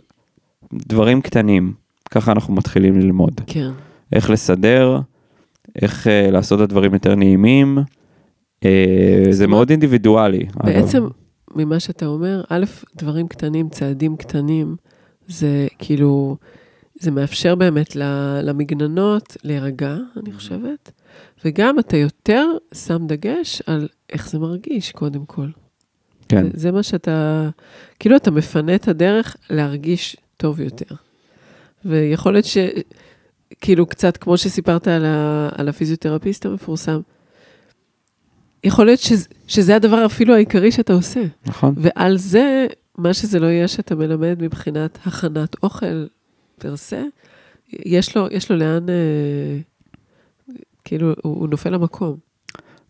דברים 0.74 1.22
קטנים, 1.22 1.74
ככה 2.12 2.32
אנחנו 2.32 2.54
מתחילים 2.54 3.00
ללמוד. 3.00 3.42
כן. 3.48 3.72
איך 4.14 4.30
לסדר, 4.30 5.00
איך 5.82 6.08
אה, 6.08 6.32
לעשות 6.32 6.60
את 6.60 6.64
הדברים 6.64 6.94
יותר 6.94 7.16
נעימים. 7.16 7.78
Uh, 8.64 8.68
זה 9.30 9.48
מאוד 9.48 9.70
אינדיבידואלי. 9.70 10.46
אגב. 10.60 11.10
ממה 11.56 11.80
שאתה 11.80 12.06
אומר, 12.06 12.44
א', 12.50 12.66
דברים 12.96 13.28
קטנים, 13.28 13.70
צעדים 13.70 14.18
קטנים, 14.18 14.76
זה 15.28 15.68
כאילו, 15.80 16.38
זה 17.00 17.12
מאפשר 17.12 17.56
באמת 17.56 17.96
למגננות 18.44 19.38
להירגע, 19.44 19.98
אני 20.18 20.34
חושבת, 20.34 20.92
וגם 21.46 21.80
אתה 21.80 21.98
יותר 21.98 22.46
שם 22.74 23.08
דגש 23.08 23.62
על 23.68 23.88
איך 24.10 24.30
זה 24.30 24.40
מרגיש, 24.40 24.92
קודם 24.92 25.26
כל. 25.26 25.48
כן, 26.30 26.44
זה, 26.44 26.50
זה 26.54 26.72
מה 26.72 26.84
שאתה, 26.84 27.50
כאילו 28.00 28.16
אתה 28.16 28.32
מפנה 28.32 28.76
את 28.76 28.88
הדרך 28.88 29.36
להרגיש 29.50 30.18
טוב 30.38 30.60
יותר. 30.60 30.96
ויכול 31.86 32.34
להיות 32.34 32.46
ש... 32.46 32.58
כאילו 33.62 33.86
קצת 33.86 34.18
כמו 34.18 34.38
שסיפרת 34.38 34.88
על, 34.88 35.06
ה, 35.06 35.50
על 35.58 35.70
הפיזיותרפיסט 35.70 36.46
המפורסם, 36.46 37.00
יכול 38.64 38.86
להיות 38.86 39.00
שזה, 39.00 39.28
שזה 39.48 39.76
הדבר 39.76 40.06
אפילו 40.06 40.34
העיקרי 40.34 40.72
שאתה 40.72 40.94
עושה. 40.94 41.22
נכון. 41.46 41.76
ועל 41.78 42.18
זה, 42.18 42.68
מה 42.98 43.14
שזה 43.14 43.40
לא 43.40 43.48
יהיה 43.48 43.68
שאתה 43.68 43.96
מלמד 43.96 44.42
מבחינת 44.42 44.98
הכנת 45.06 45.56
אוכל 45.64 46.06
פר 46.60 46.76
סה, 46.76 47.04
יש 47.74 48.18
לו, 48.18 48.28
יש 48.32 48.52
לו 48.52 48.58
לאן, 48.58 48.90
אה, 48.90 49.58
כאילו, 50.86 51.08
הוא, 51.08 51.16
הוא 51.40 51.50
נופל 51.50 51.70
למקום. 51.70 52.16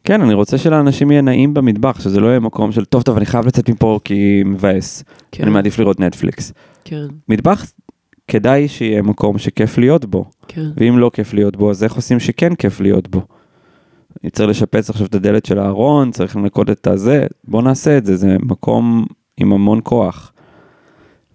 כן, 0.03 0.21
אני 0.21 0.33
רוצה 0.33 0.57
שלאנשים 0.57 1.11
יהיה 1.11 1.21
נעים 1.21 1.53
במטבח, 1.53 1.99
שזה 1.99 2.19
לא 2.19 2.27
יהיה 2.27 2.39
מקום 2.39 2.71
של 2.71 2.85
טוב 2.85 3.01
טוב 3.01 3.17
אני 3.17 3.25
חייב 3.25 3.45
לצאת 3.47 3.69
מפה 3.69 3.99
כי 4.03 4.41
מבאס, 4.45 5.03
כן, 5.31 5.43
אני 5.43 5.51
מעדיף 5.51 5.79
לראות 5.79 5.99
נטפליקס. 5.99 6.53
כן, 6.83 7.05
מטבח 7.29 7.65
כדאי 8.27 8.67
שיהיה 8.67 9.01
מקום 9.01 9.37
שכיף 9.37 9.77
להיות 9.77 10.05
בו, 10.05 10.25
כן, 10.47 10.65
ואם 10.77 10.97
לא 10.97 11.11
כיף 11.13 11.33
להיות 11.33 11.57
בו 11.57 11.71
אז 11.71 11.83
איך 11.83 11.93
עושים 11.93 12.19
שכן 12.19 12.55
כיף 12.55 12.81
להיות 12.81 13.07
בו. 13.07 13.21
אני 14.23 14.29
צריך 14.31 14.49
לשפץ 14.49 14.89
עכשיו 14.89 15.07
את 15.07 15.15
הדלת 15.15 15.45
של 15.45 15.59
הארון, 15.59 16.11
צריך 16.11 16.35
לנקות 16.35 16.69
את 16.69 16.87
הזה, 16.87 17.27
בוא 17.43 17.61
נעשה 17.61 17.97
את 17.97 18.05
זה, 18.05 18.15
זה 18.15 18.37
מקום 18.41 19.05
עם 19.37 19.53
המון 19.53 19.79
כוח. 19.83 20.33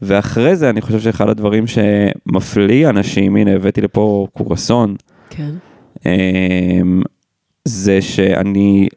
ואחרי 0.03 0.57
זה 0.57 0.70
אני 0.70 0.81
חושב 0.81 1.01
שאחד 1.01 1.29
הדברים 1.29 1.64
שמפליא 1.66 2.89
אנשים, 2.89 3.37
הנה 3.37 3.55
הבאתי 3.55 3.81
לפה 3.81 4.26
קורסון, 4.33 4.97
כן, 5.31 5.55
אמ, 6.07 7.03
זה 7.64 8.03
שאני 8.03 8.89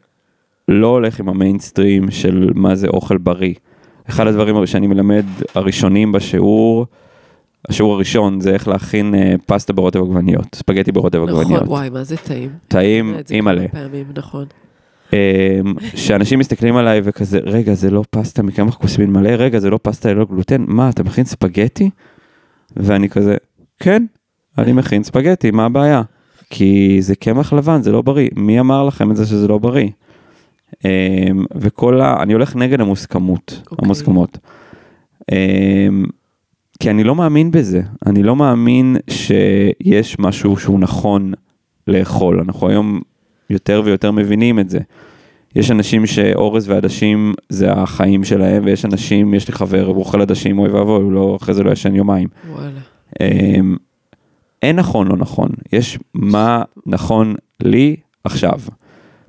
לא 0.68 0.86
הולך 0.86 1.20
עם 1.20 1.28
המיינסטרים 1.28 2.10
של 2.10 2.50
מה 2.54 2.74
זה 2.74 2.88
אוכל 2.88 3.18
בריא. 3.18 3.54
אחד 4.08 4.26
הדברים 4.26 4.66
שאני 4.66 4.86
מלמד 4.86 5.24
הראשונים 5.54 6.12
בשיעור, 6.12 6.86
השיעור 7.68 7.94
הראשון 7.94 8.40
זה 8.40 8.50
איך 8.50 8.68
להכין 8.68 9.14
אה, 9.14 9.34
פסטה 9.46 9.72
ברוטב 9.72 10.02
עגבניות, 10.02 10.54
ספגטי 10.54 10.92
ברוטב 10.92 11.18
נכון, 11.18 11.40
עגבניות. 11.40 11.62
וואי, 11.66 11.90
מה 11.90 12.04
זה 12.04 12.16
טעים. 12.16 12.50
טעים, 12.68 13.14
אימא'לה. 13.30 13.66
נכון. 14.16 14.44
אמ, 15.12 15.18
שאנשים 15.94 16.38
מסתכלים 16.38 16.76
עליי 16.76 17.00
וכזה, 17.04 17.38
רגע, 17.38 17.74
זה 17.74 17.90
לא 17.90 18.04
פסטה 18.10 18.42
מקמח 18.42 18.74
כוסמין 18.74 19.10
מלא, 19.10 19.28
רגע, 19.28 19.58
זה 19.58 19.70
לא 19.70 19.78
פסטה 19.82 20.12
ללא 20.12 20.24
גלוטן, 20.24 20.64
מה, 20.68 20.90
אתה 20.90 21.02
מכין 21.02 21.24
ספגטי? 21.24 21.90
ואני 22.76 23.08
כזה, 23.08 23.36
כן, 23.80 24.04
אני 24.58 24.72
מכין 24.72 25.02
ספגטי, 25.02 25.50
מה 25.50 25.64
הבעיה? 25.64 26.02
כי 26.50 26.96
זה 27.00 27.14
קמח 27.14 27.52
לבן, 27.52 27.82
זה 27.82 27.92
לא 27.92 28.02
בריא. 28.02 28.28
מי 28.36 28.60
אמר 28.60 28.84
לכם 28.84 29.10
את 29.10 29.16
זה 29.16 29.26
שזה 29.26 29.48
לא 29.48 29.58
בריא? 29.58 29.88
אמ, 30.84 30.90
וכל 31.54 32.00
ה... 32.00 32.22
אני 32.22 32.32
הולך 32.32 32.56
נגד 32.56 32.80
המוסכמות, 32.80 33.62
אוקיי. 33.70 33.84
המוסכמות. 33.84 34.38
כי 36.82 36.90
אני 36.90 37.04
לא 37.04 37.14
מאמין 37.14 37.50
בזה, 37.50 37.82
אני 38.06 38.22
לא 38.22 38.36
מאמין 38.36 38.96
שיש 39.10 40.18
משהו 40.18 40.56
שהוא 40.56 40.80
נכון 40.80 41.32
לאכול. 41.88 42.40
אנחנו 42.40 42.68
היום 42.68 43.00
יותר 43.50 43.82
ויותר 43.84 44.10
מבינים 44.10 44.58
את 44.58 44.68
זה. 44.68 44.78
יש 45.56 45.70
אנשים 45.70 46.06
שאורז 46.06 46.68
ועדשים 46.68 47.34
זה 47.48 47.72
החיים 47.72 48.24
שלהם, 48.24 48.62
ויש 48.64 48.84
אנשים, 48.84 49.34
יש 49.34 49.48
לי 49.48 49.54
חבר, 49.54 49.86
הוא 49.86 49.96
אוכל 49.96 50.22
עדשים, 50.22 50.58
אוי 50.58 50.68
ואבוי, 50.68 51.02
הוא 51.02 51.12
לא, 51.12 51.38
אחרי 51.42 51.54
זה 51.54 51.62
לא 51.62 51.70
ישן 51.70 51.94
יומיים. 51.94 52.28
וואלה. 52.50 52.80
אמ, 53.20 53.76
אין 54.62 54.76
נכון 54.76 55.06
לא 55.08 55.16
נכון, 55.16 55.48
יש 55.72 55.98
מה 56.14 56.62
נכון 56.86 57.34
לי 57.60 57.96
עכשיו. 58.24 58.60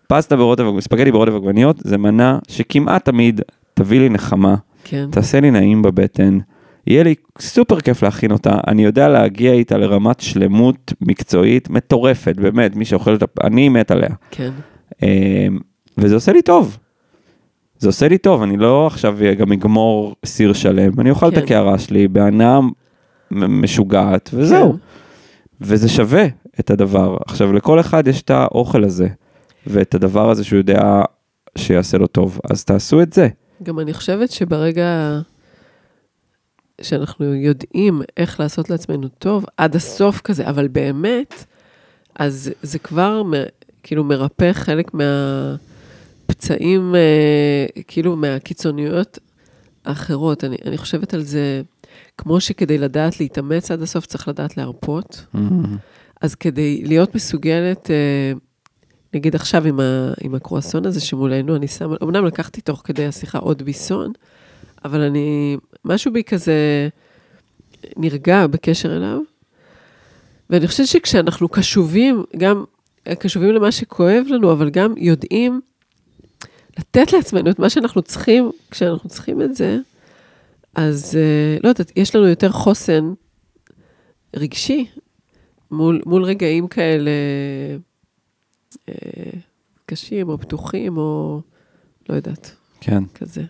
פסטה 0.08 0.36
ברוטב, 0.36 0.80
ספגטי 0.80 1.12
ברוטב 1.12 1.36
עגבניות 1.36 1.78
זה 1.80 1.97
מנה 1.97 2.39
שכמעט 2.47 3.06
תמיד 3.06 3.41
תביא 3.74 3.99
לי 3.99 4.10
נחמה, 4.10 4.56
כן, 4.84 5.08
תעשה 5.12 5.39
לי 5.39 5.51
נעים 5.51 5.82
בבטן, 5.82 6.39
יהיה 6.88 7.04
לי 7.04 7.16
סופר 7.40 7.80
כיף 7.80 8.04
להכין 8.04 8.32
אותה, 8.32 8.58
אני 8.68 8.84
יודע 8.84 9.08
להגיע 9.08 9.54
איתה 9.54 9.78
לרמת 9.78 10.20
שלמות 10.20 10.94
מקצועית 11.02 11.70
מטורפת, 11.70 12.36
באמת, 12.36 12.76
מי 12.76 12.86
שאוכל 12.86 13.14
אותה, 13.14 13.26
אני 13.44 13.70
מת 13.70 13.92
עליה. 13.92 14.10
כן, 14.32 14.52
אמ, 15.04 15.60
וזה 15.98 16.16
עושה 16.16 16.34
לי 16.34 16.42
טוב. 16.42 16.78
זה 17.80 17.90
עושה 17.90 18.08
לי 18.08 18.18
טוב, 18.18 18.42
אני 18.42 18.58
לא 18.58 18.88
עכשיו 18.88 19.18
גם 19.38 19.52
אגמור 19.52 20.16
סיר 20.26 20.54
שלם, 20.54 21.00
אני 21.00 21.10
אוכל 21.10 21.28
את 21.28 21.34
כן. 21.34 21.44
הקערה 21.44 21.80
שלי 21.80 22.08
בהנאה 22.08 22.60
משוגעת, 23.32 24.30
וזהו. 24.34 24.72
כן. 24.72 24.78
וזה 25.62 25.90
שווה 25.90 26.26
את 26.60 26.72
הדבר. 26.72 27.18
עכשיו, 27.26 27.54
לכל 27.54 27.80
אחד 27.80 28.08
יש 28.08 28.22
את 28.22 28.30
האוכל 28.30 28.84
הזה, 28.84 29.08
ואת 29.68 29.96
הדבר 29.96 30.30
הזה 30.30 30.44
שהוא 30.44 30.58
יודע 30.58 31.02
שיעשה 31.58 31.98
לו 31.98 32.08
טוב, 32.08 32.40
אז 32.52 32.66
תעשו 32.66 33.02
את 33.02 33.14
זה. 33.14 33.28
גם 33.64 33.80
אני 33.80 33.94
חושבת 33.94 34.32
שברגע 34.32 35.20
שאנחנו 36.84 37.34
יודעים 37.34 38.02
איך 38.18 38.40
לעשות 38.40 38.70
לעצמנו 38.70 39.08
טוב, 39.08 39.46
עד 39.58 39.76
הסוף 39.76 40.22
כזה, 40.22 40.50
אבל 40.50 40.68
באמת, 40.68 41.46
אז 42.16 42.52
זה 42.62 42.80
כבר 42.80 43.24
מ- 43.24 43.34
כאילו 43.84 44.04
מרפא 44.04 44.54
חלק 44.54 44.92
מהפצעים, 46.30 46.96
אה, 46.96 47.66
כאילו 47.88 48.16
מהקיצוניות 48.16 49.20
האחרות. 49.86 50.43
אני, 50.43 50.58
אני 50.66 50.78
חושבת 50.78 51.14
על 51.14 51.22
זה, 51.22 51.62
כמו 52.18 52.39
שכדי 52.42 52.78
לדעת 52.78 53.20
להתאמץ 53.20 53.72
עד 53.72 53.82
הסוף 53.82 54.05
צריך 54.05 54.28
לדעת 54.28 54.58
להרפות. 54.58 55.26
אז 56.22 56.36
כדי 56.36 56.82
להיות 56.86 57.16
מסוגלת, 57.16 57.92
אה, 57.92 58.34
נגיד 59.14 59.36
עכשיו 59.36 59.68
עם, 59.68 59.80
ה, 59.80 60.14
עם 60.22 60.36
הקרואסון 60.36 60.86
הזה 60.86 61.00
שמולנו, 61.01 61.55
אני 61.55 61.68
שמה, 61.68 61.96
אמנם 62.04 62.26
לקחתי 62.26 62.62
תוך 62.62 62.82
כדי 62.84 63.05
השיחה 63.05 63.38
עוד 63.38 63.62
ביסון, 63.62 64.12
אבל 64.86 65.01
אני, 65.01 65.58
משהו 65.86 66.14
בי 66.14 66.24
כזה 66.24 66.89
נרגע 67.97 68.47
בקשר 68.47 68.97
אליו. 68.97 69.20
ואני 70.50 70.68
חושבת 70.68 70.88
שכשאנחנו 70.88 71.50
קשובים, 71.50 72.24
גם 72.38 72.64
קשובים 73.20 73.50
למה 73.50 73.72
שכואב 73.72 74.26
לנו, 74.30 74.51
אבל 74.51 74.70
גם 74.70 74.93
יודעים 74.97 75.62
לתת 76.80 77.14
לעצמנו 77.14 77.50
את 77.50 77.60
מה 77.60 77.70
שאנחנו 77.70 78.01
צריכים, 78.01 78.51
כשאנחנו 78.72 79.10
צריכים 79.10 79.42
את 79.42 79.55
זה, 79.55 79.78
אז 80.76 81.16
אה, 81.16 81.58
לא 81.64 81.70
יודעת, 81.70 81.92
יש 81.96 82.16
לנו 82.16 82.28
יותר 82.28 82.51
חוסן 82.51 83.14
רגשי 84.36 84.86
מול, 85.72 86.01
מול 86.05 86.24
רגעים 86.24 86.68
כאלה 86.68 87.12
אה, 88.89 88.93
קשים 89.86 90.30
או 90.30 90.38
פתוחים 90.38 90.97
או 90.97 91.42
לא 92.10 92.16
יודעת, 92.16 92.55
כן. 92.82 93.04
כזה. 93.16 93.43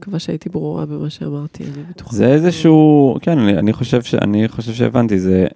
מקווה 0.00 0.18
שהייתי 0.18 0.48
ברורה 0.48 0.86
במה 0.86 1.10
שאמרתי, 1.10 1.64
אני 1.64 1.82
בטוחה. 1.90 2.16
זה 2.16 2.26
איזשהו, 2.26 3.16
כן, 3.22 3.38
אני, 3.38 3.58
אני 3.58 3.72
חושב 3.72 4.02
ש... 4.02 4.14
אני 4.14 4.48
חושב 4.48 4.72
שהבנתי, 4.72 5.18
זה... 5.18 5.46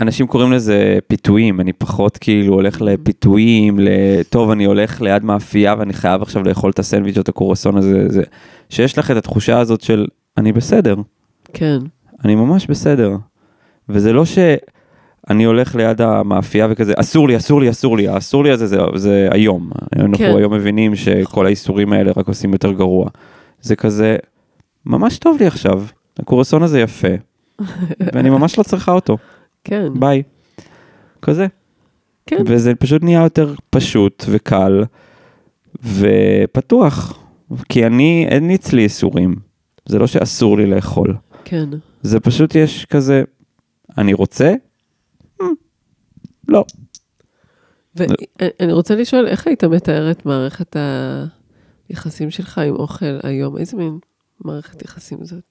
אנשים 0.00 0.26
קוראים 0.26 0.52
לזה 0.52 0.98
פיתויים, 1.06 1.60
אני 1.60 1.72
פחות 1.72 2.16
כאילו 2.16 2.54
הולך 2.54 2.82
לפיתויים, 2.82 3.78
לטוב, 3.80 4.50
אני 4.50 4.64
הולך 4.64 5.00
ליד 5.00 5.24
מאפייה 5.24 5.74
ואני 5.78 5.92
חייב 5.92 6.22
עכשיו 6.22 6.42
לאכול 6.42 6.70
את 6.70 6.78
הסנדוויץ' 6.78 7.16
או 7.16 7.22
את 7.22 7.28
הקורסון 7.28 7.76
הזה, 7.76 8.08
זה... 8.08 8.22
שיש 8.68 8.98
לך 8.98 9.10
את 9.10 9.16
התחושה 9.16 9.58
הזאת 9.58 9.80
של 9.80 10.06
אני 10.36 10.52
בסדר, 10.52 10.96
כן, 11.52 11.78
אני 12.24 12.34
ממש 12.34 12.66
בסדר. 12.66 13.16
וזה 13.88 14.12
לא 14.12 14.24
שאני 15.28 15.44
הולך 15.44 15.74
ליד 15.74 16.00
המאפייה 16.00 16.66
וכזה, 16.70 16.92
אסור 16.96 17.28
לי, 17.28 17.36
אסור 17.36 17.60
לי, 17.60 17.70
אסור 17.70 17.96
לי, 17.96 18.08
האסור 18.08 18.44
לי 18.44 18.50
הזה 18.50 18.66
זה, 18.66 18.78
זה 18.94 19.28
היום. 19.30 19.70
אנחנו 19.96 20.18
כן. 20.18 20.36
היום 20.36 20.54
מבינים 20.54 20.96
שכל 20.96 21.46
האיסורים 21.46 21.92
האלה 21.92 22.12
רק 22.16 22.28
עושים 22.28 22.52
יותר 22.52 22.72
גרוע. 22.72 23.08
זה 23.60 23.76
כזה, 23.76 24.16
ממש 24.86 25.18
טוב 25.18 25.36
לי 25.40 25.46
עכשיו, 25.46 25.82
הקורסון 26.18 26.62
הזה 26.62 26.80
יפה, 26.80 27.08
ואני 28.12 28.30
ממש 28.30 28.58
לא 28.58 28.62
צריכה 28.62 28.92
אותו, 28.92 29.18
כן, 29.64 29.88
ביי. 29.98 30.22
כזה. 31.22 31.46
כן, 32.26 32.42
וזה 32.46 32.74
פשוט 32.74 33.02
נהיה 33.02 33.22
יותר 33.22 33.54
פשוט 33.70 34.24
וקל 34.28 34.84
ופתוח. 35.84 37.18
כי 37.68 37.86
אני, 37.86 38.26
אין 38.28 38.50
אצלי 38.50 38.82
איסורים. 38.82 39.34
זה 39.86 39.98
לא 39.98 40.06
שאסור 40.06 40.56
לי 40.56 40.66
לאכול. 40.66 41.16
כן. 41.44 41.68
זה 42.02 42.20
פשוט 42.20 42.54
יש 42.54 42.84
כזה, 42.84 43.22
אני 43.98 44.12
רוצה? 44.12 44.54
Hmm, 45.42 45.44
לא. 46.48 46.64
ואני 47.96 48.72
רוצה 48.72 48.94
לשאול, 48.94 49.26
איך 49.26 49.46
היית 49.46 49.64
מתאר 49.64 50.10
את 50.10 50.26
מערכת 50.26 50.76
היחסים 51.88 52.30
שלך 52.30 52.58
עם 52.58 52.74
אוכל 52.74 53.18
היום? 53.22 53.56
איזה 53.56 53.76
מין 53.76 53.98
מערכת 54.44 54.82
יחסים 54.82 55.24
זאת? 55.24 55.44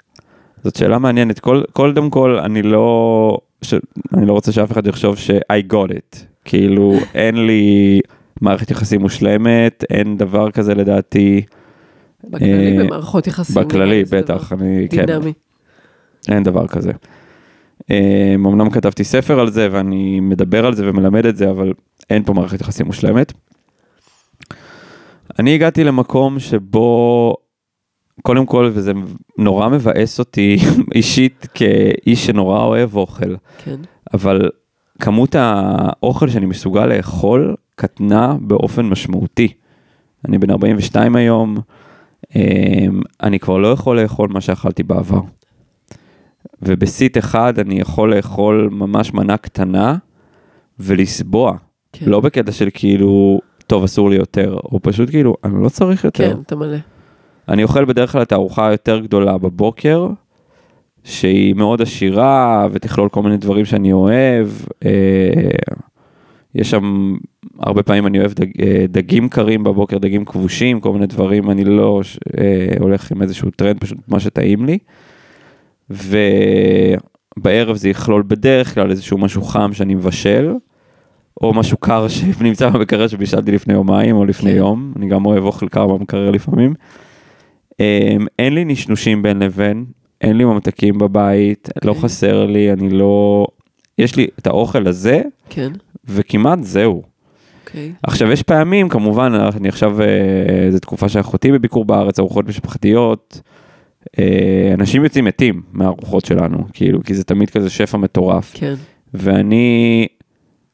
זאת 0.63 0.75
שאלה 0.75 0.99
מעניינת. 0.99 1.39
כל, 1.39 1.63
קודם 1.73 2.09
כל, 2.09 2.39
אני 2.39 2.61
לא, 2.61 3.37
ש, 3.61 3.73
אני 4.13 4.25
לא 4.25 4.33
רוצה 4.33 4.51
שאף 4.51 4.71
אחד 4.71 4.87
יחשוב 4.87 5.17
ש-I 5.17 5.73
got 5.73 5.91
it. 5.91 6.19
כאילו, 6.45 6.93
אין 7.13 7.45
לי 7.45 8.01
מערכת 8.41 8.71
יחסים 8.71 9.01
מושלמת, 9.01 9.83
אין 9.89 10.17
דבר 10.17 10.51
כזה 10.51 10.75
לדעתי. 10.75 11.41
בכללי 12.23 12.77
אה, 12.77 12.83
במערכות 12.83 13.27
יחסים. 13.27 13.63
בכללי, 13.63 14.03
בטח, 14.11 14.53
אני, 14.53 14.87
כן, 14.89 15.05
דינמי. 15.05 15.33
אין 16.29 16.43
דבר 16.43 16.67
כזה. 16.67 16.91
אה, 17.91 18.31
אמנם 18.35 18.69
כתבתי 18.69 19.03
ספר 19.03 19.39
על 19.39 19.51
זה 19.51 19.67
ואני 19.71 20.19
מדבר 20.19 20.65
על 20.65 20.73
זה 20.73 20.89
ומלמד 20.89 21.25
את 21.25 21.37
זה, 21.37 21.49
אבל 21.49 21.73
אין 22.09 22.23
פה 22.23 22.33
מערכת 22.33 22.61
יחסים 22.61 22.85
מושלמת. 22.85 23.33
אני 25.39 25.55
הגעתי 25.55 25.83
למקום 25.83 26.39
שבו, 26.39 27.35
קודם 28.21 28.45
כל, 28.45 28.71
וזה 28.73 28.91
נורא 29.37 29.69
מבאס 29.69 30.19
אותי 30.19 30.57
אישית 30.95 31.47
כאיש 31.53 32.25
שנורא 32.25 32.63
אוהב 32.63 32.95
אוכל, 32.95 33.35
כן. 33.63 33.79
אבל 34.13 34.49
כמות 34.99 35.35
האוכל 35.35 36.29
שאני 36.29 36.45
מסוגל 36.45 36.85
לאכול 36.85 37.55
קטנה 37.75 38.35
באופן 38.41 38.85
משמעותי. 38.85 39.53
אני 40.27 40.37
בן 40.37 40.49
42 40.49 41.15
היום, 41.15 41.57
אמ, 42.35 43.01
אני 43.23 43.39
כבר 43.39 43.57
לא 43.57 43.67
יכול 43.67 44.01
לאכול 44.01 44.29
מה 44.29 44.41
שאכלתי 44.41 44.83
בעבר. 44.83 45.21
ובסיט 46.65 47.17
אחד 47.17 47.59
אני 47.59 47.79
יכול 47.79 48.15
לאכול 48.15 48.69
ממש 48.71 49.13
מנה 49.13 49.37
קטנה 49.37 49.97
ולסבוע. 50.79 51.57
כן. 51.93 52.05
לא 52.09 52.19
בקטע 52.19 52.51
של 52.51 52.69
כאילו, 52.73 53.41
טוב, 53.67 53.83
אסור 53.83 54.09
לי 54.09 54.15
יותר, 54.15 54.57
או 54.71 54.79
פשוט 54.81 55.09
כאילו, 55.09 55.35
אני 55.43 55.63
לא 55.63 55.69
צריך 55.69 56.03
יותר. 56.03 56.33
כן, 56.33 56.41
אתה 56.45 56.55
מלא. 56.55 56.77
אני 57.49 57.63
אוכל 57.63 57.85
בדרך 57.85 58.11
כלל 58.11 58.21
את 58.21 58.31
הארוחה 58.31 58.67
היותר 58.67 58.99
גדולה 58.99 59.37
בבוקר, 59.37 60.07
שהיא 61.03 61.53
מאוד 61.53 61.81
עשירה 61.81 62.67
ותכלול 62.71 63.09
כל 63.09 63.21
מיני 63.23 63.37
דברים 63.37 63.65
שאני 63.65 63.93
אוהב. 63.93 64.47
אה, 64.85 65.49
יש 66.55 66.69
שם, 66.69 67.15
הרבה 67.59 67.83
פעמים 67.83 68.07
אני 68.07 68.19
אוהב 68.19 68.33
דג, 68.33 68.61
אה, 68.61 68.85
דגים 68.89 69.29
קרים 69.29 69.63
בבוקר, 69.63 69.97
דגים 69.97 70.25
כבושים, 70.25 70.79
כל 70.79 70.93
מיני 70.93 71.07
דברים, 71.07 71.51
אני 71.51 71.63
לא 71.63 72.01
אה, 72.37 72.67
הולך 72.79 73.11
עם 73.11 73.21
איזשהו 73.21 73.51
טרנד, 73.51 73.79
פשוט 73.79 73.97
מה 74.07 74.19
שטעים 74.19 74.65
לי. 74.65 74.77
ובערב 75.89 77.75
זה 77.75 77.89
יכלול 77.89 78.23
בדרך 78.27 78.73
כלל 78.73 78.91
איזשהו 78.91 79.17
משהו 79.17 79.41
חם 79.41 79.73
שאני 79.73 79.95
מבשל, 79.95 80.53
או 81.41 81.53
משהו 81.53 81.77
קר 81.77 82.07
שנמצא 82.07 82.69
במקרר 82.73 83.07
שבישלתי 83.07 83.51
לפני 83.51 83.73
יומיים 83.73 84.15
או 84.15 84.25
לפני 84.25 84.51
כן. 84.51 84.57
יום, 84.57 84.93
אני 84.95 85.07
גם 85.07 85.25
אוהב 85.25 85.43
אוכל 85.43 85.67
קר 85.67 85.87
במקרר 85.87 86.31
לפעמים. 86.31 86.73
אמ, 87.79 88.25
אין 88.39 88.55
לי 88.55 88.65
נשנושים 88.65 89.21
בין 89.21 89.39
לבין, 89.39 89.85
אין 90.21 90.37
לי 90.37 90.45
ממתקים 90.45 90.97
בבית, 90.97 91.69
לא 91.83 91.89
אוקיי. 91.89 92.03
חסר 92.03 92.45
לי, 92.45 92.73
אני 92.73 92.89
לא... 92.89 93.45
יש 93.97 94.15
לי 94.15 94.27
את 94.39 94.47
האוכל 94.47 94.87
הזה, 94.87 95.21
כן, 95.49 95.71
וכמעט 96.05 96.59
זהו. 96.61 97.03
אוקיי. 97.65 97.93
עכשיו 98.03 98.31
יש 98.31 98.43
פעמים 98.43 98.89
כמובן 98.89 99.33
אני 99.33 99.69
עכשיו 99.69 100.01
אה, 100.01 100.71
זו 100.71 100.79
תקופה 100.79 101.09
שאחותי 101.09 101.51
בביקור 101.51 101.85
בארץ 101.85 102.19
ארוחות 102.19 102.47
משפחתיות. 102.47 103.41
אה, 104.19 104.73
אנשים 104.73 105.03
יוצאים 105.03 105.25
מתים 105.25 105.61
מהארוחות 105.71 106.25
שלנו 106.25 106.57
כאילו 106.73 107.03
כי 107.03 107.13
זה 107.13 107.23
תמיד 107.23 107.49
כזה 107.49 107.69
שפע 107.69 107.97
מטורף 107.97 108.51
כן, 108.55 108.73
ואני 109.13 110.07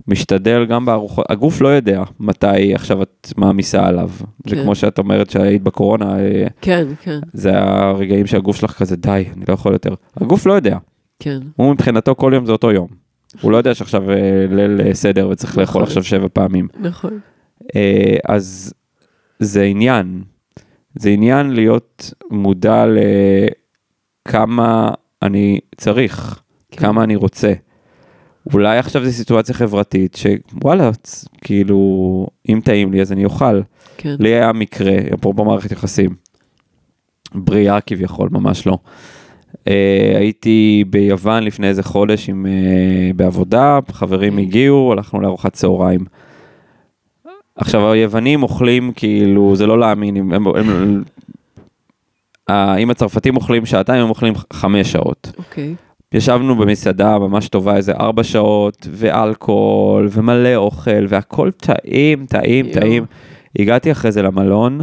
משתדל 0.08 0.66
גם 0.66 0.86
בארוחות 0.86 1.26
הגוף 1.30 1.62
לא 1.62 1.68
יודע 1.68 2.04
מתי 2.20 2.76
עכשיו 2.76 3.02
את 3.02 3.34
מעמיסה 3.38 3.88
עליו 3.88 4.10
זה 4.48 4.56
כן. 4.56 4.64
כמו 4.64 4.76
שאת 4.76 4.98
אומרת 4.98 5.30
שהיית 5.30 5.64
בקורונה 5.64 6.20
אה, 6.20 6.48
כן, 6.62 6.88
כן, 7.02 7.20
זה 7.34 7.60
הרגעים 7.60 8.28
שהגוף 8.28 8.56
שלך 8.56 8.72
כזה 8.72 8.96
די 8.96 9.26
אני 9.38 9.46
לא 9.48 9.54
יכול 9.54 9.74
יותר 9.74 9.94
הגוף 10.18 10.46
לא 10.46 10.54
יודע 10.54 10.78
כן, 11.20 11.40
הוא 11.56 11.74
מבחינתו 11.74 12.16
כל 12.16 12.32
יום 12.36 12.46
זה 12.46 12.52
אותו 12.52 12.72
יום. 12.72 12.88
הוא 13.42 13.52
לא 13.52 13.58
יודע 13.58 13.76
שעכשיו 13.76 14.12
אה, 14.12 14.46
ליל 14.50 14.94
סדר 14.94 15.30
וצריך 15.30 15.58
לאכול 15.58 15.82
נכון. 15.82 15.84
עכשיו 15.84 16.04
שבע 16.04 16.28
פעמים. 16.34 16.68
נכון. 16.80 17.20
אז 18.26 18.74
זה 19.40 19.64
עניין, 19.64 20.22
זה 21.00 21.10
עניין 21.10 21.52
להיות 21.52 22.14
מודע 22.32 22.86
לכמה 24.26 24.92
אני 25.22 25.60
צריך, 25.78 26.42
כן. 26.72 26.78
כמה 26.78 27.04
אני 27.04 27.16
רוצה. 27.16 27.54
אולי 28.54 28.78
עכשיו 28.78 29.06
זו 29.06 29.12
סיטואציה 29.12 29.56
חברתית 29.56 30.16
שוואלה, 30.16 30.92
כאילו, 31.42 32.28
אם 32.50 32.60
טעים 32.64 32.92
לי 32.92 33.02
אז 33.02 33.12
אני 33.12 33.26
אוכל. 33.26 33.62
כן, 33.98 34.16
לי 34.20 34.30
היה 34.30 34.54
מקרה, 34.54 34.98
אפרופו 35.14 35.46
מערכת 35.46 35.72
יחסים, 35.72 36.16
בריאה 37.36 37.82
כביכול, 37.82 38.30
ממש 38.32 38.68
לא. 38.68 38.78
Uh, 39.54 39.72
הייתי 40.18 40.84
ביוון 40.90 41.44
לפני 41.44 41.68
איזה 41.68 41.84
חודש 41.84 42.30
עם, 42.30 42.46
uh, 42.46 43.14
בעבודה, 43.16 43.80
חברים 43.92 44.34
אוקיי. 44.34 44.46
הגיעו, 44.46 44.92
הלכנו 44.92 45.22
לארוחת 45.22 45.54
צהריים. 45.54 46.06
עכשיו 47.60 47.92
היוונים 47.92 48.44
אוכלים 48.44 48.92
כאילו, 48.96 49.56
זה 49.56 49.68
לא 49.68 49.80
להאמין, 49.80 50.18
הם, 50.18 50.34
הם, 50.34 50.48
הם, 50.48 51.04
אם 52.80 52.90
הצרפתים 52.90 53.36
אוכלים 53.36 53.66
שעתיים, 53.66 54.04
הם 54.04 54.10
אוכלים 54.10 54.34
חמש 54.54 54.92
שעות. 54.92 55.32
אוקיי. 55.38 55.76
ישבנו 56.14 56.56
במסעדה 56.56 57.20
ממש 57.20 57.50
טובה 57.50 57.76
איזה 57.76 57.94
ארבע 57.94 58.24
שעות, 58.24 58.88
ואלכוהול, 58.92 60.08
ומלא 60.12 60.56
אוכל, 60.56 61.06
והכל 61.10 61.52
טעים, 61.52 62.26
טעים, 62.26 62.66
יואו. 62.66 62.80
טעים. 62.80 63.06
הגעתי 63.60 63.92
אחרי 63.92 64.12
זה 64.12 64.22
למלון, 64.22 64.82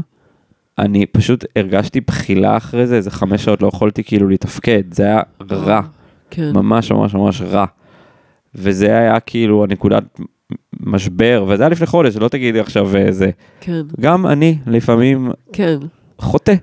אני 0.79 1.07
פשוט 1.07 1.45
הרגשתי 1.57 2.01
בחילה 2.01 2.57
אחרי 2.57 2.87
זה, 2.87 2.97
איזה 2.97 3.11
חמש 3.11 3.45
שעות 3.45 3.63
לא 3.63 3.69
יכולתי 3.69 4.05
כאילו 4.05 4.29
לתפקד, 4.29 4.95
זה 4.95 5.03
היה 5.03 5.21
רע, 5.51 5.81
כן, 6.31 6.53
ממש 6.55 6.93
ממש 6.93 7.15
ממש 7.15 7.43
רע. 7.43 7.65
וזה 8.55 8.99
היה 8.99 9.21
כאילו 9.21 9.65
הנקודת 9.65 10.03
משבר, 10.81 11.45
וזה 11.49 11.63
היה 11.63 11.71
לפני 11.71 11.87
חודש, 11.87 12.17
לא 12.17 12.29
תגידי 12.29 12.61
עכשיו 12.61 12.97
איזה. 12.97 13.31
כן, 13.61 13.83
גם 14.01 14.27
אני 14.27 14.59
לפעמים 14.67 15.31
כן, 15.53 15.79
חוטא, 16.19 16.55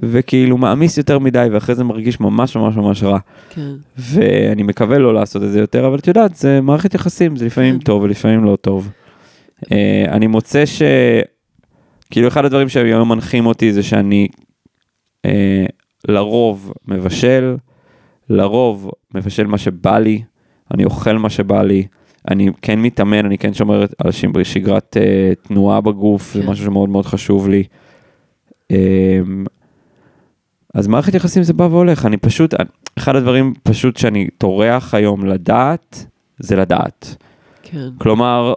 וכאילו 0.00 0.58
מעמיס 0.58 0.98
יותר 0.98 1.18
מדי, 1.18 1.48
ואחרי 1.52 1.74
זה 1.74 1.84
מרגיש 1.84 2.20
ממש 2.20 2.56
ממש 2.56 2.76
ממש 2.76 3.02
רע. 3.02 3.18
כן, 3.50 3.72
ואני 3.98 4.62
מקווה 4.62 4.98
לא 4.98 5.14
לעשות 5.14 5.42
את 5.42 5.50
זה 5.50 5.60
יותר, 5.60 5.86
אבל 5.86 5.98
את 5.98 6.06
יודעת, 6.06 6.34
זה 6.34 6.60
מערכת 6.60 6.94
יחסים, 6.94 7.36
זה 7.36 7.46
לפעמים 7.46 7.78
כן. 7.78 7.84
טוב 7.84 8.02
ולפעמים 8.02 8.44
לא 8.44 8.56
טוב. 8.56 8.90
אה, 9.72 10.04
אני 10.08 10.26
מוצא 10.26 10.66
ש... 10.66 10.82
כאילו 12.10 12.28
אחד 12.28 12.44
הדברים 12.44 12.68
שהיום 12.68 13.08
מנחים 13.08 13.46
אותי 13.46 13.72
זה 13.72 13.82
שאני 13.82 14.28
אה, 15.24 15.66
לרוב 16.08 16.72
מבשל, 16.88 17.56
לרוב 18.30 18.90
מבשל 19.14 19.46
מה 19.46 19.58
שבא 19.58 19.98
לי, 19.98 20.22
אני 20.74 20.84
אוכל 20.84 21.12
מה 21.12 21.30
שבא 21.30 21.62
לי, 21.62 21.86
אני 22.30 22.50
כן 22.62 22.80
מתאמן, 22.80 23.26
אני 23.26 23.38
כן 23.38 23.54
שומר 23.54 23.84
על 23.98 24.12
שגרת, 24.42 24.96
אה, 25.00 25.32
תנועה 25.42 25.80
בגוף, 25.80 26.34
זה 26.34 26.42
כן. 26.42 26.50
משהו 26.50 26.64
שמאוד 26.64 26.88
מאוד 26.88 27.06
חשוב 27.06 27.48
לי. 27.48 27.64
אה, 28.70 29.20
אז 30.74 30.86
מערכת 30.86 31.14
יחסים 31.14 31.42
זה 31.42 31.52
בא 31.52 31.64
והולך, 31.64 32.06
אני 32.06 32.16
פשוט, 32.16 32.54
אחד 32.98 33.16
הדברים 33.16 33.54
פשוט 33.62 33.96
שאני 33.96 34.28
טורח 34.38 34.94
היום 34.94 35.26
לדעת, 35.26 36.06
זה 36.38 36.56
לדעת. 36.56 37.16
כן, 37.62 37.88
כלומר, 37.98 38.54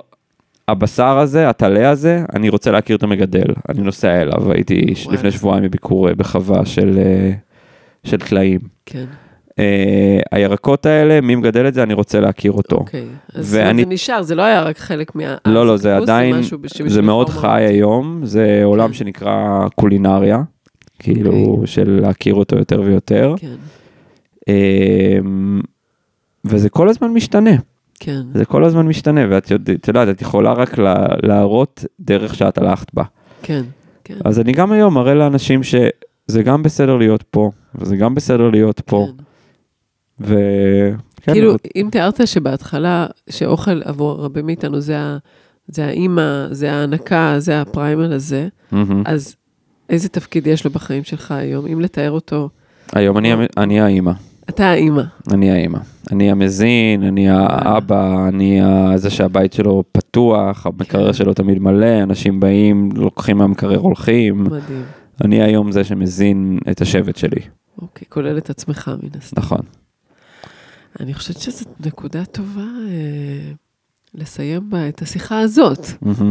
הבשר 0.68 1.18
הזה, 1.18 1.50
הטלה 1.50 1.90
הזה, 1.90 2.24
אני 2.36 2.50
רוצה 2.50 2.72
להכיר 2.72 2.96
את 2.96 3.04
המגדל. 3.04 3.54
אני 3.70 3.82
נוסע 3.82 4.22
אליו, 4.22 4.52
הייתי 4.52 4.94
וואלה. 5.04 5.18
לפני 5.18 5.32
שבועיים 5.32 5.64
בביקור 5.64 6.10
אה, 6.10 6.16
בחווה 6.16 6.66
של, 6.66 6.98
אה, 6.98 7.32
של 8.04 8.18
טלאים. 8.18 8.60
כן, 8.86 9.00
אה, 9.00 9.06
הירקות 10.32 10.86
האלה, 10.86 11.22
מי 11.22 11.36
מגדל 11.36 11.68
את 11.68 11.74
זה, 11.74 11.84
אני 11.84 11.94
רוצה 11.94 12.20
להכיר 12.20 12.52
אותו. 12.52 12.76
אוקיי. 12.76 13.06
אז 13.36 13.56
ואני- 13.56 13.84
זה 13.84 13.90
נשאר, 13.90 14.22
זה 14.22 14.36
לא 14.36 14.42
היה 14.42 14.62
רק 14.62 14.78
חלק 14.78 15.16
מה... 15.16 15.36
לא, 15.46 15.66
לא, 15.68 15.78
זה 15.78 15.98
עדיין, 15.98 16.36
זה 16.88 17.02
מאוד. 17.02 17.30
חי 17.30 17.62
היום, 17.68 18.22
זה 18.26 18.62
עולם 18.64 18.88
כן. 18.88 18.94
שנקרא 18.94 19.66
קולינריה, 19.76 20.42
כאילו, 21.00 21.32
אוקיי. 21.34 21.68
של 21.68 22.00
להכיר 22.04 22.34
אותו 22.36 22.56
יותר 22.58 22.82
ויותר. 22.86 23.36
כן, 23.38 23.56
אמ, 24.48 25.62
וזה 26.46 26.70
כל 26.70 26.90
הזמן 26.90 27.08
משתנה, 27.12 27.52
כן, 28.00 28.22
זה 28.34 28.46
כל 28.46 28.64
הזמן 28.64 28.86
משתנה, 28.88 29.22
ואת 29.30 29.52
יודע- 29.52 29.74
את 29.74 29.88
יודעת, 29.88 30.10
את 30.10 30.22
יכולה 30.22 30.54
רק 30.54 30.78
לה- 30.78 31.06
להראות 31.24 31.86
דרך 32.00 32.36
שאת 32.36 32.58
הלכת 32.58 32.94
בה. 32.94 33.04
כן, 33.44 33.62
כן. 34.04 34.16
אז 34.26 34.40
אני 34.40 34.52
גם 34.52 34.72
היום 34.72 34.94
מראה 34.94 35.14
לאנשים 35.14 35.64
שזה 35.64 36.44
גם 36.44 36.64
בסדר 36.64 36.96
להיות 36.98 37.24
פה, 37.32 37.52
וזה 37.76 37.96
גם 37.98 38.16
בסדר 38.16 38.50
להיות 38.50 38.80
פה, 38.86 39.08
כן. 39.18 39.24
ו... 40.24 40.36
כן, 41.22 41.32
כאילו, 41.34 41.50
אבל- 41.50 41.58
אם 41.76 41.88
תיארת 41.92 42.28
שבהתחלה, 42.28 43.08
שאוכל 43.30 43.82
עבור 43.86 44.24
רבים 44.26 44.46
מאיתנו 44.46 44.80
זה 44.82 45.00
ה- 45.00 45.18
זה 45.68 45.86
האימא, 45.86 46.48
זה 46.52 46.72
ההנקה, 46.74 47.36
זה 47.38 47.62
הפריימל 47.62 48.14
הזה, 48.14 48.48
מהמם. 48.72 49.04
אז 49.06 49.36
איזה 49.90 50.10
תפקיד 50.10 50.48
יש 50.48 50.66
לו 50.66 50.72
בחיים 50.72 51.04
שלך 51.04 51.32
היום? 51.32 51.66
אם 51.68 51.82
לתאר 51.82 52.12
אותו, 52.12 52.50
היום 52.94 53.18
אני, 53.18 53.32
אני 53.58 53.82
האימא, 53.82 54.12
אתה 54.50 54.66
האימא. 54.70 55.02
אני 55.32 55.52
האימא. 55.52 55.78
אני 56.12 56.32
המזין, 56.32 57.04
אני 57.04 57.30
האבא, 57.30 58.28
אני 58.28 58.60
זה 58.96 59.10
שהבית 59.10 59.54
שלו 59.54 59.84
פתוח, 59.92 60.66
המקרר 60.66 61.08
כן. 61.08 61.14
שלו 61.14 61.34
תמיד 61.34 61.60
מלא, 61.60 62.04
אנשים 62.04 62.40
באים, 62.40 62.90
לוקחים 62.96 63.38
מהמקרר, 63.38 63.78
הולכים. 63.78 64.44
מדהים. 64.44 64.84
אני 65.24 65.42
היום 65.42 65.72
זה 65.72 65.84
שמזין 65.84 66.60
את 66.72 66.82
השבט 66.82 67.16
שלי, 67.16 67.42
אוקיי, 67.82 68.06
כולל 68.10 68.38
את 68.38 68.50
עצמך 68.50 68.92
מן 69.04 69.10
הסתם. 69.18 69.42
נכון. 69.42 69.60
אני 71.02 71.14
חושבת 71.14 71.38
שזאת 71.38 71.68
נקודה 71.86 72.26
טובה 72.26 72.68
אה, 72.90 73.52
לסיים 74.14 74.70
בה 74.70 74.90
את 74.90 75.02
השיחה 75.02 75.40
הזאת. 75.40 75.80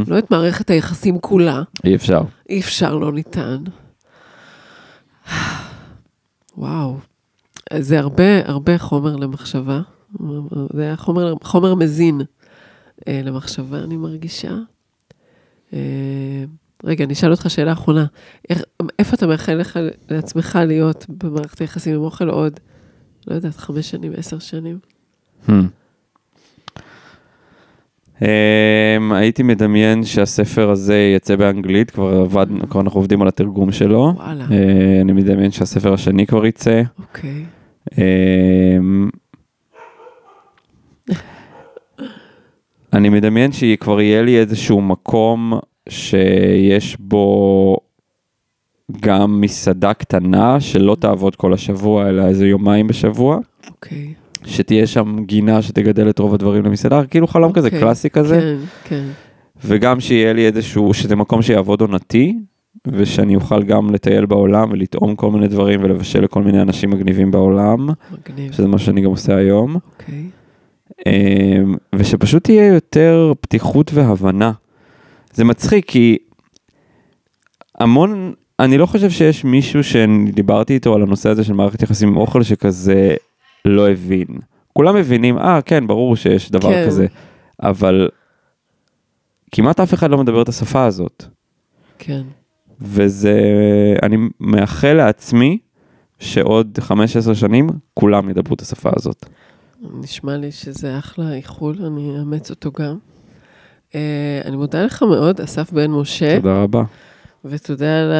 לא 0.06 0.18
את 0.18 0.30
מערכת 0.30 0.70
היחסים 0.70 1.18
כולה, 1.18 1.62
אי 1.84 1.94
אפשר. 1.94 2.22
אי 2.48 2.60
אפשר, 2.60 2.94
לא 2.94 3.12
ניתן. 3.12 3.64
וואו, 6.56 6.98
זה 7.78 7.98
הרבה, 7.98 8.48
הרבה 8.48 8.78
חומר 8.78 9.16
למחשבה. 9.16 9.80
זה 10.72 10.82
היה 10.82 10.96
חומר, 10.96 11.34
חומר 11.42 11.74
מזין 11.74 12.20
אה, 13.08 13.20
למחשבה, 13.24 13.78
אני 13.78 13.96
מרגישה. 13.96 14.54
אה, 15.72 16.44
רגע, 16.84 17.04
אני 17.04 17.12
אשאל 17.12 17.30
אותך 17.30 17.50
שאלה 17.50 17.72
אחרונה. 17.72 18.06
איך, 18.50 18.62
איפה 18.98 19.14
אתה 19.14 19.26
מאחל 19.26 19.54
לך 19.54 19.78
לעצמך 20.10 20.58
להיות 20.66 21.06
במערכת 21.08 21.58
היחסים 21.58 21.94
עם 21.94 22.00
אוכל 22.00 22.28
עוד, 22.28 22.60
לא 23.26 23.34
יודעת, 23.34 23.56
חמש 23.56 23.90
שנים, 23.90 24.12
עשר 24.16 24.38
שנים? 24.38 24.78
Hmm. 25.46 25.50
Um, 28.16 28.22
הייתי 29.14 29.42
מדמיין 29.42 30.04
שהספר 30.04 30.70
הזה 30.70 31.12
יצא 31.16 31.36
באנגלית, 31.36 31.90
כבר 31.90 32.20
עבדנו, 32.20 32.68
כבר 32.70 32.80
אנחנו 32.80 33.00
עובדים 33.00 33.22
על 33.22 33.28
התרגום 33.28 33.72
שלו. 33.72 34.12
וואלה, 34.16 34.44
Uh, 34.48 34.52
אני 35.02 35.12
מדמיין 35.12 35.50
שהספר 35.50 35.92
השני 35.92 36.26
כבר 36.26 36.46
יצא. 36.46 36.82
אוקיי. 36.98 37.44
Um, 37.90 37.96
אני 42.92 43.08
מדמיין 43.08 43.52
שכבר 43.52 44.00
יהיה 44.00 44.22
לי 44.22 44.38
איזשהו 44.38 44.80
מקום 44.80 45.52
שיש 45.88 46.96
בו 47.00 47.76
גם 49.00 49.40
מסעדה 49.40 49.94
קטנה 49.94 50.60
שלא 50.60 50.96
תעבוד 51.00 51.36
כל 51.36 51.52
השבוע, 51.52 52.08
אלא 52.08 52.26
איזה 52.26 52.46
יומיים 52.46 52.86
בשבוע. 52.86 53.38
אוקיי. 53.70 54.14
שתהיה 54.44 54.86
שם 54.86 55.16
גינה 55.24 55.62
שתגדל 55.62 56.10
את 56.10 56.18
רוב 56.18 56.34
הדברים 56.34 56.64
למסעדה, 56.64 57.06
כאילו 57.06 57.26
חלום 57.26 57.52
כזה 57.52 57.66
אוקיי. 57.66 57.80
קלאסי 57.80 58.10
כזה, 58.10 58.40
כן, 58.40 58.56
כן. 58.84 59.04
וגם 59.64 60.00
שיהיה 60.00 60.32
לי 60.32 60.46
איזשהו, 60.46 60.94
שזה 60.94 61.16
מקום 61.16 61.42
שיעבוד 61.42 61.80
עונתי, 61.80 62.38
ושאני 62.86 63.34
אוכל 63.34 63.62
גם 63.62 63.90
לטייל 63.90 64.26
בעולם 64.26 64.72
ולטעום 64.72 65.16
כל 65.16 65.30
מיני 65.30 65.48
דברים 65.48 65.80
ולבשל 65.82 66.20
לכל 66.24 66.42
מיני 66.42 66.62
אנשים 66.62 66.90
מגניבים 66.90 67.30
בעולם, 67.30 67.88
מגניב. 68.12 68.52
שזה 68.52 68.68
מה 68.68 68.78
שאני 68.78 69.00
גם 69.00 69.10
עושה 69.10 69.36
היום, 69.36 69.74
אוקיי. 69.74 70.24
אמ, 71.06 71.76
ושפשוט 71.94 72.44
תהיה 72.44 72.66
יותר 72.66 73.32
פתיחות 73.40 73.90
והבנה. 73.94 74.52
זה 75.32 75.44
מצחיק 75.44 75.84
כי 75.88 76.18
המון, 77.78 78.32
אני 78.60 78.78
לא 78.78 78.86
חושב 78.86 79.10
שיש 79.10 79.44
מישהו 79.44 79.84
שדיברתי 79.84 80.74
איתו 80.74 80.94
על 80.94 81.02
הנושא 81.02 81.28
הזה 81.28 81.44
של 81.44 81.52
מערכת 81.52 81.82
יחסים 81.82 82.08
עם 82.08 82.16
אוכל 82.16 82.42
שכזה 82.42 83.14
לא 83.64 83.90
הבין. 83.90 84.26
כולם 84.72 84.96
מבינים, 84.96 85.38
אה 85.38 85.62
כן, 85.62 85.86
ברור 85.86 86.16
שיש 86.16 86.50
דבר 86.50 86.72
כן. 86.72 86.86
כזה, 86.86 87.06
אבל 87.62 88.08
כמעט 89.52 89.80
אף 89.80 89.94
אחד 89.94 90.10
לא 90.10 90.18
מדבר 90.18 90.42
את 90.42 90.48
השפה 90.48 90.84
הזאת. 90.84 91.24
כן. 91.98 92.22
וזה, 92.80 93.40
אני 94.02 94.16
מאחל 94.40 94.92
לעצמי 94.92 95.58
שעוד 96.18 96.78
15 96.80 97.34
שנים 97.34 97.68
כולם 97.94 98.30
ידברו 98.30 98.54
את 98.54 98.60
השפה 98.60 98.90
הזאת. 98.96 99.26
נשמע 100.00 100.36
לי 100.36 100.52
שזה 100.52 100.98
אחלה 100.98 101.32
איחול, 101.32 101.76
אני 101.86 102.18
אאמץ 102.18 102.50
אותו 102.50 102.72
גם. 102.72 102.96
אה, 103.94 104.40
אני 104.44 104.56
מודה 104.56 104.82
לך 104.84 105.02
מאוד, 105.02 105.40
אסף 105.40 105.72
בן 105.72 105.90
משה, 105.90 106.36
תודה 106.36 106.62
רבה. 106.62 106.82
ותודה 107.44 108.02
על. 108.02 108.12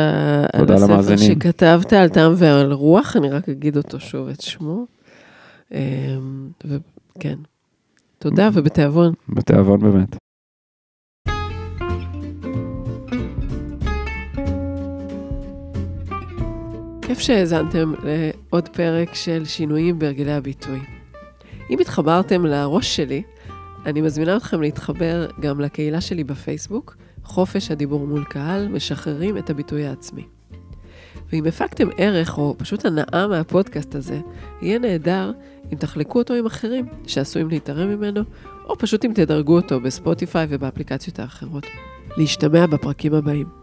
על 0.53 0.75
הספר 0.75 0.93
למאזינים. 0.93 1.19
שכתבת 1.19 1.93
על 1.93 2.09
טעם 2.09 2.33
ועל 2.37 2.73
רוח, 2.73 3.17
אני 3.17 3.31
רק 3.31 3.49
אגיד 3.49 3.77
אותו 3.77 4.01
שוב, 4.01 4.29
את 4.29 4.41
שמו. 4.41 4.87
אה, 5.73 6.17
וכן, 6.65 7.39
תודה 8.19 8.49
ובתיאבון. 8.55 9.15
בתיאבון 9.29 9.81
באמת. 9.81 10.17
כיף 17.03 17.19
שהאזנתם 17.19 17.93
לעוד 18.05 18.69
פרק 18.69 19.15
של 19.15 19.45
שינויים 19.45 19.99
בהרגלי 19.99 20.33
הביטוי. 20.33 20.81
אם 21.71 21.79
התחברתם 21.81 22.47
לראש 22.47 22.97
שלי, 22.97 23.23
אני 23.87 24.01
מזמינה 24.01 24.37
אתכם 24.37 24.61
להתחבר 24.61 25.27
גם 25.41 25.61
לקהילה 25.61 26.01
שלי 26.01 26.25
בפייסבוק, 26.25 26.97
חופש 27.31 27.71
הדיבור 27.71 28.07
מול 28.07 28.25
קהל, 28.25 28.69
משחררים 28.69 29.39
את 29.39 29.51
הביטוי 29.51 29.87
העצמי. 29.87 30.25
ואם 31.33 31.47
הפקתם 31.47 31.89
ערך 31.97 32.39
או 32.39 32.55
פשוט 32.59 32.85
הנאה 32.85 33.27
מהפודקאסט 33.29 33.95
הזה, 33.95 34.21
יהיה 34.63 34.79
נהדר 34.79 35.33
אם 35.73 35.79
תחלקו 35.79 36.19
אותו 36.19 36.35
עם 36.35 36.47
אחרים 36.47 36.87
שעשויים 37.07 37.49
להתערם 37.49 37.89
ממנו, 37.89 38.21
או 38.65 38.79
פשוט 38.79 39.05
אם 39.05 39.13
תדרגו 39.15 39.57
אותו 39.57 39.81
בספוטיפיי 39.81 40.47
ובאפליקציות 40.51 41.19
האחרות. 41.19 41.67
להשתמע 42.17 42.67
בפרקים 42.67 43.15
הבאים. 43.15 43.60